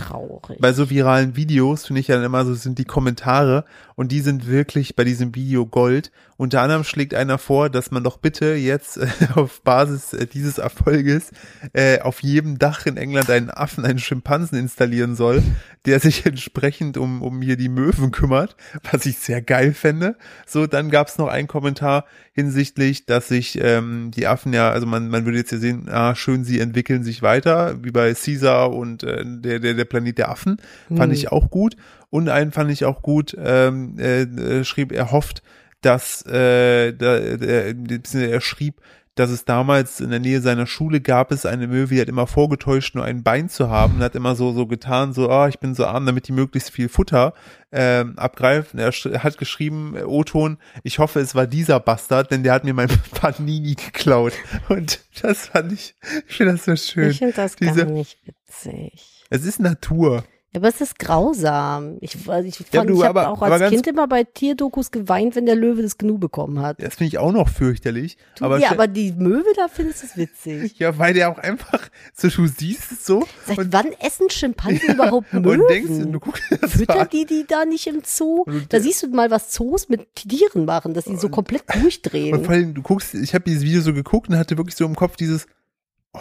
bei 0.59 0.73
so 0.73 0.91
viralen 0.91 1.37
Videos, 1.37 1.87
finde 1.87 2.01
ich 2.01 2.09
ja 2.09 2.26
immer 2.27 2.45
so, 2.45 2.55
sind 2.55 2.79
die 2.79 2.85
Kommentare 2.85 3.65
und 3.95 4.13
die 4.13 4.21
sind 4.21 4.47
wirklich 4.47 4.95
bei 4.97 5.05
diesem 5.05 5.35
Video 5.35 5.67
Gold. 5.67 6.11
Unter 6.37 6.61
anderem 6.61 6.85
schlägt 6.85 7.15
einer 7.15 7.39
vor, 7.39 7.71
dass 7.71 7.91
man 7.91 8.05
doch 8.05 8.19
bitte 8.19 8.55
jetzt 8.55 8.99
äh, 8.99 9.07
auf 9.35 9.63
Basis 9.63 10.13
äh, 10.13 10.27
dieses 10.27 10.59
Erfolges 10.59 11.31
äh, 11.73 12.01
auf 12.01 12.23
jedem 12.23 12.59
Dach 12.59 12.85
in 12.85 12.97
England 12.99 13.31
einen 13.31 13.51
Affen, 13.51 13.85
einen 13.87 13.99
Schimpansen 13.99 14.59
installieren 14.59 15.17
soll, 15.17 15.43
der 15.87 16.01
sich 16.01 16.27
entsprechend 16.27 16.99
um, 16.99 17.23
um 17.23 17.41
hier 17.41 17.57
die 17.57 17.71
Möwen 17.71 18.11
kümmert, 18.11 18.57
was 18.91 19.07
ich 19.07 19.19
sehr 19.19 19.41
geil 19.41 19.73
fände. 19.73 20.17
So, 20.47 20.67
dann 20.67 20.91
gab 20.91 21.09
es 21.09 21.17
noch 21.17 21.29
einen 21.29 21.49
Kommentar 21.49 22.05
hinsichtlich, 22.33 23.07
dass 23.07 23.29
sich 23.29 23.59
ähm, 23.63 24.11
die 24.15 24.27
Affen 24.27 24.53
ja, 24.53 24.71
also 24.71 24.87
man, 24.87 25.09
man 25.09 25.25
würde 25.25 25.39
jetzt 25.39 25.53
ja 25.53 25.59
sehen, 25.59 25.89
ah, 25.89 26.15
schön, 26.15 26.45
sie 26.45 26.61
entwickeln 26.61 27.03
sich 27.03 27.23
weiter, 27.23 27.83
wie 27.83 27.93
bei 27.93 28.13
Caesar 28.13 28.73
und 28.73 29.03
äh, 29.05 29.25
der, 29.25 29.59
der, 29.59 29.73
der 29.73 29.85
Planet 29.87 30.19
der 30.19 30.29
Affen, 30.29 30.59
fand 30.89 31.07
Hm. 31.07 31.13
ich 31.13 31.33
auch 31.33 31.51
gut. 31.51 31.77
Und 32.17 32.31
einen 32.31 32.51
fand 32.51 32.71
ich 32.71 32.87
auch 32.87 33.03
gut, 33.03 33.37
ähm, 33.39 33.99
äh, 33.99 34.23
äh, 34.23 34.65
schrieb, 34.65 34.91
er 34.91 35.13
hofft, 35.13 35.43
dass 35.83 36.25
äh, 36.25 36.95
da, 36.95 37.17
äh, 37.19 37.75
er 38.15 38.41
schrieb, 38.41 38.81
dass 39.17 39.29
es 39.29 39.45
damals 39.45 40.01
in 40.01 40.09
der 40.09 40.19
Nähe 40.21 40.41
seiner 40.41 40.67
Schule 40.67 41.03
gab 41.03 41.31
es 41.31 41.45
eine 41.45 41.67
Möwe, 41.67 41.95
die 41.95 42.01
hat 42.01 42.09
immer 42.09 42.27
vorgetäuscht, 42.27 42.95
nur 42.95 43.05
ein 43.05 43.23
Bein 43.23 43.51
zu 43.51 43.69
haben 43.69 43.97
und 43.97 44.03
hat 44.03 44.15
immer 44.15 44.35
so 44.35 44.53
so 44.55 44.67
getan, 44.67 45.13
so, 45.13 45.29
ah, 45.29 45.47
ich 45.49 45.59
bin 45.59 45.75
so 45.75 45.85
arm, 45.85 46.07
damit 46.07 46.27
die 46.29 46.33
möglichst 46.33 46.71
viel 46.71 46.89
Futter 46.89 47.35
ähm, 47.71 48.19
abgreifen. 48.19 48.81
Er 48.81 48.93
hat 48.93 49.37
geschrieben, 49.37 49.95
äh, 49.95 50.05
O-Ton, 50.05 50.57
ich 50.85 50.99
hoffe, 50.99 51.21
es 51.21 51.35
war 51.35 51.47
dieser 51.47 51.81
Bastard, 51.81 52.31
denn 52.31 52.45
der 52.45 52.55
hat 52.55 52.65
mir 52.65 52.73
mein 52.73 52.89
Panini 53.13 53.75
geklaut. 53.75 54.33
Und 54.71 55.01
das 55.21 55.49
fand 55.49 55.71
ich, 55.71 55.95
ich 56.29 56.37
finde 56.39 56.53
das 56.53 56.65
so 56.65 56.77
schön. 56.77 57.11
ich 57.11 57.19
finde 57.19 57.35
das 57.35 57.57
Diese- 57.57 57.85
gar 57.85 57.93
nicht 57.93 58.19
witzig. 58.25 59.25
Es 59.29 59.45
ist 59.45 59.61
Natur. 59.61 60.25
Ja, 60.57 60.61
aber 60.63 60.69
es 60.69 60.81
ist 60.81 60.99
grausam. 60.99 61.99
Ich, 62.01 62.17
also 62.29 62.49
ich, 62.49 62.59
Ja, 62.73 62.81
fand, 62.81 62.89
du, 62.89 62.95
ich 62.97 63.05
habe 63.05 63.29
auch 63.29 63.43
als 63.43 63.71
Kind 63.71 63.87
immer 63.87 64.09
bei 64.09 64.25
Tierdokus 64.25 64.91
geweint, 64.91 65.37
wenn 65.37 65.45
der 65.45 65.55
Löwe 65.55 65.83
das 65.83 65.99
Gnu 65.99 66.17
bekommen 66.17 66.61
hat. 66.63 66.83
Das 66.83 66.95
finde 66.95 67.09
ich 67.09 67.19
auch 67.19 67.31
noch 67.31 67.49
fürchterlich. 67.51 68.17
Du, 68.39 68.47
aber 68.47 68.59
ja, 68.59 68.71
aber 68.71 68.87
die 68.87 69.13
Möwe, 69.13 69.45
da 69.55 69.69
findest 69.69 70.03
du 70.03 70.07
es 70.07 70.17
witzig. 70.17 70.79
ja, 70.79 70.97
weil 70.97 71.13
der 71.13 71.31
auch 71.31 71.37
einfach, 71.37 71.81
so 72.15 72.29
du 72.29 72.47
siehst 72.47 72.91
es 72.93 73.05
so 73.05 73.27
Seit 73.47 73.71
wann 73.71 73.93
essen 74.01 74.31
Schimpansen 74.31 74.95
überhaupt 74.95 75.33
und 75.35 75.43
Möwen? 75.43 75.67
denkst, 75.69 76.11
du 76.11 76.19
guckst 76.21 76.45
das 76.59 76.73
Füttern 76.73 77.07
die 77.13 77.27
die 77.27 77.45
da 77.47 77.67
nicht 77.67 77.87
im 77.87 78.01
Zoo? 78.03 78.45
Und 78.47 78.73
Da 78.73 78.81
siehst 78.81 79.03
du 79.03 79.09
mal, 79.09 79.31
was 79.31 79.51
Zoos 79.51 79.91
mit 79.91 80.07
Tieren 80.15 80.65
machen, 80.65 80.95
dass 80.95 81.05
die 81.05 81.17
so 81.17 81.29
komplett 81.29 81.65
Und 81.75 81.83
durchdrehen. 81.83 82.43
vor 82.45 82.55
allem, 82.55 82.73
du 82.73 82.81
guckst, 82.81 83.15
ich 83.15 83.35
habe 83.35 83.45
dieses 83.45 83.63
Video 83.63 83.83
so 83.83 83.93
geguckt 83.93 84.31
und 84.31 84.39
hatte 84.39 84.57
wirklich 84.57 84.77
so 84.77 84.87
im 84.87 84.97
Kopf 84.97 85.17
dieses, 85.17 85.47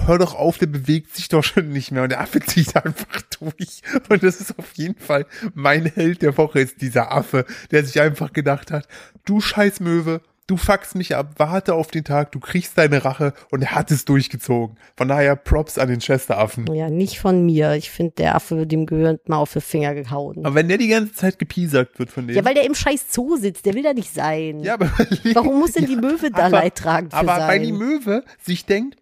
hör 0.08 0.18
doch 0.18 0.36
auf, 0.36 0.58
der 0.58 0.68
bewegt 0.68 1.16
sich 1.16 1.30
doch 1.30 1.44
schon 1.44 1.70
nicht 1.70 1.92
mehr 1.92 2.04
und 2.04 2.10
der 2.10 2.22
Affe 2.22 2.40
zieht 2.40 2.76
einfach 2.76 3.22
durch. 3.40 3.82
Und 4.10 4.24
das 4.24 4.42
ist 4.42 4.58
auf 4.60 4.74
jeden 4.76 5.00
Fall 5.00 5.26
mein 5.54 5.86
Held 5.86 6.22
der 6.22 6.38
Woche 6.38 6.60
ist 6.60 6.82
dieser 6.82 7.12
Affe, 7.12 7.46
der 7.72 7.84
sich 7.86 8.00
einfach 8.02 8.34
gedacht 8.34 8.72
hat, 8.72 8.88
du 9.26 9.40
scheiß 9.42 9.80
Möwe, 9.80 10.22
du 10.48 10.58
fuckst 10.58 10.94
mich 10.96 11.16
ab, 11.16 11.34
warte 11.38 11.74
auf 11.74 11.88
den 11.88 12.04
Tag, 12.04 12.32
du 12.32 12.40
kriegst 12.40 12.78
deine 12.78 13.04
Rache 13.04 13.34
und 13.50 13.64
er 13.64 13.72
hat 13.72 13.90
es 13.90 14.06
durchgezogen. 14.06 14.78
Von 14.96 15.08
daher 15.08 15.36
Props 15.36 15.80
an 15.80 15.88
den 15.88 16.00
Chester-Affen. 16.00 16.72
Ja, 16.74 16.90
nicht 16.92 17.20
von 17.20 17.44
mir. 17.46 17.74
Ich 17.74 17.90
finde, 17.90 18.14
der 18.20 18.36
Affe, 18.36 18.68
dem 18.68 18.86
gehört 18.86 19.28
mal 19.28 19.38
auf 19.38 19.54
die 19.54 19.62
Finger 19.62 19.96
gehauen. 19.96 20.46
Aber 20.46 20.54
wenn 20.54 20.68
der 20.68 20.78
die 20.78 20.88
ganze 20.90 21.14
Zeit 21.14 21.40
gepiesackt 21.40 21.98
wird 21.98 22.12
von 22.12 22.28
denen. 22.28 22.38
Ja, 22.38 22.46
weil 22.46 22.54
der 22.54 22.66
im 22.66 22.76
scheiß 22.76 23.06
Zoo 23.12 23.38
sitzt, 23.38 23.66
der 23.66 23.74
will 23.74 23.82
da 23.84 23.94
nicht 23.94 24.14
sein. 24.14 24.60
Ja, 24.60 24.76
aber 24.76 24.92
Warum 25.34 25.60
muss 25.60 25.72
denn 25.72 25.88
die 25.88 25.96
Möwe 25.96 26.30
da 26.30 26.44
aber- 26.46 26.58
leidtragend 26.60 27.14
Aber 27.16 27.36
sein? 27.38 27.48
weil 27.48 27.60
die 27.62 27.72
Möwe 27.72 28.24
sich 28.44 28.66
denkt, 28.68 28.98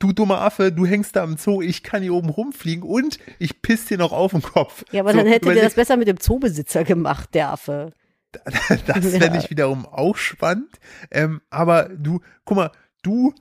du 0.00 0.12
dummer 0.12 0.40
Affe, 0.40 0.72
du 0.72 0.84
hängst 0.84 1.14
da 1.14 1.22
im 1.22 1.36
Zoo, 1.36 1.62
ich 1.62 1.84
kann 1.84 2.02
hier 2.02 2.14
oben 2.14 2.28
rumfliegen 2.30 2.82
und 2.82 3.18
ich 3.38 3.62
piss 3.62 3.84
dir 3.84 3.98
noch 3.98 4.10
auf 4.12 4.32
den 4.32 4.42
Kopf. 4.42 4.84
Ja, 4.90 5.02
aber 5.02 5.12
So, 5.12 5.18
dann 5.18 5.28
hätte 5.28 5.52
der 5.52 5.62
das 5.62 5.74
besser 5.74 5.96
mit 5.96 6.08
dem 6.08 6.18
Zoobesitzer 6.18 6.82
gemacht, 6.82 7.28
der 7.34 7.50
Affe. 7.50 7.92
Das 8.86 9.04
fände 9.16 9.38
ich 9.38 9.50
wiederum 9.50 9.86
auch 9.86 10.16
spannend. 10.16 10.78
Ähm, 11.10 11.40
aber 11.50 11.88
du, 11.88 12.20
guck 12.44 12.56
mal, 12.56 12.70
du 13.02 13.32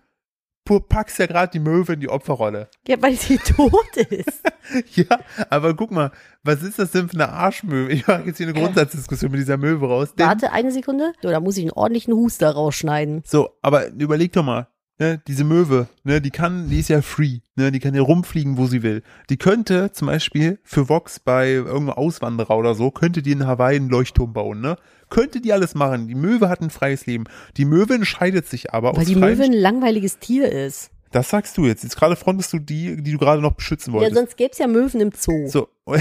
packst 0.87 1.17
ja 1.17 1.25
gerade 1.25 1.51
die 1.51 1.59
Möwe 1.59 1.93
in 1.93 1.99
die 1.99 2.09
Opferrolle. 2.09 2.69
Ja, 2.87 3.01
weil 3.01 3.15
sie 3.15 3.37
tot 3.55 3.97
ist. 3.97 4.43
Ja, 4.93 5.19
aber 5.49 5.73
guck 5.75 5.89
mal, 5.89 6.11
was 6.43 6.61
ist 6.61 6.77
das 6.77 6.91
denn 6.91 7.09
für 7.09 7.15
eine 7.15 7.29
Arschmöwe? 7.29 7.91
Ich 7.91 8.05
mache 8.05 8.21
jetzt 8.27 8.37
hier 8.37 8.47
eine 8.47 8.59
Grundsatzdiskussion 8.59 9.31
mit 9.31 9.39
dieser 9.39 9.57
Möwe 9.57 9.87
raus. 9.87 10.13
Warte 10.15 10.51
eine 10.51 10.71
Sekunde. 10.71 11.13
Da 11.23 11.39
muss 11.39 11.57
ich 11.57 11.63
einen 11.63 11.71
ordentlichen 11.71 12.13
Huster 12.13 12.51
rausschneiden. 12.51 13.23
so, 13.25 13.49
aber 13.63 13.87
überleg 13.93 14.31
doch 14.33 14.43
mal, 14.43 14.67
ne, 14.99 15.21
diese 15.27 15.43
Möwe, 15.43 15.87
ne, 16.03 16.21
die 16.21 16.29
kann, 16.29 16.69
die 16.69 16.79
ist 16.79 16.89
ja 16.89 17.01
free, 17.01 17.39
ne, 17.55 17.71
die 17.71 17.79
kann 17.79 17.93
ja 17.95 18.01
rumfliegen, 18.01 18.57
wo 18.57 18.67
sie 18.67 18.83
will. 18.83 19.01
Die 19.29 19.37
könnte 19.37 19.91
zum 19.91 20.07
Beispiel 20.07 20.59
für 20.63 20.89
Vox 20.89 21.19
bei 21.19 21.49
irgendeinem 21.51 21.89
Auswanderer 21.91 22.57
oder 22.57 22.75
so, 22.75 22.91
könnte 22.91 23.21
die 23.21 23.31
in 23.31 23.47
Hawaii 23.47 23.77
einen 23.77 23.89
Leuchtturm 23.89 24.33
bauen, 24.33 24.61
ne? 24.61 24.75
Könnte 25.09 25.41
die 25.41 25.53
alles 25.53 25.73
machen. 25.73 26.07
Die 26.07 26.13
Möwe 26.13 26.49
hat 26.49 26.61
ein 26.61 26.69
freies 26.69 27.07
Leben. 27.07 27.23
Die 27.57 27.65
Möwe 27.65 27.95
entscheidet 27.95 28.45
sich 28.47 28.71
aber 28.75 28.91
Weil 28.93 28.99
aus 29.01 29.07
die 29.07 29.15
Möwe 29.15 29.43
ein 29.43 29.53
langweiliges 29.53 30.19
Tier 30.19 30.51
ist. 30.51 30.91
Das 31.11 31.29
sagst 31.31 31.57
du 31.57 31.65
jetzt. 31.65 31.81
Jetzt 31.81 31.95
gerade 31.97 32.15
frontest 32.15 32.53
du 32.53 32.59
die, 32.59 33.01
die 33.01 33.13
du 33.13 33.17
gerade 33.17 33.41
noch 33.41 33.53
beschützen 33.53 33.91
Ja, 33.95 33.99
wolltest. 34.01 34.15
sonst 34.15 34.37
gäbe 34.37 34.51
es 34.51 34.59
ja 34.59 34.67
Möwen 34.67 35.01
im 35.01 35.11
Zoo. 35.17 35.47
so. 35.47 35.67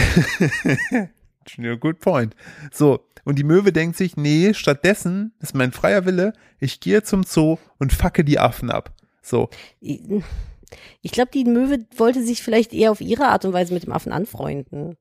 Ja, 1.56 1.74
Good 1.74 2.00
point. 2.00 2.34
So. 2.72 3.00
Und 3.24 3.38
die 3.38 3.44
Möwe 3.44 3.72
denkt 3.72 3.96
sich, 3.96 4.16
nee, 4.16 4.54
stattdessen 4.54 5.34
ist 5.40 5.54
mein 5.54 5.72
freier 5.72 6.06
Wille, 6.06 6.32
ich 6.60 6.80
gehe 6.80 7.02
zum 7.02 7.24
Zoo 7.24 7.58
und 7.78 7.92
facke 7.92 8.24
die 8.24 8.38
Affen 8.38 8.70
ab. 8.70 8.92
So. 9.20 9.50
Ich, 9.80 11.12
glaube, 11.12 11.30
die 11.32 11.44
Möwe 11.44 11.84
wollte 11.96 12.22
sich 12.22 12.42
vielleicht 12.42 12.72
eher 12.72 12.90
auf 12.90 13.00
ihre 13.00 13.26
Art 13.26 13.44
und 13.44 13.52
Weise 13.52 13.74
mit 13.74 13.82
dem 13.82 13.92
Affen 13.92 14.12
anfreunden. 14.12 14.96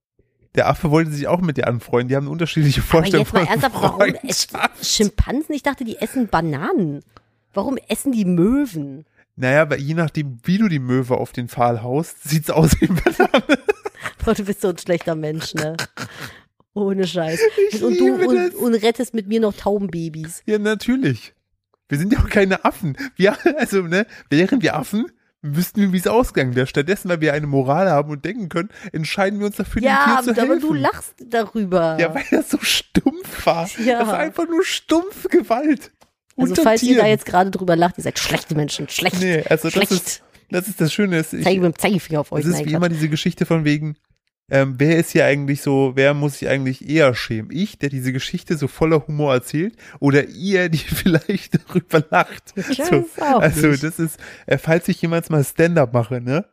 Der 0.56 0.68
Affe 0.68 0.92
wollte 0.92 1.12
sich 1.12 1.28
auch 1.28 1.40
mit 1.40 1.58
dir 1.58 1.68
anfreunden. 1.68 2.10
Die 2.10 2.16
haben 2.16 2.28
unterschiedliche 2.28 2.82
Aber 2.82 2.90
Vorstellungen 2.90 3.26
jetzt 3.26 3.34
mal 3.34 3.46
von 3.46 3.50
ernsthaft, 3.50 3.76
warum. 3.82 4.74
Schimpansen? 4.82 5.56
Ich 5.56 5.64
dachte, 5.64 5.86
die 5.86 5.98
essen 5.98 6.28
Bananen. 6.28 7.04
Warum 7.54 7.78
essen 7.88 8.12
die 8.12 8.26
Möwen? 8.26 9.06
Naja, 9.36 9.62
aber 9.62 9.78
je 9.78 9.94
nachdem, 9.94 10.40
wie 10.44 10.58
du 10.58 10.68
die 10.68 10.80
Möwe 10.80 11.16
auf 11.16 11.32
den 11.32 11.48
Pfahl 11.48 11.84
haust, 11.84 12.28
sieht's 12.28 12.50
aus 12.50 12.82
wie 12.82 12.90
ein 12.90 12.96
Banane. 12.96 13.60
Boah, 14.28 14.34
du 14.36 14.44
bist 14.44 14.60
so 14.62 14.68
ein 14.68 14.78
schlechter 14.78 15.16
Mensch, 15.16 15.54
ne? 15.54 15.78
Ohne 16.74 17.08
Scheiß. 17.08 17.40
Ich 17.72 17.82
und 17.82 17.98
du 17.98 18.14
und, 18.14 18.36
das. 18.36 18.54
und 18.56 18.74
rettest 18.76 19.14
mit 19.14 19.28
mir 19.28 19.40
noch 19.40 19.54
Taubenbabys. 19.56 20.44
Ja, 20.46 20.60
natürlich. 20.60 21.34
Wir 21.90 21.98
sind 21.98 22.12
ja 22.12 22.20
auch 22.20 22.30
keine 22.30 22.66
Affen. 22.66 22.98
Wir, 23.16 23.38
also, 23.58 23.82
ne, 23.84 24.06
wären 24.30 24.62
wir 24.62 24.76
Affen, 24.76 25.06
wüssten 25.42 25.80
wir, 25.82 25.94
wie 25.94 25.98
es 25.98 26.08
ausgegangen 26.08 26.56
wäre. 26.56 26.68
Stattdessen, 26.68 27.08
weil 27.10 27.22
wir 27.22 27.32
eine 27.34 27.48
Moral 27.48 27.90
haben 27.90 28.12
und 28.12 28.26
denken 28.26 28.50
können, 28.50 28.70
entscheiden 28.92 29.40
wir 29.40 29.46
uns 29.48 29.56
dafür, 29.56 29.82
Ja, 29.82 30.18
dem 30.22 30.26
Tier 30.26 30.36
zu 30.36 30.42
aber 30.42 30.54
helfen. 30.56 30.68
du 30.68 30.74
lachst 30.74 31.16
darüber. 31.26 31.98
Ja, 31.98 32.14
weil 32.14 32.26
das 32.30 32.50
so 32.50 32.58
stumpf 32.60 33.46
war. 33.46 33.70
Ja. 33.84 34.00
Das 34.00 34.10
war 34.10 34.18
einfach 34.20 34.46
nur 34.48 34.66
stumpfe 34.66 35.30
Gewalt. 35.30 35.92
also 36.36 36.54
falls 36.56 36.84
ihr 36.84 36.96
da 36.96 37.02
Tieren. 37.04 37.08
jetzt 37.12 37.26
gerade 37.26 37.50
drüber 37.50 37.78
lacht, 37.78 37.98
ihr 37.98 38.04
seid 38.04 38.20
schlechte 38.20 38.54
Menschen. 38.56 38.90
Schlecht. 38.90 39.22
Nee, 39.22 39.44
also 39.50 39.70
das 39.70 39.74
schlecht. 39.74 39.92
ist, 39.94 40.22
das 40.52 40.68
ist 40.68 40.82
das 40.82 40.92
Schöne. 40.94 41.18
Ist, 41.20 41.34
ich, 41.34 41.44
Zeige 41.46 41.62
mit 41.62 41.74
dem 41.74 41.80
Zeigefinger 41.80 42.20
auf 42.20 42.32
euch. 42.34 42.42
es 42.44 42.52
ist 42.52 42.60
wie 42.60 42.64
Quatsch. 42.64 42.74
immer 42.74 42.90
diese 42.90 43.08
Geschichte 43.10 43.46
von 43.46 43.64
wegen, 43.64 43.96
ähm, 44.50 44.76
wer 44.78 44.98
ist 44.98 45.12
hier 45.12 45.26
eigentlich 45.26 45.62
so, 45.62 45.92
wer 45.96 46.14
muss 46.14 46.40
sich 46.40 46.48
eigentlich 46.48 46.90
eher 46.90 47.14
schämen? 47.14 47.52
Ich, 47.52 47.78
der 47.78 47.90
diese 47.90 48.14
Geschichte 48.14 48.58
so 48.58 48.68
voller 48.68 49.06
Humor 49.08 49.34
erzählt, 49.34 49.76
oder 50.00 50.26
ihr, 50.26 50.70
die 50.70 50.78
vielleicht 50.78 51.60
darüber 51.68 52.04
lacht? 52.10 52.54
Ich 52.56 52.84
So, 52.84 53.06
auch 53.22 53.42
also 53.42 53.68
nicht. 53.68 53.84
das 53.84 54.00
ist, 54.00 54.20
äh, 54.46 54.58
falls 54.58 54.88
ich 54.88 55.02
jemals 55.02 55.30
mal 55.30 55.44
Stand-up 55.44 55.94
mache, 55.94 56.22
ne? 56.22 56.46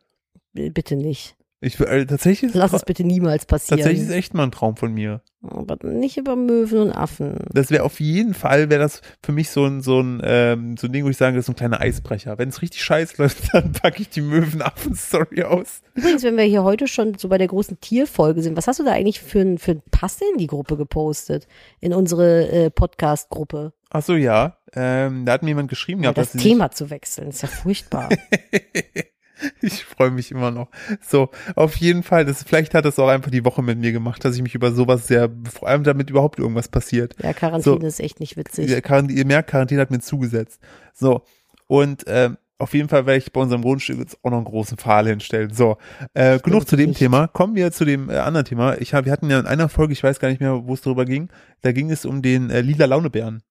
Bitte 0.53 0.97
nicht. 0.97 1.37
Ich 1.65 1.81
äh, 1.81 2.05
tatsächlich 2.05 2.53
Lass 2.53 2.75
es 2.75 2.85
bitte 2.85 3.05
niemals 3.05 3.47
passieren. 3.47 3.79
tatsächlich 3.79 4.07
ist 4.09 4.15
echt 4.15 4.35
mal 4.35 4.43
ein 4.43 4.53
Traum 4.53 4.77
von 4.77 4.93
mir. 4.93 5.23
Aber 5.43 5.77
nicht 5.87 6.17
über 6.19 6.37
Möwen 6.37 6.79
und 6.79 6.93
Affen. 6.93 7.39
Das 7.53 7.71
wäre 7.71 7.85
auf 7.85 8.01
jeden 8.01 8.35
Fall, 8.35 8.69
wäre 8.69 8.81
das 8.81 9.01
für 9.23 9.33
mich 9.33 9.49
so 9.51 9.65
ein, 9.65 9.81
so 9.81 10.01
ein, 10.01 10.21
ähm, 10.25 10.77
so 10.77 10.87
ein 10.89 10.93
Ding, 10.93 11.05
wo 11.05 11.09
ich 11.09 11.17
sage, 11.17 11.37
das 11.37 11.43
ist 11.43 11.47
so 11.47 11.53
ein 11.53 11.57
kleiner 11.57 11.81
Eisbrecher. 11.81 12.37
Wenn 12.37 12.51
es 12.51 12.61
richtig 12.61 12.85
scheiße 12.85 13.15
läuft, 13.19 13.39
dann 13.55 13.73
packe 13.73 14.03
ich 14.03 14.11
die 14.11 14.21
Möwenaffen-Story 14.21 15.45
aus. 15.45 15.81
Übrigens, 15.95 16.23
wenn 16.23 16.37
wir 16.37 16.45
hier 16.45 16.65
heute 16.65 16.87
schon 16.87 17.17
so 17.17 17.29
bei 17.29 17.39
der 17.39 17.49
großen 17.49 17.81
Tierfolge 17.81 18.43
sind, 18.43 18.57
was 18.59 18.67
hast 18.67 18.81
du 18.81 18.85
da 18.85 18.93
eigentlich 18.93 19.21
für 19.21 19.41
ein, 19.41 19.57
für 19.59 19.73
ein 19.73 19.83
Pass 19.91 20.19
in 20.21 20.39
die 20.39 20.47
Gruppe 20.47 20.77
gepostet? 20.77 21.47
In 21.81 21.95
unsere 21.95 22.49
äh, 22.51 22.71
Podcast-Gruppe? 22.71 23.73
Ach 23.91 24.03
so, 24.03 24.17
ja. 24.17 24.59
Ähm, 24.75 25.25
da 25.25 25.33
hat 25.33 25.43
mir 25.43 25.51
jemand 25.51 25.69
geschrieben 25.71 26.03
Ja, 26.03 26.13
gehabt, 26.13 26.19
das 26.19 26.33
dass 26.33 26.43
sie 26.43 26.49
Thema 26.49 26.71
zu 26.73 26.91
wechseln, 26.91 27.29
ist 27.29 27.43
ja 27.43 27.49
furchtbar. 27.49 28.09
Ich 29.61 29.85
freue 29.85 30.11
mich 30.11 30.31
immer 30.31 30.51
noch. 30.51 30.69
So, 31.01 31.31
auf 31.57 31.77
jeden 31.77 32.03
Fall, 32.03 32.25
das, 32.25 32.43
vielleicht 32.43 32.75
hat 32.75 32.85
das 32.85 32.99
auch 32.99 33.09
einfach 33.09 33.31
die 33.31 33.45
Woche 33.45 33.63
mit 33.63 33.79
mir 33.79 33.93
gemacht, 33.93 34.25
dass 34.25 34.37
ich 34.37 34.43
mich 34.43 34.55
über 34.55 34.73
sowas 34.73 35.07
sehr, 35.07 35.31
vor 35.53 35.69
allem 35.69 35.85
damit 35.85 36.11
überhaupt 36.11 36.39
irgendwas 36.39 36.69
passiert. 36.69 37.15
Ja, 37.23 37.33
Quarantäne 37.33 37.81
So. 37.81 37.87
ist 37.87 38.01
echt 38.01 38.21
nicht 38.21 38.37
witzig. 38.37 38.67
Die 38.67 38.81
Quarantäne, 38.81 39.19
ihr 39.19 39.27
merkt, 39.27 39.51
Quarantäne 39.51 39.81
hat 39.81 39.91
mir 39.91 40.01
zugesetzt. 40.01 40.61
So, 40.93 41.23
und 41.67 42.05
ähm, 42.07 42.37
auf 42.59 42.73
jeden 42.73 42.89
Fall 42.89 43.05
werde 43.07 43.19
ich 43.19 43.33
bei 43.33 43.41
unserem 43.41 43.63
Grundstück 43.63 43.99
jetzt 43.99 44.17
auch 44.23 44.31
noch 44.31 44.39
einen 44.39 44.47
großen 44.47 44.79
Pfahl 44.79 45.09
hinstellen. 45.09 45.53
So, 45.53 45.77
äh, 46.15 46.39
genug 46.39 46.69
zu 46.69 46.77
dem 46.77 46.91
nicht. 46.91 46.99
Thema. 46.99 47.27
Kommen 47.27 47.57
wir 47.57 47.73
zu 47.73 47.85
dem 47.85 48.09
äh, 48.11 48.17
anderen 48.19 48.45
Thema. 48.47 48.79
Ich 48.81 48.95
hab, 48.95 49.05
wir 49.05 49.13
hatten 49.13 49.29
ja 49.29 49.41
in 49.41 49.47
einer 49.47 49.69
Folge, 49.69 49.93
ich 49.93 50.03
weiß 50.03 50.21
gar 50.21 50.29
nicht 50.29 50.41
mehr, 50.41 50.67
wo 50.67 50.73
es 50.75 50.81
darüber 50.81 51.05
ging, 51.05 51.29
da 51.63 51.73
ging 51.73 51.91
es 51.91 52.05
um 52.05 52.23
den 52.23 52.51
äh, 52.51 52.61
lila 52.61 52.87
Launebären. 52.87 53.43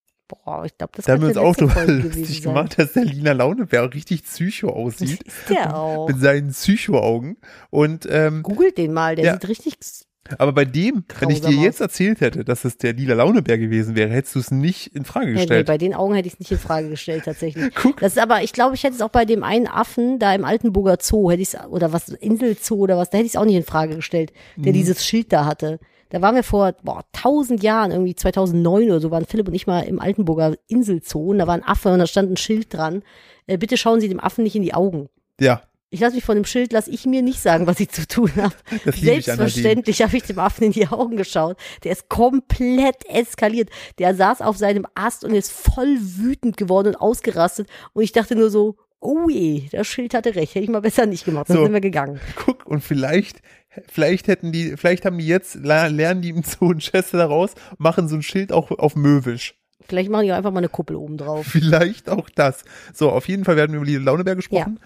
Boah, 0.46 0.65
ich 0.65 0.78
glaube, 0.78 0.93
das 0.96 1.06
Da 1.06 1.13
haben 1.13 1.22
wir 1.22 1.30
uns 1.30 1.38
auch 1.38 1.56
drüber 1.56 1.74
gewesen 1.86 2.19
lustig 2.19 2.41
gemacht, 2.41 2.78
dass 2.80 2.93
der 2.93 3.06
lila 3.06 3.32
Launebär 3.34 3.93
richtig 3.93 4.24
psycho 4.24 4.67
Das 4.67 4.76
aussieht. 5.02 5.24
ist 5.24 5.50
der 5.50 5.76
auch. 5.78 6.08
Mit 6.08 6.19
seinen 6.19 6.52
Psycho-Augen. 6.52 7.38
Und 7.69 8.08
ähm, 8.10 8.43
Googelt 8.43 8.78
den 8.78 8.93
mal, 8.93 9.15
der 9.15 9.26
Ja. 9.26 9.34
sieht 9.34 9.48
richtig. 9.50 9.76
Aber 10.38 10.54
bei 10.54 10.63
dem, 10.63 11.04
wenn 11.19 11.30
ich 11.32 11.41
dir 11.41 11.52
jetzt 11.52 11.82
erzählt 11.82 12.22
hätte, 12.22 12.46
dass 12.46 12.63
es 12.63 12.78
der 12.78 12.93
lila 12.93 13.13
Launebär 13.13 13.58
gewesen 13.58 13.98
wäre, 13.98 14.10
hättest 14.10 14.36
du 14.36 14.39
es 14.39 14.52
nicht 14.52 14.96
in 14.96 15.04
Frage 15.04 15.26
Ja, 15.28 15.32
nee, 15.34 15.39
gestellt. 15.41 15.67
bei 15.67 15.78
den 15.78 15.93
Augen 15.93 16.13
hätte 16.15 16.28
ich 16.30 16.36
es 16.36 16.39
nicht 16.39 16.50
in 16.54 16.60
Frage 16.60 16.88
gestellt, 16.88 17.26
tatsächlich. 17.26 17.72
Guck, 17.76 18.00
Das 18.00 18.13
ist 18.13 18.22
aber, 18.22 18.41
ich 18.41 18.54
glaube, 18.54 18.74
ich 18.76 18.84
hätte 18.86 18.96
es 18.96 19.02
auch 19.02 19.10
bei 19.10 19.26
dem 19.26 19.43
einen 19.43 19.67
Affen 19.67 20.19
da 20.19 20.34
im 20.34 20.46
Altenburger 20.46 20.98
Zoo, 21.02 21.30
hätte 21.30 21.41
ich 21.41 21.54
es, 21.54 21.60
oder 21.67 21.91
was, 21.91 22.08
Inselzoo 22.08 22.78
oder 22.78 22.98
was, 22.98 23.10
da 23.10 23.17
hätte 23.17 23.26
ich 23.28 23.34
es 23.34 23.36
auch 23.36 23.43
nicht 23.43 23.58
in 23.58 23.63
Frage 23.63 23.98
gestellt, 23.98 24.32
der 24.56 24.72
Mhm. 24.72 24.76
dieses 24.78 25.06
Schild 25.06 25.34
da 25.34 25.43
hatte. 25.46 25.80
Da 26.13 26.21
waren 26.21 26.36
wir 26.36 26.43
vor, 26.43 26.73
boah, 26.84 27.04
tausend 27.12 27.63
Jahren, 27.63 27.89
irgendwie 27.91 28.13
2009 28.13 28.84
oder 28.86 28.99
so, 28.99 29.10
waren 29.10 29.26
Philipp 29.26 29.47
und 29.47 29.56
ich 29.56 29.65
mal 29.65 29.80
im 29.82 29.99
Altenburger 29.99 30.56
Inselzoo 30.67 31.32
und 31.32 31.39
da 31.39 31.47
war 31.47 31.56
ein 31.56 31.63
Affe 31.63 31.91
und 31.91 31.97
da 31.97 32.06
stand 32.06 32.32
ein 32.32 32.38
Schild 32.38 32.71
dran. 32.71 33.02
Äh, 33.47 33.58
bitte 33.58 33.78
schauen 33.78 33.99
Sie 33.99 34.10
dem 34.10 34.19
Affen 34.19 34.43
nicht 34.43 34.56
in 34.56 34.62
die 34.62 34.76
Augen. 34.76 35.10
ja, 35.39 35.63
Ich 35.89 35.99
lasse 35.99 36.13
mich 36.15 36.23
von 36.23 36.36
dem 36.36 36.45
Schild, 36.45 36.71
lasse 36.71 36.91
ich 36.91 37.08
mir 37.08 37.23
nicht 37.23 37.39
sagen, 37.41 37.65
was 37.65 37.80
ich 37.80 37.89
zu 37.89 38.08
tun 38.08 38.32
habe. 38.38 38.54
Selbstverständlich 38.95 40.02
habe 40.04 40.15
ich 40.17 40.23
dem 40.23 40.38
Affen 40.39 40.65
in 40.65 40.71
die 40.71 40.88
Augen 40.88 41.17
geschaut. 41.17 41.58
Der 41.84 41.91
ist 41.93 42.10
komplett 42.10 43.06
eskaliert. 43.10 43.69
Der 43.97 44.13
saß 44.15 44.41
auf 44.41 44.58
seinem 44.58 44.86
Ast 44.95 45.23
und 45.23 45.34
ist 45.34 45.52
voll 45.52 45.97
wütend 45.99 46.58
geworden 46.58 46.89
und 46.89 46.95
ausgerastet. 46.95 47.67
Und 47.93 48.04
ich 48.04 48.12
dachte 48.12 48.36
nur 48.36 48.49
so, 48.49 48.76
oh 48.99 49.30
je, 49.30 49.63
das 49.71 49.88
Schild 49.88 50.13
hatte 50.13 50.36
recht. 50.36 50.56
Hätte 50.56 50.63
ich 50.63 50.69
mal 50.69 50.82
besser 50.82 51.06
nicht 51.06 51.26
gemacht. 51.26 51.49
Dann 51.49 51.58
So. 51.58 51.63
sind 51.63 51.73
wir 51.73 51.82
gegangen. 51.82 52.19
Guck, 52.36 52.65
und 52.65 52.82
vielleicht, 52.82 53.41
vielleicht 53.88 54.27
hätten 54.27 54.51
die, 54.51 54.77
vielleicht 54.77 55.05
haben 55.05 55.17
die 55.17 55.27
jetzt, 55.27 55.55
lernen 55.55 56.21
die 56.21 56.29
im 56.29 56.43
Zoo 56.43 56.71
in 56.71 56.79
Chester 56.79 57.17
daraus, 57.17 57.53
machen 57.77 58.07
so 58.07 58.15
ein 58.15 58.23
Schild 58.23 58.51
auch 58.51 58.71
auf 58.71 58.95
Möwisch. 58.95 59.55
Vielleicht 59.86 60.09
machen 60.09 60.25
die 60.25 60.31
auch 60.31 60.38
einfach 60.38 60.51
mal 60.51 60.59
eine 60.59 60.69
Kuppel 60.69 60.95
oben 60.95 61.17
drauf. 61.17 61.45
Vielleicht 61.47 62.09
auch 62.09 62.29
das. 62.29 62.63
So, 62.93 63.12
auf 63.12 63.27
jeden 63.27 63.43
Fall 63.43 63.55
werden 63.55 63.73
wir 63.73 63.77
über 63.77 63.86
die 63.86 63.97
Launebär 63.97 64.36
gesprochen. 64.36 64.79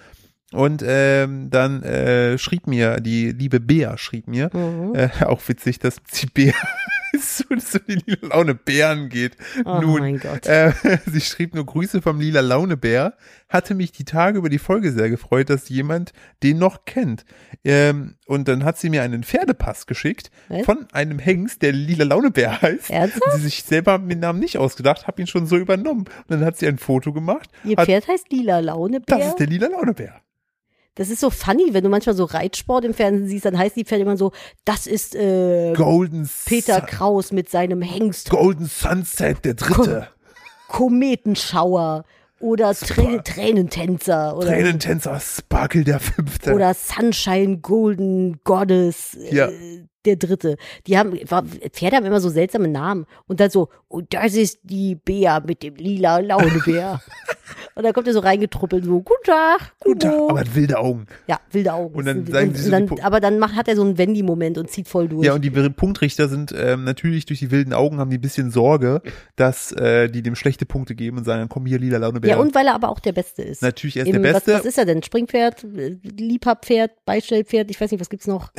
Und 0.54 0.82
ähm, 0.86 1.50
dann 1.50 1.84
äh, 1.84 2.38
schrieb 2.38 2.68
mir, 2.68 3.02
die 3.02 3.32
liebe 3.32 3.60
Bea 3.60 3.98
schrieb 3.98 4.28
mir, 4.28 4.50
Mhm. 4.54 4.96
äh, 4.96 5.10
auch 5.26 5.42
witzig, 5.48 5.80
dass 5.80 5.98
die 6.04 6.28
Bea 6.28 6.54
so, 7.20 7.44
so 7.58 7.80
die 7.80 8.00
lila 8.06 8.28
Laune 8.30 8.56
Bären 8.56 9.10
geht. 9.10 9.36
Oh 9.66 9.80
Nun, 9.82 10.00
mein 10.00 10.20
Gott. 10.20 10.46
Äh, 10.46 10.72
sie 11.06 11.20
schrieb 11.20 11.54
nur 11.54 11.66
Grüße 11.66 12.02
vom 12.02 12.22
lila 12.22 12.40
Launebär. 12.40 13.16
Hatte 13.50 13.76
mich 13.76 13.92
die 13.92 14.06
Tage 14.06 14.38
über 14.38 14.48
die 14.50 14.58
Folge 14.58 14.92
sehr 14.94 15.10
gefreut, 15.10 15.50
dass 15.50 15.68
jemand 15.68 16.14
den 16.44 16.60
noch 16.60 16.86
kennt. 16.86 17.26
Ähm, 17.66 18.16
und 18.26 18.48
dann 18.48 18.64
hat 18.64 18.78
sie 18.78 18.90
mir 18.90 19.04
einen 19.04 19.24
Pferdepass 19.24 19.86
geschickt 19.86 20.32
Was? 20.48 20.64
von 20.66 20.88
einem 20.94 21.20
Hengst, 21.20 21.62
der 21.62 21.74
lila 21.74 22.06
Launebär 22.06 22.62
heißt. 22.62 22.90
Ernsthaft? 22.90 23.22
Und 23.26 23.32
sie 23.34 23.42
sich 23.48 23.64
selber 23.64 24.00
den 24.00 24.20
Namen 24.20 24.40
nicht 24.40 24.58
ausgedacht, 24.58 25.08
habe 25.08 25.22
ihn 25.22 25.28
schon 25.28 25.46
so 25.46 25.58
übernommen. 25.58 26.06
Und 26.06 26.30
dann 26.30 26.46
hat 26.46 26.58
sie 26.58 26.68
ein 26.68 26.78
Foto 26.78 27.12
gemacht. 27.12 27.50
Ihr 27.66 27.76
hat, 27.76 27.86
Pferd 27.86 28.08
heißt 28.08 28.32
Lila 28.32 28.60
Launebär. 28.60 29.18
das 29.18 29.28
ist 29.28 29.36
der 29.40 29.48
lila 29.48 29.68
Launebär. 29.68 30.22
Das 30.98 31.10
ist 31.10 31.20
so 31.20 31.30
funny, 31.30 31.74
wenn 31.74 31.84
du 31.84 31.90
manchmal 31.90 32.16
so 32.16 32.26
Reitsport 32.26 32.84
im 32.84 32.94
Fernsehen 32.94 33.28
siehst, 33.28 33.46
dann 33.46 33.58
heißt 33.58 33.76
die 33.76 33.86
Pferde 33.86 34.02
immer 34.02 34.18
so, 34.18 34.32
das 34.66 34.88
ist 34.88 35.16
äh, 35.16 35.74
Golden, 35.74 36.30
Peter 36.46 36.80
Sun, 36.80 36.86
Kraus 36.88 37.32
mit 37.32 37.50
seinem 37.50 37.82
Hengst 37.84 38.32
Golden 38.32 38.66
Sunset, 38.66 39.46
der 39.46 39.54
dritte. 39.54 40.08
Kometenschauer 40.68 42.04
oder 42.40 42.74
Trä 42.74 43.20
Tränentänzer 43.24 44.36
oder, 44.36 44.48
Tränentänzer, 44.48 45.20
Sparkle 45.20 45.84
der 45.84 46.00
fünfte. 46.00 46.54
oder 46.54 46.74
Sunshine 46.74 47.60
Golden 47.60 48.40
Goddess. 48.44 49.16
Ja. 49.32 49.48
Äh, 49.48 49.86
der 50.06 50.16
dritte. 50.16 50.58
Die 50.86 50.98
haben, 50.98 51.14
war- 51.30 51.44
Pferde 51.72 51.98
haben 51.98 52.06
immer 52.06 52.22
so 52.22 52.30
seltsame 52.30 52.68
Namen. 52.68 53.06
Und 53.28 53.40
dann 53.40 53.50
so, 53.50 53.70
und 53.88 54.14
das 54.14 54.36
ist 54.36 54.60
die 54.64 54.96
Bea 54.96 55.40
mit 55.42 55.64
dem 55.64 55.76
lila 55.76 56.20
Launebär. 56.20 57.02
und 57.76 57.84
dann 57.84 57.94
kommt 57.94 58.08
er 58.08 58.14
so 58.14 58.20
reingetruppelt, 58.20 58.86
so, 58.86 59.02
guten 59.02 59.24
Tag, 59.26 59.74
Gut, 59.80 60.02
Kumo. 60.02 60.30
aber 60.30 60.40
hat 60.42 60.56
wilde 60.56 60.78
Augen. 60.78 61.08
Ja, 61.28 61.40
wilde 61.52 61.74
Augen. 61.74 61.96
Und 61.96 62.06
dann 62.06 62.26
sagen 62.28 62.50
und, 62.50 62.58
sie 62.58 62.64
so 62.64 62.72
dann, 62.72 62.90
aber 63.02 63.20
dann 63.20 63.40
macht, 63.40 63.56
hat 63.56 63.68
er 63.68 63.76
so 63.76 63.82
einen 63.84 63.98
Wendy-Moment 63.98 64.58
und 64.58 64.70
zieht 64.70 64.88
voll 64.88 65.08
durch. 65.08 65.26
Ja, 65.26 65.34
und 65.34 65.44
die 65.44 65.50
Punktrichter 65.52 66.28
sind 66.30 66.54
ähm, 66.58 66.84
natürlich 66.84 67.26
durch 67.26 67.40
die 67.40 67.52
wilden 67.52 67.74
Augen, 67.74 68.00
haben 68.00 68.10
die 68.10 68.18
ein 68.18 68.22
bisschen 68.22 68.52
Sorge, 68.52 69.02
dass 69.36 69.72
äh, 69.74 70.10
die 70.10 70.22
dem 70.22 70.36
schlechte 70.36 70.66
Punkte 70.66 70.96
geben 70.96 71.18
und 71.18 71.24
sagen, 71.24 71.48
komm 71.50 71.66
hier, 71.66 71.80
lila 71.80 71.98
Launebär. 71.98 72.32
Ja, 72.32 72.38
und 72.38 72.54
weil 72.56 72.68
er 72.68 72.76
aber 72.76 72.90
auch 72.90 73.00
der 73.00 73.14
Beste 73.14 73.42
ist. 73.42 73.62
Natürlich, 73.62 73.98
er 73.98 74.04
ist 74.04 74.14
Im- 74.14 74.22
der 74.22 74.34
Beste. 74.34 74.54
Was, 74.54 74.60
was 74.60 74.66
ist 74.66 74.78
er 74.78 74.86
denn? 74.86 75.04
Springpferd, 75.04 75.64
äh, 75.64 75.98
Liebhabpferd, 76.04 76.92
Beistellpferd, 77.06 77.70
ich 77.72 77.80
weiß 77.80 77.92
nicht, 77.92 78.02
was 78.02 78.10
gibt's 78.10 78.28
noch? 78.28 78.52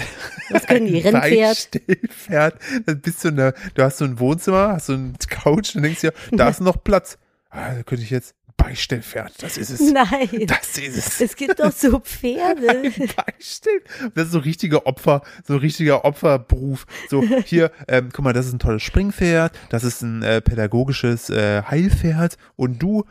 Was 0.50 0.66
können 0.66 0.86
die? 0.86 0.98
Rennpferd? 0.98 1.27
Beistellpferd. 1.36 2.58
Dann 2.86 3.00
bist 3.00 3.24
du, 3.24 3.28
eine, 3.28 3.54
du 3.74 3.82
hast 3.82 3.98
so 3.98 4.04
ein 4.04 4.18
Wohnzimmer, 4.18 4.68
hast 4.72 4.86
so 4.86 4.94
eine 4.94 5.12
Couch, 5.28 5.74
dann 5.74 5.82
denkst 5.82 6.02
ja, 6.02 6.10
da 6.32 6.48
ist 6.48 6.60
noch 6.60 6.82
Platz. 6.82 7.18
Ah, 7.50 7.74
da 7.74 7.82
könnte 7.82 8.04
ich 8.04 8.10
jetzt 8.10 8.34
Beistellpferd, 8.58 9.40
das 9.40 9.56
ist 9.56 9.70
es. 9.70 9.80
Nein. 9.80 10.46
Das 10.46 10.76
ist 10.76 10.96
es. 10.96 11.20
Es 11.20 11.36
gibt 11.36 11.60
doch 11.60 11.72
so 11.72 12.00
Pferde. 12.00 12.68
Ein 12.68 12.92
Beistell. 13.16 13.80
Das 14.14 14.26
ist 14.26 14.32
so 14.32 14.40
richtiger 14.40 14.84
Opfer, 14.84 15.22
so 15.46 15.54
ein 15.54 15.60
richtiger 15.60 16.04
Opferberuf. 16.04 16.84
So, 17.08 17.22
hier, 17.44 17.70
ähm, 17.86 18.10
guck 18.12 18.24
mal, 18.24 18.32
das 18.32 18.46
ist 18.46 18.52
ein 18.52 18.58
tolles 18.58 18.82
Springpferd, 18.82 19.56
das 19.70 19.84
ist 19.84 20.02
ein 20.02 20.22
äh, 20.22 20.40
pädagogisches 20.40 21.30
äh, 21.30 21.62
Heilpferd 21.62 22.36
und 22.56 22.82
du, 22.82 23.04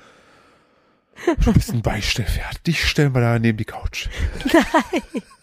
du 1.46 1.54
bist 1.54 1.72
ein 1.72 1.82
Beistellpferd. 1.82 2.68
Dich 2.68 2.86
stellen 2.86 3.16
wir 3.16 3.22
da 3.22 3.40
neben 3.40 3.58
die 3.58 3.66
Couch. 3.66 4.10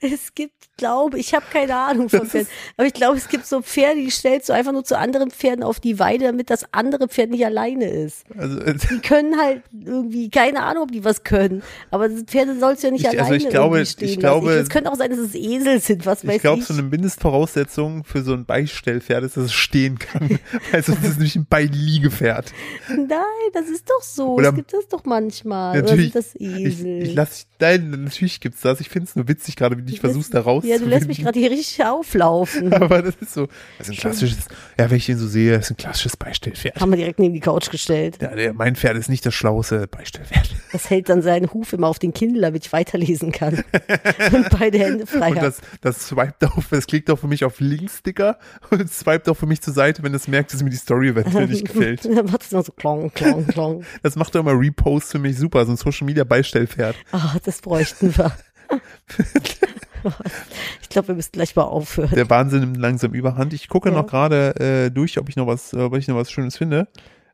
Es 0.00 0.34
gibt, 0.34 0.54
glaube 0.76 1.18
ich, 1.18 1.34
habe 1.34 1.44
keine 1.52 1.74
Ahnung 1.76 2.08
von 2.08 2.26
Pferden, 2.26 2.48
aber 2.76 2.86
ich 2.86 2.92
glaube, 2.94 3.16
es 3.16 3.28
gibt 3.28 3.46
so 3.46 3.60
Pferde, 3.62 4.00
die 4.00 4.10
stellst 4.10 4.48
du 4.48 4.52
einfach 4.52 4.72
nur 4.72 4.84
zu 4.84 4.96
anderen 4.96 5.30
Pferden 5.30 5.64
auf 5.64 5.80
die 5.80 5.98
Weide, 5.98 6.26
damit 6.26 6.50
das 6.50 6.64
andere 6.72 7.08
Pferd 7.08 7.30
nicht 7.30 7.44
alleine 7.44 7.86
ist. 7.90 8.24
Also, 8.36 8.58
äh, 8.60 8.74
Die 8.74 8.98
können 9.00 9.36
halt 9.38 9.62
irgendwie, 9.72 10.30
keine 10.30 10.62
Ahnung, 10.62 10.84
ob 10.84 10.92
die 10.92 11.04
was 11.04 11.24
können, 11.24 11.62
aber 11.90 12.08
Pferde 12.08 12.58
sollst 12.58 12.82
du 12.82 12.88
ja 12.88 12.92
nicht 12.92 13.00
Ich- 13.02 13.08
also 13.08 13.20
alleine 13.20 13.36
ich 13.36 13.48
glaube- 13.48 13.84
stehen 13.86 14.08
ich 14.08 14.18
glaube-. 14.18 14.52
Es 14.52 14.68
könnte 14.68 14.92
auch 14.92 14.96
sein, 14.96 15.10
dass 15.10 15.18
es 15.18 15.34
Esel 15.34 15.80
sind, 15.80 16.06
was 16.06 16.26
weiß 16.26 16.36
ich 16.36 16.42
glaube, 16.42 16.60
ich. 16.60 16.66
so 16.66 16.74
eine 16.74 16.82
Mindestvoraussetzung 16.82 18.04
für 18.04 18.22
so 18.22 18.32
ein 18.34 18.44
Beistellpferd 18.44 19.24
ist, 19.24 19.36
dass 19.36 19.44
es 19.46 19.52
stehen 19.52 19.98
kann. 19.98 20.38
Also, 20.72 20.92
es 20.92 20.98
ist 21.10 21.16
nämlich 21.16 21.36
ein 21.36 21.46
Beiliegepferd. 21.48 22.52
Nein, 22.88 23.08
das 23.52 23.68
ist 23.68 23.88
doch 23.88 24.02
so. 24.02 24.34
Oder- 24.34 24.50
es 24.50 24.54
gibt 24.54 24.72
das 24.72 24.86
doch 24.88 25.04
manchmal. 25.04 25.80
Natürlich, 25.80 26.14
Oder 26.14 26.22
sind 26.22 26.34
das 26.34 26.40
Ich, 26.40 26.64
Esel? 26.80 27.02
ich 27.02 27.14
lass, 27.14 27.46
nein, 27.60 27.90
natürlich 28.04 28.40
gibt's 28.40 28.60
das. 28.60 28.80
Ich 28.80 28.88
finde 28.88 29.08
es 29.08 29.16
nur 29.16 29.28
witzig 29.28 29.47
gerade, 29.56 29.76
wie 29.76 29.82
du 29.82 29.90
dich 29.90 30.00
versuchst, 30.00 30.34
da 30.34 30.40
rauszufinden. 30.40 30.80
ja, 30.80 30.84
du 30.84 30.90
lässt 30.90 31.08
mich 31.08 31.22
gerade 31.22 31.38
hier 31.38 31.50
richtig 31.50 31.84
auflaufen. 31.84 32.72
Aber 32.72 33.02
das 33.02 33.14
ist 33.20 33.34
so, 33.34 33.48
das 33.78 33.88
ist 33.88 33.94
ein 33.94 34.00
klassisches, 34.00 34.46
ja, 34.78 34.90
wenn 34.90 34.96
ich 34.96 35.06
den 35.06 35.18
so 35.18 35.26
sehe, 35.26 35.52
das 35.52 35.66
ist 35.66 35.70
ein 35.72 35.76
klassisches 35.76 36.16
Beistellpferd. 36.16 36.80
Haben 36.80 36.90
wir 36.90 36.96
direkt 36.96 37.18
neben 37.18 37.34
die 37.34 37.40
Couch 37.40 37.70
gestellt. 37.70 38.18
Ja, 38.20 38.34
der, 38.34 38.54
mein 38.54 38.76
Pferd 38.76 38.96
ist 38.96 39.08
nicht 39.08 39.24
das 39.24 39.34
schlauste 39.34 39.86
Beistellpferd. 39.86 40.54
Das 40.72 40.90
hält 40.90 41.08
dann 41.08 41.22
seinen 41.22 41.52
Huf 41.52 41.72
immer 41.72 41.88
auf 41.88 41.98
den 41.98 42.12
Kindle, 42.12 42.42
damit 42.42 42.66
ich 42.66 42.72
weiterlesen 42.72 43.32
kann. 43.32 43.54
Und 44.32 44.50
beide 44.58 44.78
Hände 44.78 45.06
frei 45.06 45.30
Und 45.30 45.42
das, 45.42 45.60
das 45.80 46.08
swiped 46.08 46.44
auf, 46.44 46.66
das 46.70 46.86
klickt 46.86 47.10
auch 47.10 47.18
für 47.18 47.28
mich 47.28 47.44
auf 47.44 47.60
Linkssticker 47.60 48.38
und 48.70 48.90
swiped 48.90 49.28
auch 49.28 49.34
für 49.36 49.46
mich 49.46 49.60
zur 49.60 49.72
Seite, 49.72 50.02
wenn 50.02 50.14
es 50.14 50.28
merkt, 50.28 50.52
dass 50.52 50.62
mir 50.62 50.70
die 50.70 50.76
Story 50.76 51.08
eventuell 51.08 51.46
nicht 51.46 51.66
gefällt. 51.66 52.04
Dann 52.16 52.26
macht 52.26 52.42
es 52.42 52.52
noch 52.52 52.64
so 52.64 52.72
klong, 52.72 53.12
klong, 53.12 53.46
klong. 53.46 53.84
Das 54.02 54.16
macht 54.16 54.34
doch 54.34 54.40
immer 54.40 54.58
Repost 54.58 55.12
für 55.12 55.18
mich 55.18 55.36
super, 55.36 55.64
so 55.66 55.72
ein 55.72 55.76
Social 55.76 56.06
Media 56.06 56.24
Beistellpferd. 56.24 56.96
Ah, 57.12 57.36
das 57.44 57.60
bräuchten 57.60 58.16
wir. 58.16 58.32
Ich 60.80 60.88
glaube, 60.88 61.08
wir 61.08 61.14
müssen 61.16 61.32
gleich 61.32 61.56
mal 61.56 61.64
aufhören. 61.64 62.10
Der 62.14 62.30
Wahnsinn 62.30 62.60
nimmt 62.60 62.76
langsam 62.76 63.12
überhand. 63.14 63.52
Ich 63.52 63.68
gucke 63.68 63.88
Ja. 63.90 63.94
noch 63.96 64.06
gerade 64.06 64.54
äh, 64.86 64.90
durch, 64.90 65.18
ob 65.18 65.28
ich 65.28 65.34
noch 65.36 65.46
was, 65.48 65.72
äh, 65.72 65.78
ob 65.78 65.96
ich 65.96 66.06
noch 66.08 66.16
was 66.16 66.30
Schönes 66.30 66.56
finde. 66.56 66.86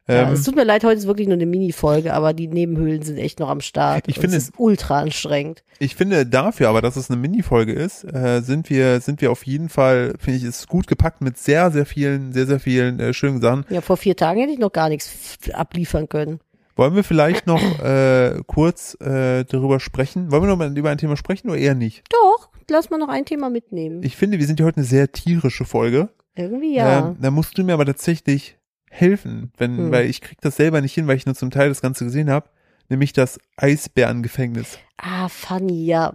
Ja, 0.09 0.29
Ähm, 0.29 0.33
es 0.35 0.43
tut 0.45 0.55
mir 0.57 0.65
leid, 0.65 0.83
heute 0.85 0.99
ist 0.99 1.07
wirklich 1.07 1.29
nur 1.29 1.37
eine 1.37 1.47
Mini-Folge, 1.47 2.13
aber 2.13 2.33
die 2.35 2.47
Nebenhöhlen 2.49 3.03
sind 3.03 3.17
echt 3.17 3.39
noch 3.41 3.49
am 3.49 3.61
Start. 3.61 4.05
Ich 4.07 4.19
finde 4.19 4.37
es 4.37 4.45
ist 4.45 4.55
ultra 4.59 5.01
anstrengend. 5.01 5.63
Ich 5.79 5.95
finde 5.95 6.27
dafür 6.27 6.69
aber, 6.69 6.83
dass 6.83 6.97
es 6.97 7.11
eine 7.11 7.19
Mini-Folge 7.21 7.73
ist, 7.73 8.05
äh, 8.05 8.41
sind 8.43 8.69
wir, 8.71 9.01
sind 9.01 9.21
wir 9.23 9.31
auf 9.31 9.45
jeden 9.47 9.69
Fall, 9.71 10.15
finde 10.19 10.39
ich, 10.39 10.45
ist 10.45 10.67
gut 10.69 10.87
gepackt 10.87 11.21
mit 11.23 11.39
sehr, 11.39 11.71
sehr 11.71 11.87
vielen, 11.87 12.33
sehr, 12.33 12.47
sehr 12.47 12.61
vielen 12.61 12.99
äh, 13.01 13.15
schönen 13.15 13.41
Sachen. 13.41 13.65
Ja, 13.71 13.81
vor 13.83 13.97
vier 13.97 14.17
Tagen 14.17 14.41
hätte 14.41 14.53
ich 14.53 14.59
noch 14.59 14.73
gar 14.73 14.89
nichts 14.91 15.39
abliefern 15.53 16.09
können. 16.09 16.41
Wollen 16.77 16.97
wir 16.97 17.05
vielleicht 17.05 17.47
noch 17.47 17.63
äh, 17.81 18.41
kurz 18.47 18.95
äh, 19.01 19.45
darüber 19.45 19.79
sprechen? 19.81 20.31
Wollen 20.33 20.43
wir 20.43 20.49
noch 20.49 20.57
mal 20.57 20.77
über 20.77 20.91
ein 20.91 20.99
Thema 20.99 21.17
sprechen 21.17 21.49
oder 21.51 21.59
eher 21.59 21.75
nicht? 21.75 22.03
Doch, 22.11 22.49
lass 22.69 22.91
mal 22.91 22.99
noch 22.99 23.09
ein 23.09 23.25
Thema 23.25 23.49
mitnehmen. 23.51 24.03
Ich 24.03 24.17
finde, 24.17 24.39
wir 24.39 24.47
sind 24.47 24.59
ja 24.61 24.67
heute 24.67 24.79
eine 24.79 24.87
sehr 24.87 25.13
tierische 25.13 25.65
Folge. 25.65 26.09
Irgendwie 26.35 26.75
ja. 26.75 27.09
Ähm, 27.11 27.17
da 27.21 27.31
musst 27.31 27.57
du 27.57 27.63
mir 27.63 27.75
aber 27.75 27.87
tatsächlich 27.87 28.59
helfen, 28.91 29.53
wenn, 29.57 29.77
Hm. 29.77 29.91
weil 29.93 30.07
ich 30.07 30.21
krieg 30.21 30.41
das 30.41 30.57
selber 30.57 30.81
nicht 30.81 30.95
hin, 30.95 31.07
weil 31.07 31.17
ich 31.17 31.27
nur 31.27 31.35
zum 31.37 31.51
Teil 31.51 31.69
das 31.69 31.81
Ganze 31.81 32.05
gesehen 32.05 32.29
habe, 32.31 32.49
nämlich 32.89 33.13
das 33.13 33.39
Eisbärengefängnis. 33.57 34.79
ah, 34.99 35.29
funny, 35.29 35.85
ja. 35.87 36.13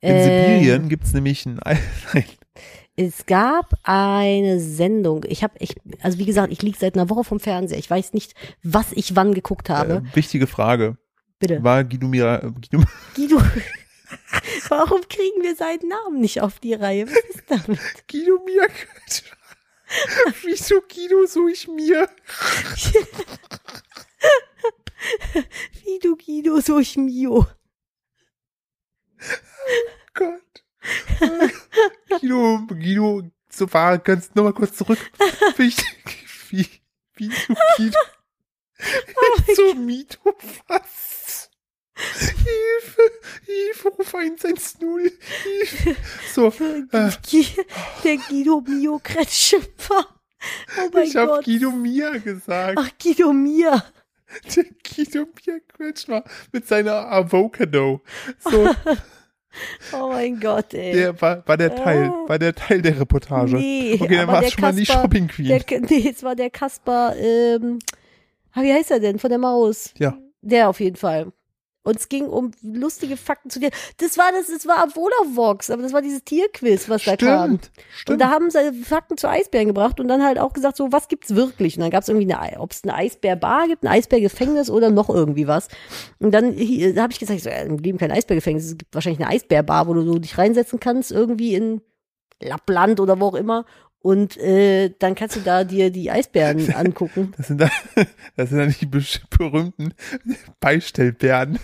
In 0.00 0.10
Äh, 0.10 0.22
Sibirien 0.58 0.88
gibt's 0.88 1.12
nämlich 1.14 1.46
ein 1.46 1.58
Ei 1.64 1.78
Nein. 2.14 2.24
Es 2.98 3.26
gab 3.26 3.74
eine 3.82 4.58
Sendung. 4.58 5.24
Ich 5.28 5.42
habe, 5.42 5.54
ich, 5.58 5.76
also 6.00 6.18
wie 6.18 6.24
gesagt, 6.24 6.50
ich 6.50 6.62
liege 6.62 6.78
seit 6.78 6.94
einer 6.94 7.10
Woche 7.10 7.24
vom 7.24 7.38
Fernseher. 7.38 7.78
Ich 7.78 7.90
weiß 7.90 8.14
nicht, 8.14 8.34
was 8.62 8.92
ich 8.92 9.14
wann 9.14 9.34
geguckt 9.34 9.68
habe. 9.68 10.02
Äh, 10.12 10.16
wichtige 10.16 10.46
Frage. 10.46 10.96
Bitte. 11.38 11.62
War 11.62 11.84
Guido 11.84 12.08
Mira, 12.08 12.42
äh, 12.42 12.50
Guido, 12.50 12.84
Guido, 13.14 13.42
warum 14.68 15.02
kriegen 15.08 15.42
wir 15.42 15.54
seinen 15.54 15.88
Namen 15.88 16.20
nicht 16.20 16.40
auf 16.40 16.58
die 16.58 16.72
Reihe? 16.72 17.06
Was 17.06 17.34
ist 17.34 17.44
damit? 17.48 17.78
Guido 18.10 18.42
Mia 18.44 18.66
Wieso 20.42 20.80
Guido 20.80 21.26
so 21.26 21.46
ich 21.48 21.68
mir? 21.68 22.08
Guido, 25.84 26.16
Guido, 26.16 26.60
so 26.60 26.78
ich 26.80 26.96
Mio. 26.96 27.46
Gott. 30.14 30.64
Guido, 32.20 32.60
Guido, 32.68 33.22
so 33.48 33.72
war, 33.72 33.98
kannst 33.98 34.30
du 34.30 34.38
nochmal 34.38 34.52
kurz 34.54 34.76
zurück. 34.76 34.98
Wie, 35.56 35.72
wie, 36.50 36.66
wie 37.16 37.28
du 37.28 37.54
Guido. 37.76 37.98
so 39.54 39.74
Mito, 39.74 40.34
was? 40.68 41.50
Hilfe, 41.96 43.02
Hilfe, 43.46 43.88
ruf 43.88 44.14
110, 44.14 45.10
Hilfe. 45.42 45.96
So, 46.34 46.48
äh, 46.92 47.10
Gui- 47.30 47.64
Der 48.04 48.16
Guido 48.18 48.60
Mio 48.60 49.00
Kretschmer. 49.02 49.62
Oh 50.78 50.90
mein 50.92 51.04
ich 51.04 51.14
Gott. 51.14 51.44
Guido 51.44 51.70
Mia 51.72 52.18
gesagt. 52.18 52.78
Ach, 52.78 52.90
Guido 53.02 53.32
Mia. 53.32 53.82
Der 54.54 54.64
Guido 54.84 55.26
Mia 55.26 55.58
Kretschmer 55.74 56.22
mit 56.52 56.68
seiner 56.68 57.10
Avocado. 57.10 58.02
So, 58.40 58.74
Oh 59.92 60.08
mein 60.08 60.38
Gott, 60.40 60.74
ey. 60.74 60.92
der 60.92 61.20
war, 61.20 61.42
war 61.46 61.56
der 61.56 61.74
Teil, 61.74 62.10
Ah. 62.12 62.28
war 62.28 62.38
der 62.38 62.54
Teil 62.54 62.82
der 62.82 62.98
Reportage. 63.00 63.56
Nee, 63.56 63.98
okay, 64.00 64.16
dann 64.16 64.28
war 64.28 64.42
es 64.42 64.52
schon 64.52 64.62
mal 64.62 64.72
nicht 64.72 64.90
Kasper- 64.90 65.02
Shopping 65.02 65.28
Queen. 65.28 65.48
Der, 65.48 65.80
nee, 65.80 66.08
es 66.08 66.22
war 66.22 66.34
der 66.36 66.50
Kasper, 66.50 67.14
ähm, 67.18 67.78
ah, 68.52 68.62
wie 68.62 68.72
heißt 68.72 68.90
er 68.90 69.00
denn? 69.00 69.18
Von 69.18 69.30
der 69.30 69.38
Maus. 69.38 69.92
Ja. 69.98 70.16
Der 70.42 70.68
auf 70.68 70.80
jeden 70.80 70.96
Fall. 70.96 71.32
Und 71.86 71.96
es 71.96 72.08
ging 72.08 72.26
um 72.26 72.50
lustige 72.62 73.16
Fakten 73.16 73.48
zu 73.48 73.60
dir. 73.60 73.70
Das 73.98 74.18
war 74.18 74.30
das, 74.32 74.48
es 74.48 74.66
war 74.66 74.78
Avolavox, 74.82 75.70
aber 75.70 75.82
das 75.82 75.92
war 75.92 76.02
dieses 76.02 76.24
Tierquiz, 76.24 76.88
was 76.88 77.04
da 77.04 77.16
kam. 77.16 77.44
Stimmt, 77.58 77.70
Und 77.76 77.82
stimmt. 77.96 78.20
da 78.20 78.28
haben 78.30 78.50
sie 78.50 78.72
Fakten 78.84 79.16
zu 79.16 79.28
Eisbären 79.28 79.68
gebracht 79.68 80.00
und 80.00 80.08
dann 80.08 80.24
halt 80.24 80.38
auch 80.38 80.52
gesagt, 80.52 80.76
so, 80.76 80.90
was 80.90 81.08
gibt's 81.08 81.34
wirklich? 81.34 81.76
Und 81.76 81.82
dann 81.82 81.90
gab's 81.90 82.08
irgendwie 82.08 82.32
eine, 82.34 82.60
ob 82.60 82.72
es 82.72 82.82
eine 82.82 82.94
Eisbärbar 82.94 83.68
gibt, 83.68 83.84
ein 83.84 83.88
Eisbärgefängnis 83.88 84.68
oder 84.68 84.90
noch 84.90 85.08
irgendwie 85.08 85.46
was. 85.46 85.68
Und 86.18 86.32
dann 86.32 86.52
hi- 86.56 86.92
da 86.92 87.02
habe 87.02 87.12
ich 87.12 87.18
gesagt, 87.20 87.40
so, 87.40 87.48
ja, 87.50 87.60
im 87.62 87.78
Leben 87.78 87.98
kein 87.98 88.10
Eisbärgefängnis, 88.10 88.64
es 88.66 88.76
gibt 88.78 88.94
wahrscheinlich 88.94 89.20
eine 89.20 89.30
Eisbärbar, 89.30 89.86
wo 89.86 89.94
du 89.94 90.02
so 90.02 90.18
dich 90.18 90.36
reinsetzen 90.36 90.80
kannst, 90.80 91.12
irgendwie 91.12 91.54
in 91.54 91.80
Lappland 92.42 93.00
oder 93.00 93.18
wo 93.20 93.26
auch 93.26 93.34
immer. 93.34 93.64
Und 94.06 94.36
äh, 94.36 94.92
dann 95.00 95.16
kannst 95.16 95.34
du 95.34 95.40
da 95.40 95.64
dir 95.64 95.90
die 95.90 96.12
Eisbären 96.12 96.72
angucken. 96.76 97.32
Das 97.36 97.48
sind, 97.48 97.60
da, 97.60 97.68
das 98.36 98.50
sind 98.50 98.58
dann 98.58 98.72
die 98.80 98.86
berühmten 98.86 99.94
Beistellbären. 100.60 101.58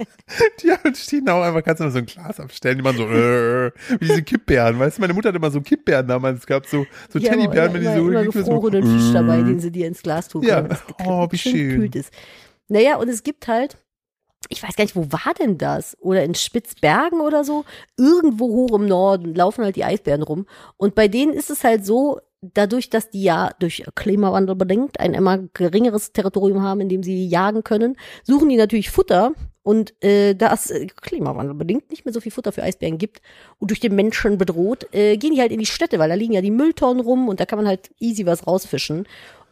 die 0.62 0.70
stehen 0.94 1.26
auch 1.30 1.40
einfach, 1.40 1.64
kannst 1.64 1.80
du 1.80 1.84
mal 1.84 1.90
so 1.90 1.96
ein 1.96 2.04
Glas 2.04 2.40
abstellen, 2.40 2.76
die 2.76 2.82
machen 2.82 2.98
so, 2.98 3.04
äh, 3.04 3.72
wie 4.00 4.06
diese 4.06 4.22
Kippbären. 4.22 4.78
Weißt 4.78 4.98
du, 4.98 5.00
meine 5.00 5.14
Mutter 5.14 5.28
hatte 5.28 5.38
immer 5.38 5.50
so 5.50 5.62
Kippbären 5.62 6.06
damals. 6.06 6.40
Es 6.40 6.46
gab 6.46 6.66
so, 6.66 6.84
so 7.08 7.18
auch 7.20 7.22
Teddybären, 7.22 7.72
wenn 7.72 7.80
die 7.80 7.86
so, 7.86 8.06
immer 8.10 8.20
liegt, 8.20 8.34
so 8.34 8.40
gefrorenen 8.40 8.82
Fisch 8.82 9.12
dabei, 9.14 9.40
den 9.40 9.58
sie 9.58 9.70
dir 9.70 9.86
ins 9.86 10.02
Glas 10.02 10.28
tun 10.28 10.42
Ja. 10.42 10.68
Oh, 11.06 11.26
wie 11.30 11.38
schön 11.38 11.52
schön. 11.52 11.68
gekühlt 11.70 11.96
ist. 11.96 12.12
Naja, 12.68 12.96
und 12.98 13.08
es 13.08 13.22
gibt 13.22 13.48
halt, 13.48 13.78
ich 14.48 14.62
weiß 14.62 14.76
gar 14.76 14.84
nicht, 14.84 14.96
wo 14.96 15.06
war 15.10 15.34
denn 15.38 15.58
das? 15.58 15.96
Oder 16.00 16.24
in 16.24 16.34
Spitzbergen 16.34 17.20
oder 17.20 17.44
so? 17.44 17.64
Irgendwo 17.96 18.46
hoch 18.46 18.74
im 18.74 18.86
Norden 18.86 19.34
laufen 19.34 19.64
halt 19.64 19.76
die 19.76 19.84
Eisbären 19.84 20.22
rum. 20.22 20.46
Und 20.76 20.94
bei 20.94 21.08
denen 21.08 21.32
ist 21.32 21.50
es 21.50 21.64
halt 21.64 21.84
so, 21.84 22.20
dadurch, 22.40 22.90
dass 22.90 23.10
die 23.10 23.22
ja 23.22 23.50
durch 23.58 23.84
Klimawandel 23.94 24.54
bedingt 24.54 25.00
ein 25.00 25.14
immer 25.14 25.38
geringeres 25.54 26.12
Territorium 26.12 26.62
haben, 26.62 26.80
in 26.80 26.88
dem 26.88 27.02
sie 27.02 27.26
jagen 27.26 27.64
können, 27.64 27.96
suchen 28.22 28.48
die 28.48 28.56
natürlich 28.56 28.90
Futter. 28.90 29.32
Und 29.62 29.92
äh, 30.02 30.34
da 30.34 30.54
es 30.54 30.70
äh, 30.70 30.86
Klimawandel 30.86 31.54
bedingt 31.54 31.90
nicht 31.90 32.06
mehr 32.06 32.14
so 32.14 32.20
viel 32.20 32.32
Futter 32.32 32.52
für 32.52 32.62
Eisbären 32.62 32.96
gibt 32.96 33.20
und 33.58 33.70
durch 33.70 33.80
den 33.80 33.94
Menschen 33.94 34.38
bedroht, 34.38 34.86
äh, 34.94 35.18
gehen 35.18 35.34
die 35.34 35.40
halt 35.40 35.52
in 35.52 35.58
die 35.58 35.66
Städte, 35.66 35.98
weil 35.98 36.08
da 36.08 36.14
liegen 36.14 36.32
ja 36.32 36.40
die 36.40 36.50
Mülltonnen 36.50 37.04
rum 37.04 37.28
und 37.28 37.38
da 37.38 37.44
kann 37.44 37.58
man 37.58 37.68
halt 37.68 37.90
easy 37.98 38.24
was 38.24 38.46
rausfischen. 38.46 39.06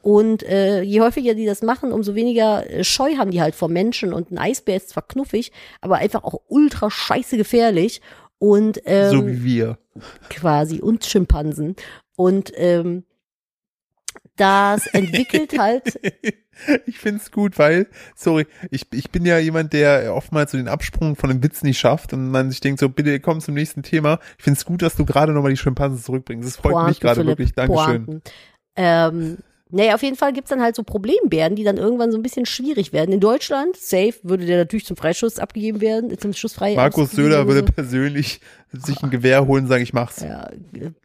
Und 0.07 0.45
äh, 0.45 0.83
je 0.83 1.01
häufiger 1.01 1.35
die 1.35 1.47
das 1.47 1.63
machen, 1.63 1.91
umso 1.91 2.15
weniger 2.15 2.65
äh, 2.71 2.85
Scheu 2.85 3.17
haben 3.17 3.33
die 3.33 3.43
halt 3.43 3.57
vor 3.57 3.69
Menschen. 3.69 4.13
Und 4.13 4.31
ein 4.31 4.39
Eisbär 4.39 4.77
ist 4.77 4.91
zwar 4.91 5.05
knuffig, 5.05 5.51
aber 5.81 5.97
einfach 5.97 6.23
auch 6.23 6.43
ultra 6.47 6.93
scheiße 6.93 7.37
gefährlich. 7.37 8.01
Und 8.39 8.81
ähm, 8.85 9.11
so 9.11 9.27
wie 9.27 9.43
wir. 9.43 9.79
quasi 10.31 10.81
und 10.81 11.05
Schimpansen. 11.05 11.75
Und 12.15 12.53
ähm, 12.55 13.03
das 14.37 14.87
entwickelt 14.93 15.59
halt, 15.59 15.99
Ich 16.87 17.01
find's 17.01 17.33
gut, 17.33 17.59
weil, 17.59 17.89
sorry, 18.15 18.47
ich, 18.71 18.87
ich 18.93 19.11
bin 19.11 19.27
ja 19.27 19.39
jemand, 19.39 19.73
der 19.73 20.15
oftmals 20.15 20.53
so 20.53 20.57
den 20.57 20.69
Absprung 20.69 21.17
von 21.17 21.31
einem 21.31 21.43
Witz 21.43 21.65
nicht 21.65 21.81
schafft 21.81 22.13
und 22.13 22.31
man 22.31 22.51
sich 22.51 22.61
denkt 22.61 22.79
so, 22.79 22.89
bitte 22.89 23.19
komm 23.19 23.41
zum 23.41 23.55
nächsten 23.55 23.83
Thema. 23.83 24.21
Ich 24.39 24.45
find's 24.45 24.65
gut, 24.65 24.83
dass 24.83 24.95
du 24.95 25.05
gerade 25.05 25.33
nochmal 25.33 25.51
die 25.51 25.57
Schimpansen 25.57 26.01
zurückbringst. 26.01 26.47
Das 26.49 26.57
freut 26.59 26.75
mich 26.75 27.01
Pointen, 27.01 27.01
gerade 27.01 27.21
Philipp, 27.23 27.39
wirklich. 27.39 27.55
Dankeschön. 27.55 28.07
Pointen. 28.07 28.23
Ähm, 28.77 29.39
naja, 29.71 29.95
auf 29.97 30.03
jeden 30.03 30.17
Fall 30.17 30.33
gibt's 30.33 30.51
dann 30.51 30.63
halt 30.63 30.77
so 30.77 30.85
Problembären, 30.85 31.57
die 31.57 31.65
dann 31.65 31.77
irgendwann 31.77 32.13
so 32.13 32.19
ein 32.19 32.23
bisschen 32.23 32.47
schwierig 32.47 32.93
werden. 32.93 33.13
In 33.13 33.19
Deutschland, 33.19 33.77
safe, 33.77 34.15
würde 34.23 34.47
der 34.47 34.59
natürlich 34.59 34.87
zum 34.87 34.97
Freischuss 34.97 35.41
abgegeben 35.41 35.81
werden, 35.81 36.17
zum 36.19 36.33
schussfrei. 36.35 36.75
Markus 36.77 37.05
ausgegeben 37.05 37.31
Söder 37.31 37.49
würde 37.49 37.65
persönlich 37.65 38.41
sich 38.73 39.03
ein 39.03 39.11
Gewehr 39.11 39.47
holen 39.47 39.65
und 39.65 39.69
sagen, 39.69 39.83
ich 39.83 39.93
mach's. 39.93 40.21
Ja, 40.21 40.49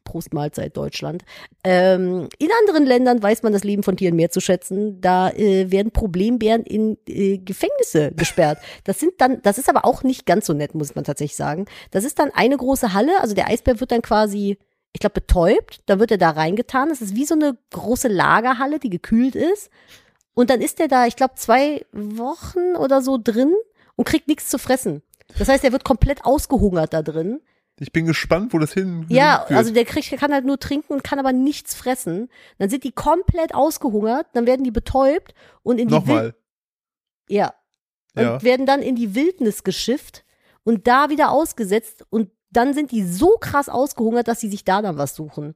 Prost 0.04 0.34
Mahlzeit 0.34 0.76
Deutschland. 0.78 1.24
Ähm, 1.64 2.28
in 2.38 2.50
anderen 2.60 2.86
Ländern 2.86 3.24
weiß 3.24 3.44
man 3.44 3.54
das 3.54 3.64
Leben 3.64 3.82
von 3.82 3.98
Tieren 3.98 4.16
mehr 4.16 4.30
zu 4.30 4.42
schätzen. 4.42 5.02
Da 5.02 5.30
äh, 5.32 5.72
werden 5.72 5.92
Problembären 5.92 6.64
in 6.64 6.98
äh, 7.08 7.38
Gefängnisse 7.38 8.12
gesperrt. 8.16 8.60
Das 8.84 9.00
sind 9.00 9.14
dann, 9.20 9.42
das 9.42 9.58
ist 9.58 9.70
aber 9.70 9.86
auch 9.86 10.04
nicht 10.04 10.26
ganz 10.26 10.46
so 10.46 10.54
nett, 10.54 10.76
muss 10.76 10.96
man 10.96 11.04
tatsächlich 11.04 11.36
sagen. 11.36 11.66
Das 11.92 12.04
ist 12.04 12.20
dann 12.20 12.32
eine 12.34 12.58
große 12.58 12.94
Halle. 12.94 13.22
Also 13.22 13.36
der 13.36 13.48
Eisbär 13.48 13.80
wird 13.80 13.92
dann 13.92 14.02
quasi, 14.02 14.58
ich 14.94 15.00
glaube, 15.00 15.14
betäubt. 15.14 15.82
Dann 15.86 16.00
wird 16.00 16.12
er 16.12 16.18
da 16.18 16.32
reingetan. 16.32 16.90
Das 16.90 17.02
ist 17.02 17.16
wie 17.16 17.26
so 17.26 17.34
eine 17.36 17.58
große 17.72 18.08
Lagerhalle, 18.08 18.80
die 18.80 18.90
gekühlt 18.90 19.36
ist. 19.36 19.70
Und 20.34 20.50
dann 20.50 20.62
ist 20.62 20.80
er 20.80 20.88
da, 20.88 21.06
ich 21.08 21.16
glaube, 21.16 21.36
zwei 21.36 21.86
Wochen 21.92 22.76
oder 22.78 23.02
so 23.02 23.18
drin 23.22 23.54
und 23.96 24.06
kriegt 24.08 24.28
nichts 24.28 24.50
zu 24.50 24.58
fressen. 24.58 25.02
Das 25.38 25.48
heißt, 25.50 25.64
er 25.64 25.72
wird 25.72 25.84
komplett 25.86 26.26
ausgehungert 26.26 26.94
da 26.94 27.02
drin. 27.02 27.42
Ich 27.80 27.92
bin 27.92 28.06
gespannt, 28.06 28.54
wo 28.54 28.60
das 28.60 28.74
hin 28.74 29.06
Ja, 29.10 29.44
also 29.46 29.74
der 29.74 29.86
kriegt, 29.86 30.12
kann 30.20 30.32
halt 30.34 30.46
nur 30.46 30.60
trinken 30.60 30.94
und 30.94 31.04
kann 31.04 31.20
aber 31.20 31.34
nichts 31.34 31.74
fressen. 31.74 32.30
Dann 32.60 32.70
sind 32.70 32.84
die 32.84 32.92
komplett 32.92 33.56
ausgehungert, 33.56 34.28
dann 34.34 34.46
werden 34.46 34.64
die 34.64 34.72
betäubt 34.72 35.34
und 35.64 35.80
in 35.80 35.88
die 35.88 35.94
Wild 35.94 36.06
Nochmal. 36.08 36.36
ja, 37.28 37.54
und 38.16 38.22
Ja. 38.24 38.44
werden 38.44 38.66
dann 38.66 38.82
in 38.82 38.96
die 38.96 39.16
Wildnis 39.16 39.64
geschifft 39.64 40.26
und 40.64 40.86
da 40.86 41.10
wieder 41.10 41.32
ausgesetzt 41.32 42.06
und 42.10 42.30
dann 42.52 42.74
sind 42.74 42.92
die 42.92 43.04
so 43.04 43.38
krass 43.40 43.70
ausgehungert, 43.70 44.28
dass 44.28 44.40
sie 44.40 44.50
sich 44.50 44.64
da 44.64 44.82
dann 44.82 44.98
was 44.98 45.16
suchen. 45.16 45.56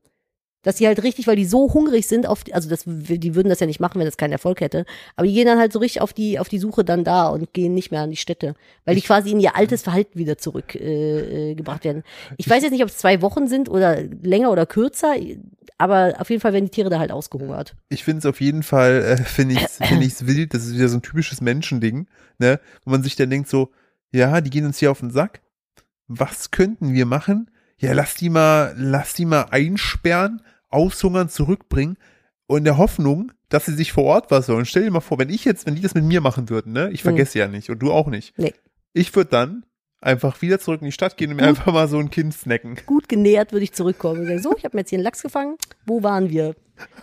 Dass 0.63 0.77
sie 0.77 0.87
halt 0.87 1.03
richtig, 1.03 1.27
weil 1.27 1.35
die 1.35 1.45
so 1.45 1.71
hungrig 1.75 2.07
sind 2.07 2.25
auf, 2.25 2.43
die, 2.43 2.55
also 2.55 2.67
das, 2.67 2.85
die 2.87 3.35
würden 3.35 3.49
das 3.49 3.59
ja 3.59 3.67
nicht 3.67 3.79
machen, 3.79 3.99
wenn 3.99 4.07
das 4.07 4.17
keinen 4.17 4.31
Erfolg 4.31 4.61
hätte. 4.61 4.85
Aber 5.15 5.27
die 5.27 5.33
gehen 5.33 5.45
dann 5.45 5.59
halt 5.59 5.71
so 5.71 5.77
richtig 5.77 6.01
auf 6.01 6.11
die, 6.11 6.39
auf 6.39 6.49
die 6.49 6.57
Suche 6.57 6.83
dann 6.83 7.03
da 7.03 7.27
und 7.27 7.53
gehen 7.53 7.75
nicht 7.75 7.91
mehr 7.91 8.01
an 8.01 8.09
die 8.09 8.17
Städte. 8.17 8.55
Weil 8.83 8.95
die 8.95 9.01
quasi 9.01 9.29
in 9.29 9.39
ihr 9.39 9.55
altes 9.55 9.83
Verhalten 9.83 10.17
wieder 10.17 10.39
zurückgebracht 10.39 10.83
äh, 10.83 11.51
äh, 11.51 11.55
gebracht 11.55 11.83
werden. 11.83 12.03
Ich 12.37 12.49
weiß 12.49 12.63
jetzt 12.63 12.71
nicht, 12.71 12.81
ob 12.81 12.89
es 12.89 12.97
zwei 12.97 13.21
Wochen 13.21 13.47
sind 13.47 13.69
oder 13.69 14.01
länger 14.01 14.51
oder 14.51 14.65
kürzer, 14.65 15.13
aber 15.77 16.15
auf 16.17 16.31
jeden 16.31 16.41
Fall 16.41 16.53
werden 16.53 16.65
die 16.65 16.71
Tiere 16.71 16.89
da 16.89 16.97
halt 16.97 17.11
ausgehungert. 17.11 17.75
Ich 17.89 18.03
finde 18.03 18.19
es 18.19 18.25
auf 18.25 18.41
jeden 18.41 18.63
Fall, 18.63 19.03
äh, 19.03 19.17
finde 19.17 19.55
ich 19.55 19.61
find 19.67 20.03
ich's 20.03 20.25
wild, 20.25 20.55
das 20.55 20.65
ist 20.65 20.73
wieder 20.73 20.87
so 20.87 20.97
ein 20.97 21.03
typisches 21.03 21.41
Menschending, 21.41 22.07
ne? 22.39 22.59
Wo 22.83 22.89
man 22.89 23.03
sich 23.03 23.15
dann 23.15 23.29
denkt 23.29 23.49
so, 23.49 23.69
ja, 24.11 24.41
die 24.41 24.49
gehen 24.49 24.65
uns 24.65 24.79
hier 24.79 24.89
auf 24.89 25.01
den 25.01 25.11
Sack. 25.11 25.41
Was 26.07 26.51
könnten 26.51 26.93
wir 26.93 27.05
machen? 27.05 27.49
Ja, 27.77 27.93
lass 27.93 28.15
die 28.15 28.29
mal, 28.29 28.73
lass 28.77 29.13
die 29.13 29.25
mal 29.25 29.47
einsperren, 29.51 30.41
aushungern, 30.69 31.29
zurückbringen 31.29 31.97
und 32.47 32.59
in 32.59 32.63
der 32.63 32.77
Hoffnung, 32.77 33.31
dass 33.49 33.65
sie 33.65 33.73
sich 33.73 33.91
vor 33.91 34.05
Ort 34.05 34.31
was 34.31 34.45
sollen. 34.45 34.65
Stell 34.65 34.83
dir 34.83 34.91
mal 34.91 35.01
vor, 35.01 35.19
wenn 35.19 35.29
ich 35.29 35.45
jetzt, 35.45 35.65
wenn 35.65 35.75
die 35.75 35.81
das 35.81 35.93
mit 35.93 36.03
mir 36.03 36.21
machen 36.21 36.49
würden, 36.49 36.73
ne? 36.73 36.89
Ich 36.91 37.03
vergesse 37.03 37.39
ja 37.39 37.47
nicht 37.47 37.69
und 37.69 37.79
du 37.79 37.91
auch 37.91 38.07
nicht. 38.07 38.37
Nee. 38.37 38.53
Ich 38.93 39.15
würde 39.15 39.29
dann 39.29 39.65
einfach 39.99 40.41
wieder 40.41 40.59
zurück 40.59 40.81
in 40.81 40.85
die 40.85 40.91
Stadt 40.91 41.17
gehen 41.17 41.31
und 41.31 41.37
mir 41.37 41.47
einfach 41.47 41.73
mal 41.73 41.87
so 41.87 41.97
ein 41.97 42.09
Kind 42.09 42.33
snacken. 42.33 42.77
gut 42.85 43.09
genährt 43.09 43.51
würde 43.51 43.63
ich 43.63 43.73
zurückkommen 43.73 44.39
so, 44.39 44.55
ich 44.57 44.63
habe 44.63 44.77
mir 44.77 44.81
jetzt 44.81 44.89
hier 44.89 44.97
einen 44.97 45.03
Lachs 45.03 45.21
gefangen. 45.21 45.57
Wo 45.85 46.03
waren 46.03 46.29
wir? 46.29 46.55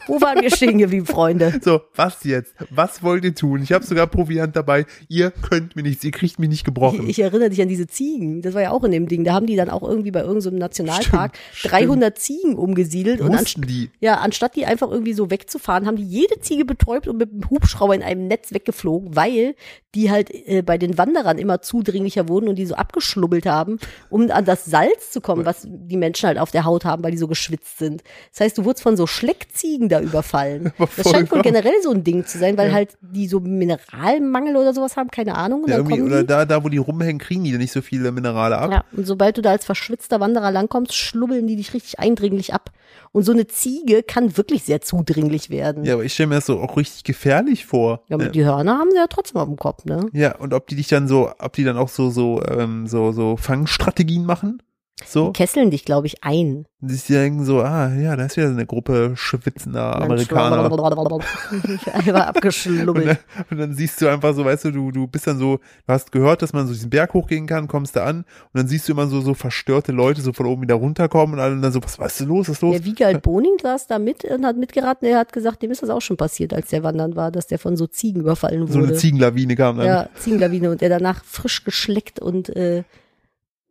Wo 0.06 0.20
waren 0.20 0.40
wir 0.40 0.50
stehen 0.50 0.78
geblieben, 0.78 1.06
Freunde? 1.06 1.52
So, 1.62 1.80
was 1.94 2.24
jetzt? 2.24 2.54
Was 2.70 3.02
wollt 3.02 3.24
ihr 3.24 3.34
tun? 3.34 3.62
Ich 3.62 3.72
habe 3.72 3.84
sogar 3.84 4.06
Proviant 4.08 4.56
dabei. 4.56 4.84
Ihr 5.08 5.30
könnt 5.30 5.76
mir 5.76 5.82
nichts, 5.82 6.02
ihr 6.04 6.10
kriegt 6.10 6.38
mich 6.38 6.48
nicht 6.48 6.58
Ich, 6.60 6.64
gebrochen. 6.64 7.08
ich 7.08 7.20
erinnere 7.20 7.50
dich 7.50 7.62
an 7.62 7.68
diese 7.68 7.86
Ziegen. 7.86 8.42
Das 8.42 8.54
war 8.54 8.62
ja 8.62 8.70
auch 8.72 8.82
in 8.84 8.90
dem 8.90 9.06
Ding. 9.06 9.22
Da 9.24 9.32
haben 9.34 9.46
die 9.46 9.54
dann 9.56 9.70
auch 9.70 9.82
irgendwie 9.82 10.10
bei 10.10 10.20
irgendeinem 10.20 10.40
so 10.42 10.50
einem 10.50 10.58
Nationalpark 10.58 11.38
Stimmt, 11.52 11.72
300 11.72 12.18
Ziegen 12.18 12.54
umgesiedelt. 12.56 13.20
Und 13.20 13.28
Mussten 13.28 13.60
anst 13.62 13.70
die. 13.70 13.90
ja, 14.00 14.16
anstatt 14.16 14.56
die 14.56 14.66
einfach 14.66 14.90
irgendwie 14.90 15.12
so 15.12 15.30
wegzufahren, 15.30 15.86
haben 15.86 15.96
die 15.96 16.04
jede 16.04 16.40
Ziege 16.40 16.64
betäubt 16.64 17.06
und 17.06 17.18
mit 17.18 17.30
dem 17.30 17.48
Hubschrauber 17.48 17.94
in 17.94 18.02
einem 18.02 18.26
Netz 18.26 18.52
weggeflogen, 18.52 19.14
weil 19.14 19.54
die 19.94 20.10
halt 20.10 20.30
äh, 20.32 20.62
bei 20.62 20.78
den 20.78 20.98
Wanderern 20.98 21.38
immer 21.38 21.60
zudringlicher 21.62 22.28
wurden 22.28 22.48
und 22.48 22.56
die 22.56 22.66
so 22.66 22.74
abgeschlubbelt 22.74 23.46
haben, 23.46 23.78
um 24.10 24.30
an 24.30 24.44
das 24.44 24.64
Salz 24.64 25.10
zu 25.12 25.20
kommen, 25.20 25.44
was 25.44 25.66
die 25.68 25.96
Menschen 25.96 26.26
halt 26.26 26.38
auf 26.38 26.50
der 26.50 26.64
Haut 26.64 26.84
haben, 26.84 27.04
weil 27.04 27.10
die 27.12 27.18
so 27.18 27.28
geschwitzt 27.28 27.78
sind. 27.78 28.02
Das 28.32 28.40
heißt, 28.40 28.58
du 28.58 28.64
wurdest 28.64 28.82
von 28.82 28.96
so 28.96 29.06
Schleckziegen 29.06 29.61
da 29.88 30.00
überfallen. 30.00 30.72
Das 30.96 31.10
scheint 31.10 31.30
wohl 31.32 31.42
generell 31.42 31.72
so 31.82 31.90
ein 31.90 32.04
Ding 32.04 32.26
zu 32.26 32.38
sein, 32.38 32.56
weil 32.58 32.72
halt 32.72 32.96
die 33.00 33.26
so 33.28 33.40
Mineralmangel 33.40 34.56
oder 34.56 34.74
sowas 34.74 34.96
haben, 34.96 35.10
keine 35.10 35.34
Ahnung. 35.34 35.64
Ja, 35.68 35.76
irgendwie, 35.76 36.02
oder 36.02 36.24
da, 36.24 36.44
da, 36.44 36.64
wo 36.64 36.68
die 36.68 36.78
rumhängen, 36.78 37.18
kriegen 37.18 37.44
die 37.44 37.56
nicht 37.56 37.72
so 37.72 37.80
viele 37.82 38.12
Minerale 38.12 38.58
ab. 38.58 38.70
ja, 38.70 38.84
und 38.92 39.06
sobald 39.06 39.36
du 39.36 39.42
da 39.42 39.50
als 39.50 39.64
verschwitzter 39.64 40.20
Wanderer 40.20 40.50
langkommst, 40.50 40.94
schlubbeln 40.94 41.46
die 41.46 41.56
dich 41.56 41.74
richtig 41.74 41.98
eindringlich 41.98 42.52
ab. 42.54 42.70
Und 43.12 43.24
so 43.24 43.32
eine 43.32 43.46
Ziege 43.46 44.02
kann 44.02 44.36
wirklich 44.36 44.64
sehr 44.64 44.80
zudringlich 44.80 45.50
werden. 45.50 45.84
Ja, 45.84 45.94
aber 45.94 46.04
ich 46.04 46.12
stelle 46.14 46.28
mir 46.28 46.34
das 46.36 46.46
so 46.46 46.60
auch 46.60 46.76
richtig 46.76 47.04
gefährlich 47.04 47.64
vor. 47.66 48.02
Ja, 48.08 48.16
aber 48.16 48.24
Ja. 48.24 48.30
die 48.30 48.44
Hörner 48.44 48.78
haben 48.78 48.90
sie 48.90 48.96
ja 48.96 49.06
trotzdem 49.08 49.40
auf 49.40 49.48
dem 49.48 49.56
Kopf, 49.56 49.84
ne? 49.84 50.06
Ja, 50.12 50.36
und 50.36 50.52
ob 50.54 50.66
die 50.66 50.76
dich 50.76 50.88
dann 50.88 51.08
so, 51.08 51.30
ob 51.38 51.52
die 51.54 51.64
dann 51.64 51.76
auch 51.76 51.88
so, 51.88 52.10
so, 52.10 52.42
ähm, 52.46 52.86
so, 52.86 53.12
so 53.12 53.36
Fangstrategien 53.36 54.24
machen? 54.24 54.62
So, 55.04 55.32
Kesseln 55.32 55.70
dich, 55.70 55.84
glaube 55.84 56.06
ich, 56.06 56.22
ein. 56.22 56.66
und 56.80 56.88
sich 56.88 57.04
denken 57.04 57.44
so, 57.44 57.60
ah, 57.60 57.92
ja, 57.94 58.14
da 58.14 58.24
ist 58.26 58.36
wieder 58.36 58.48
eine 58.48 58.66
Gruppe 58.66 59.12
schwitzender 59.16 59.96
Amerikaner. 60.00 60.58
Einfach 61.92 62.06
Und 62.06 62.14
abgeschlubbelt. 62.16 63.06
dann, 63.06 63.16
und 63.50 63.58
dann 63.58 63.74
siehst 63.74 64.00
du 64.00 64.08
einfach 64.08 64.34
so, 64.34 64.44
weißt 64.44 64.66
du, 64.66 64.70
du, 64.70 64.90
du 64.92 65.06
bist 65.06 65.26
dann 65.26 65.38
so, 65.38 65.56
du 65.56 65.92
hast 65.92 66.12
gehört, 66.12 66.42
dass 66.42 66.52
man 66.52 66.66
so 66.66 66.72
diesen 66.72 66.90
Berg 66.90 67.14
hochgehen 67.14 67.46
kann, 67.46 67.68
kommst 67.68 67.96
da 67.96 68.04
an 68.04 68.18
und 68.18 68.26
dann 68.52 68.68
siehst 68.68 68.88
du 68.88 68.92
immer 68.92 69.06
so, 69.06 69.20
so 69.20 69.34
verstörte 69.34 69.92
Leute 69.92 70.20
so 70.20 70.32
von 70.32 70.46
oben 70.46 70.62
wieder 70.62 70.74
runterkommen 70.76 71.34
und 71.34 71.40
alle 71.40 71.58
dann 71.60 71.72
so, 71.72 71.82
was, 71.82 71.98
was 71.98 72.12
ist 72.12 72.20
denn 72.20 72.28
los, 72.28 72.48
was 72.48 72.56
ist 72.56 72.62
los? 72.62 72.72
Der 72.76 72.84
Wiegald 72.84 73.22
Boning 73.22 73.56
saß 73.60 73.86
da 73.88 73.98
mit 73.98 74.24
und 74.24 74.44
hat 74.44 74.56
mitgeraten. 74.56 75.08
Er 75.08 75.18
hat 75.18 75.32
gesagt, 75.32 75.62
dem 75.62 75.70
ist 75.70 75.82
das 75.82 75.90
auch 75.90 76.02
schon 76.02 76.16
passiert, 76.16 76.52
als 76.54 76.68
der 76.68 76.82
wandern 76.82 77.16
war, 77.16 77.30
dass 77.32 77.46
der 77.46 77.58
von 77.58 77.76
so 77.76 77.86
Ziegen 77.86 78.20
überfallen 78.20 78.66
so 78.68 78.78
eine 78.78 78.88
wurde. 78.88 78.98
Ziegenlawine 78.98 79.56
kam 79.56 79.78
dann. 79.78 79.86
ja, 79.86 80.08
Ziegenlawine 80.18 80.70
und 80.70 80.80
der 80.80 80.90
danach 80.90 81.24
frisch 81.24 81.64
geschleckt 81.64 82.20
und 82.20 82.54
äh, 82.54 82.84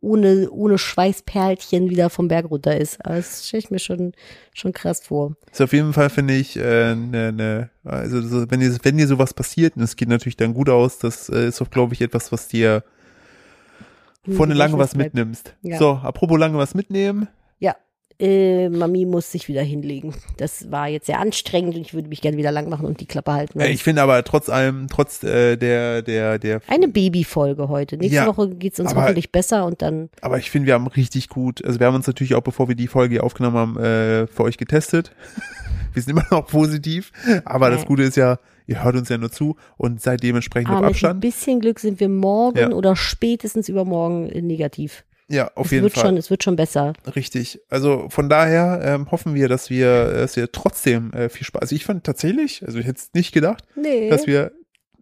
ohne, 0.02 0.50
ohne 0.50 0.76
Schweißperlchen 0.76 1.88
wieder 1.88 2.10
vom 2.10 2.28
Berg 2.28 2.50
runter 2.50 2.76
ist. 2.76 2.98
Das 3.04 3.46
stelle 3.48 3.60
ich 3.60 3.70
mir 3.70 3.78
schon, 3.78 4.12
schon 4.52 4.72
krass 4.72 5.00
vor. 5.00 5.36
Ist 5.50 5.62
auf 5.62 5.72
jeden 5.72 5.92
Fall, 5.92 6.10
finde 6.10 6.34
ich, 6.34 6.56
äh, 6.56 6.94
ne, 6.94 7.32
ne, 7.32 7.70
also 7.84 8.20
so, 8.20 8.50
wenn 8.50 8.60
dir, 8.60 8.76
wenn 8.82 8.98
dir 8.98 9.06
sowas 9.06 9.32
passiert, 9.32 9.76
und 9.76 9.82
es 9.82 9.96
geht 9.96 10.08
natürlich 10.08 10.36
dann 10.36 10.54
gut 10.54 10.68
aus, 10.68 10.98
das 10.98 11.28
äh, 11.28 11.46
ist 11.46 11.62
auch, 11.62 11.70
glaube 11.70 11.94
ich, 11.94 12.02
etwas, 12.02 12.32
was 12.32 12.48
dir 12.48 12.84
von 14.28 14.50
Hm, 14.50 14.56
lange 14.56 14.78
was 14.78 14.94
mitnimmst. 14.94 15.54
Ja. 15.62 15.78
So, 15.78 15.92
apropos 15.94 16.38
lange 16.38 16.58
was 16.58 16.74
mitnehmen. 16.74 17.28
Ja, 17.58 17.76
äh, 18.22 18.68
Mami 18.68 19.04
muss 19.04 19.32
sich 19.32 19.48
wieder 19.48 19.62
hinlegen. 19.62 20.14
Das 20.36 20.70
war 20.70 20.86
jetzt 20.88 21.06
sehr 21.06 21.18
anstrengend 21.18 21.74
und 21.74 21.80
ich 21.80 21.92
würde 21.92 22.08
mich 22.08 22.20
gerne 22.20 22.36
wieder 22.36 22.52
lang 22.52 22.68
machen 22.68 22.86
und 22.86 23.00
die 23.00 23.06
Klappe 23.06 23.32
halten. 23.32 23.58
Äh, 23.60 23.70
ich 23.70 23.82
finde 23.82 24.00
aber 24.02 24.22
trotz 24.22 24.48
allem, 24.48 24.86
trotz 24.88 25.22
äh, 25.24 25.56
der, 25.56 26.02
der, 26.02 26.38
der, 26.38 26.60
Eine 26.68 26.88
Babyfolge 26.88 27.68
heute. 27.68 27.96
Nächste 27.96 28.16
Ja, 28.16 28.26
Woche 28.26 28.48
geht's 28.50 28.78
uns 28.78 28.92
aber- 28.92 29.02
hoffentlich 29.02 29.32
besser 29.32 29.66
und 29.66 29.82
dann 29.82 30.08
aber 30.20 30.38
ich 30.38 30.50
finde, 30.50 30.66
wir 30.68 30.74
haben 30.74 30.86
richtig 30.86 31.28
gut, 31.28 31.64
also 31.64 31.80
wir 31.80 31.86
haben 31.88 31.96
uns 31.96 32.06
natürlich 32.06 32.34
auch, 32.34 32.42
bevor 32.42 32.68
wir 32.68 32.76
die 32.76 32.86
Folge 32.86 33.14
hier 33.16 33.24
aufgenommen 33.24 33.56
haben, 33.56 33.76
äh, 33.78 34.26
für 34.28 34.44
euch 34.44 34.56
getestet. 34.56 35.12
wir 35.92 36.00
sind 36.02 36.12
immer 36.12 36.26
noch 36.30 36.46
positiv, 36.46 37.10
aber 37.44 37.70
das 37.70 37.80
Ja. 37.82 37.86
Gute 37.88 38.02
ist 38.04 38.16
ja, 38.16 38.38
ihr 38.66 38.84
hört 38.84 38.94
uns 38.96 39.08
ja 39.08 39.18
nur 39.18 39.30
zu 39.32 39.56
und 39.76 40.00
seid 40.00 40.22
dementsprechend 40.22 40.70
aber 40.70 40.78
auf 40.78 40.82
mit 40.82 40.90
ein 40.90 40.94
Abstand. 40.94 41.20
bisschen 41.20 41.60
Glück 41.60 41.80
sind 41.80 41.98
wir 42.00 42.08
morgen 42.08 42.58
Ja. 42.58 42.70
oder 42.70 42.94
spätestens 42.96 43.68
übermorgen 43.68 44.26
negativ. 44.46 45.04
Ja, 45.32 45.50
auf 45.54 45.66
es 45.66 45.72
jeden 45.72 45.84
wird 45.84 45.94
Fall. 45.94 46.04
schon, 46.04 46.16
es 46.18 46.28
wird 46.30 46.44
schon 46.44 46.56
besser. 46.56 46.92
Richtig. 47.16 47.58
Also 47.70 48.06
von 48.10 48.28
daher 48.28 48.80
ähm, 48.84 49.10
hoffen 49.10 49.34
wir, 49.34 49.48
dass 49.48 49.70
wir, 49.70 50.12
dass 50.12 50.36
wir 50.36 50.52
trotzdem 50.52 51.10
äh, 51.14 51.30
viel 51.30 51.46
Spaß. 51.46 51.62
Also 51.62 51.74
ich 51.74 51.84
fand 51.86 52.04
tatsächlich, 52.04 52.62
also 52.66 52.78
ich 52.78 52.86
hätte 52.86 52.98
es 52.98 53.10
nicht 53.14 53.32
gedacht, 53.32 53.64
Nee. 53.74 54.10
dass 54.10 54.26
wir 54.26 54.52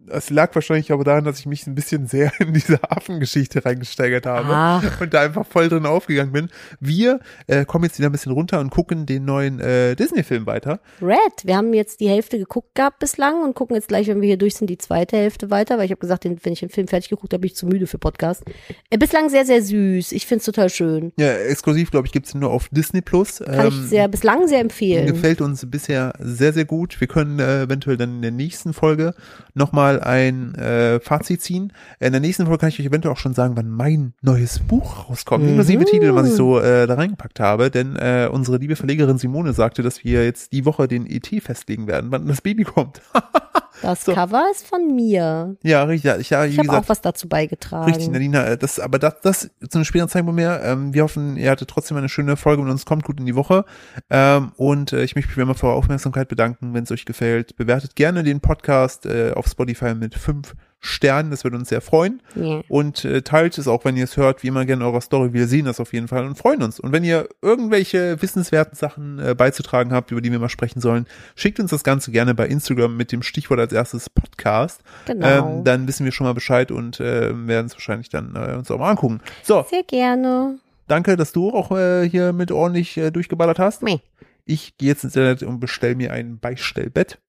Es 0.07 0.29
lag 0.29 0.53
wahrscheinlich 0.55 0.91
aber 0.91 1.03
daran, 1.03 1.23
dass 1.23 1.39
ich 1.39 1.45
mich 1.45 1.67
ein 1.67 1.75
bisschen 1.75 2.07
sehr 2.07 2.31
in 2.39 2.53
diese 2.53 2.79
Affengeschichte 2.89 3.65
reingesteigert 3.65 4.25
habe 4.25 4.49
Ach. 4.49 5.01
und 5.01 5.13
da 5.13 5.21
einfach 5.21 5.45
voll 5.45 5.69
drin 5.69 5.85
aufgegangen 5.85 6.31
bin. 6.31 6.49
Wir 6.79 7.19
äh, 7.47 7.65
kommen 7.65 7.85
jetzt 7.85 7.97
wieder 7.97 8.09
ein 8.09 8.11
bisschen 8.11 8.31
runter 8.31 8.59
und 8.59 8.69
gucken 8.69 9.05
den 9.05 9.25
neuen 9.25 9.59
äh, 9.59 9.95
Disney-Film 9.95 10.45
weiter. 10.45 10.79
Red, 11.01 11.17
wir 11.43 11.55
haben 11.57 11.73
jetzt 11.73 11.99
die 11.99 12.09
Hälfte 12.09 12.37
geguckt 12.37 12.75
gehabt 12.75 12.99
bislang 12.99 13.43
und 13.43 13.55
gucken 13.55 13.75
jetzt 13.75 13.87
gleich, 13.87 14.07
wenn 14.07 14.21
wir 14.21 14.27
hier 14.27 14.37
durch 14.37 14.55
sind, 14.55 14.69
die 14.69 14.77
zweite 14.77 15.17
Hälfte 15.17 15.49
weiter, 15.49 15.77
weil 15.77 15.85
ich 15.85 15.91
habe 15.91 15.99
gesagt, 15.99 16.23
den, 16.23 16.37
wenn 16.43 16.53
ich 16.53 16.59
den 16.59 16.69
Film 16.69 16.87
fertig 16.87 17.09
geguckt 17.09 17.33
habe, 17.33 17.41
bin 17.41 17.47
ich 17.47 17.55
zu 17.55 17.65
müde 17.65 17.87
für 17.87 17.97
Podcast. 17.97 18.43
Äh, 18.89 18.97
bislang 18.97 19.29
sehr, 19.29 19.45
sehr 19.45 19.61
süß. 19.61 20.11
Ich 20.11 20.25
find's 20.25 20.45
total 20.45 20.69
schön. 20.69 21.13
Ja, 21.17 21.33
exklusiv, 21.33 21.91
glaube 21.91 22.07
ich, 22.07 22.13
gibt's 22.13 22.33
ihn 22.33 22.39
nur 22.39 22.51
auf 22.51 22.69
Disney 22.69 23.01
Plus. 23.01 23.39
Kann 23.39 23.67
ich 23.67 23.75
sehr, 23.75 24.07
bislang 24.07 24.47
sehr 24.47 24.59
empfehlen. 24.59 25.07
Gefällt 25.07 25.41
uns 25.41 25.69
bisher 25.69 26.13
sehr, 26.19 26.53
sehr 26.53 26.65
gut. 26.65 26.99
Wir 26.99 27.07
können 27.07 27.39
äh, 27.39 27.63
eventuell 27.63 27.97
dann 27.97 28.15
in 28.15 28.21
der 28.21 28.31
nächsten 28.31 28.73
Folge 28.73 29.13
nochmal 29.53 29.90
ein 29.99 30.55
äh, 30.55 30.99
Fazit 30.99 31.41
ziehen. 31.41 31.73
In 31.99 32.11
der 32.11 32.21
nächsten 32.21 32.45
Folge 32.45 32.59
kann 32.59 32.69
ich 32.69 32.79
euch 32.79 32.85
eventuell 32.85 33.13
auch 33.13 33.19
schon 33.19 33.33
sagen, 33.33 33.57
wann 33.57 33.69
mein 33.69 34.13
neues 34.21 34.59
Buch 34.59 35.09
rauskommt. 35.09 35.43
Mhm. 35.43 35.49
Inklusive 35.49 35.85
Titel, 35.85 36.15
was 36.15 36.29
ich 36.29 36.35
so 36.35 36.59
äh, 36.59 36.87
da 36.87 36.95
reingepackt 36.95 37.39
habe. 37.39 37.69
Denn 37.69 37.95
äh, 37.95 38.29
unsere 38.31 38.57
liebe 38.57 38.75
Verlegerin 38.75 39.17
Simone 39.17 39.53
sagte, 39.53 39.83
dass 39.83 40.03
wir 40.03 40.23
jetzt 40.23 40.53
die 40.53 40.65
Woche 40.65 40.87
den 40.87 41.05
ET 41.05 41.27
festlegen 41.41 41.87
werden, 41.87 42.11
wann 42.11 42.27
das 42.27 42.41
Baby 42.41 42.63
kommt. 42.63 43.01
Das 43.81 44.05
So. 44.05 44.13
Cover 44.13 44.43
ist 44.51 44.67
von 44.67 44.95
mir. 44.95 45.55
ja, 45.63 45.83
richtig. 45.83 46.11
Ich, 46.19 46.29
ja, 46.29 46.45
Ich 46.45 46.57
habe 46.57 46.71
auch 46.73 46.87
was 46.89 47.01
dazu 47.01 47.27
beigetragen. 47.27 47.91
Richtig, 47.91 48.09
Nadina, 48.09 48.45
äh, 48.45 48.57
das, 48.57 48.79
aber 48.79 48.99
das, 48.99 49.15
das 49.21 49.49
zu 49.69 49.77
einem 49.77 49.85
späteren 49.85 50.09
Zeitpunkt 50.09 50.35
mehr. 50.35 50.61
Ähm, 50.63 50.93
wir 50.93 51.03
hoffen, 51.03 51.37
ihr 51.37 51.49
hattet 51.51 51.69
trotzdem 51.69 51.97
eine 51.97 52.09
schöne 52.09 52.37
Folge 52.37 52.61
und 52.61 52.69
uns 52.69 52.85
kommt 52.85 53.03
gut 53.03 53.19
in 53.19 53.25
die 53.25 53.35
Woche. 53.35 53.65
Ähm, 54.09 54.51
und 54.57 54.93
äh, 54.93 55.03
ich 55.03 55.15
möchte 55.15 55.29
mich 55.29 55.37
wie 55.37 55.41
immer 55.41 55.55
für 55.55 55.67
eure 55.67 55.75
Aufmerksamkeit 55.75 56.27
bedanken, 56.27 56.73
wenn 56.73 56.83
es 56.83 56.91
euch 56.91 57.05
gefällt. 57.05 57.55
Bewertet 57.55 57.95
gerne 57.95 58.23
den 58.23 58.41
Podcast 58.41 59.05
äh, 59.05 59.31
auf 59.33 59.47
Spotify 59.47 59.95
mit 59.95 60.15
fünf 60.15 60.55
Sternen, 60.83 61.29
das 61.29 61.43
würde 61.43 61.57
uns 61.57 61.69
sehr 61.69 61.79
freuen. 61.79 62.23
Ja. 62.35 62.61
Und 62.67 63.05
äh, 63.05 63.21
teilt 63.21 63.59
es 63.59 63.67
auch, 63.67 63.85
wenn 63.85 63.95
ihr 63.95 64.03
es 64.03 64.17
hört, 64.17 64.41
wie 64.41 64.47
immer 64.47 64.65
gerne 64.65 64.83
eurer 64.83 64.99
Story. 64.99 65.31
Wir 65.31 65.47
sehen 65.47 65.65
das 65.65 65.79
auf 65.79 65.93
jeden 65.93 66.07
Fall 66.07 66.25
und 66.25 66.35
freuen 66.39 66.63
uns. 66.63 66.79
Und 66.79 66.91
wenn 66.91 67.03
ihr 67.03 67.29
irgendwelche 67.43 68.19
wissenswerten 68.19 68.75
Sachen 68.75 69.19
äh, 69.19 69.35
beizutragen 69.35 69.93
habt, 69.93 70.09
über 70.09 70.21
die 70.21 70.31
wir 70.31 70.39
mal 70.39 70.49
sprechen 70.49 70.81
sollen, 70.81 71.05
schickt 71.35 71.59
uns 71.59 71.69
das 71.69 71.83
Ganze 71.83 72.11
gerne 72.11 72.33
bei 72.33 72.47
Instagram 72.47 72.97
mit 72.97 73.11
dem 73.11 73.21
Stichwort 73.21 73.59
als 73.59 73.73
erstes 73.73 74.09
Podcast. 74.09 74.81
Genau. 75.05 75.57
Ähm, 75.57 75.63
dann 75.63 75.87
wissen 75.87 76.03
wir 76.03 76.11
schon 76.11 76.25
mal 76.25 76.33
Bescheid 76.33 76.71
und 76.71 76.99
äh, 76.99 77.47
werden 77.47 77.67
es 77.67 77.73
wahrscheinlich 77.73 78.09
dann 78.09 78.35
äh, 78.35 78.55
uns 78.55 78.71
auch 78.71 78.79
mal 78.79 78.89
angucken. 78.89 79.21
So, 79.43 79.63
Sehr 79.69 79.83
gerne. 79.83 80.57
danke, 80.87 81.15
dass 81.15 81.31
du 81.31 81.51
auch 81.51 81.71
äh, 81.77 82.09
hier 82.09 82.33
mit 82.33 82.51
ordentlich 82.51 82.97
äh, 82.97 83.11
durchgeballert 83.11 83.59
hast. 83.59 83.83
Meh. 83.83 83.99
Ich 84.45 84.77
gehe 84.77 84.89
jetzt 84.89 85.03
ins 85.03 85.15
Internet 85.15 85.43
und 85.43 85.59
bestell 85.59 85.93
mir 85.93 86.11
ein 86.11 86.39
Beistellbett. 86.39 87.19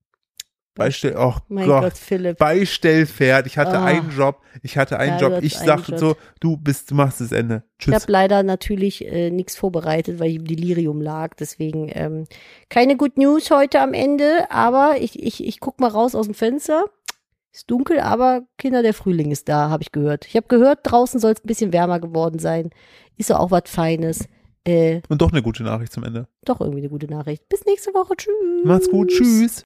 Beistell, 0.74 1.14
oh 1.18 1.34
Mein 1.48 1.66
Gott. 1.66 1.82
Gott, 1.82 1.98
Philipp. 1.98 2.38
Beistellpferd. 2.38 3.46
Ich 3.46 3.58
hatte 3.58 3.78
Ah. 3.78 3.84
einen 3.84 4.10
Job. 4.10 4.40
Ich 4.62 4.78
hatte 4.78 4.98
einen 4.98 5.18
Ja, 5.18 5.28
Job. 5.28 5.42
Ich 5.42 5.58
einen 5.58 5.66
sag 5.66 5.86
Job. 5.88 5.98
so, 5.98 6.16
du 6.40 6.56
bist, 6.56 6.90
du 6.90 6.94
machst 6.94 7.20
das 7.20 7.30
Ende. 7.32 7.62
Ich 7.78 7.84
Tschüss. 7.86 7.94
habe 7.94 8.10
leider 8.12 8.42
natürlich 8.42 9.04
äh, 9.06 9.30
nichts 9.30 9.54
vorbereitet, 9.56 10.18
weil 10.18 10.30
ich 10.30 10.36
im 10.36 10.46
Delirium 10.46 11.00
lag. 11.02 11.34
Deswegen 11.34 11.90
ähm, 11.92 12.24
keine 12.70 12.96
Good 12.96 13.18
News 13.18 13.50
heute 13.50 13.80
am 13.80 13.92
Ende. 13.92 14.50
Aber 14.50 14.96
ich, 14.98 15.22
ich, 15.22 15.44
ich 15.44 15.60
guck 15.60 15.78
mal 15.78 15.90
raus 15.90 16.14
aus 16.14 16.26
dem 16.26 16.34
Fenster. 16.34 16.84
Ist 17.52 17.70
dunkel, 17.70 18.00
aber 18.00 18.44
Kinder, 18.56 18.82
der 18.82 18.94
Frühling 18.94 19.30
ist 19.30 19.46
da, 19.50 19.68
habe 19.68 19.82
ich 19.82 19.92
gehört. 19.92 20.26
Ich 20.26 20.36
habe 20.36 20.46
gehört, 20.48 20.78
draußen 20.84 21.20
soll 21.20 21.32
es 21.32 21.44
ein 21.44 21.46
bisschen 21.48 21.74
wärmer 21.74 22.00
geworden 22.00 22.38
sein. 22.38 22.70
Ist 23.18 23.26
so 23.28 23.34
auch 23.34 23.50
was 23.50 23.64
Feines. 23.66 24.26
Äh, 24.64 25.02
Und 25.10 25.20
doch 25.20 25.32
eine 25.32 25.42
gute 25.42 25.64
Nachricht 25.64 25.92
zum 25.92 26.04
Ende. 26.04 26.28
doch 26.44 26.60
irgendwie 26.60 26.78
eine 26.80 26.88
gute 26.88 27.08
Nachricht. 27.08 27.46
Bis 27.50 27.66
nächste 27.66 27.92
Woche. 27.94 28.14
Tschüss. 28.16 28.32
Macht's 28.64 28.88
gut. 28.88 29.08
Tschüss. 29.10 29.60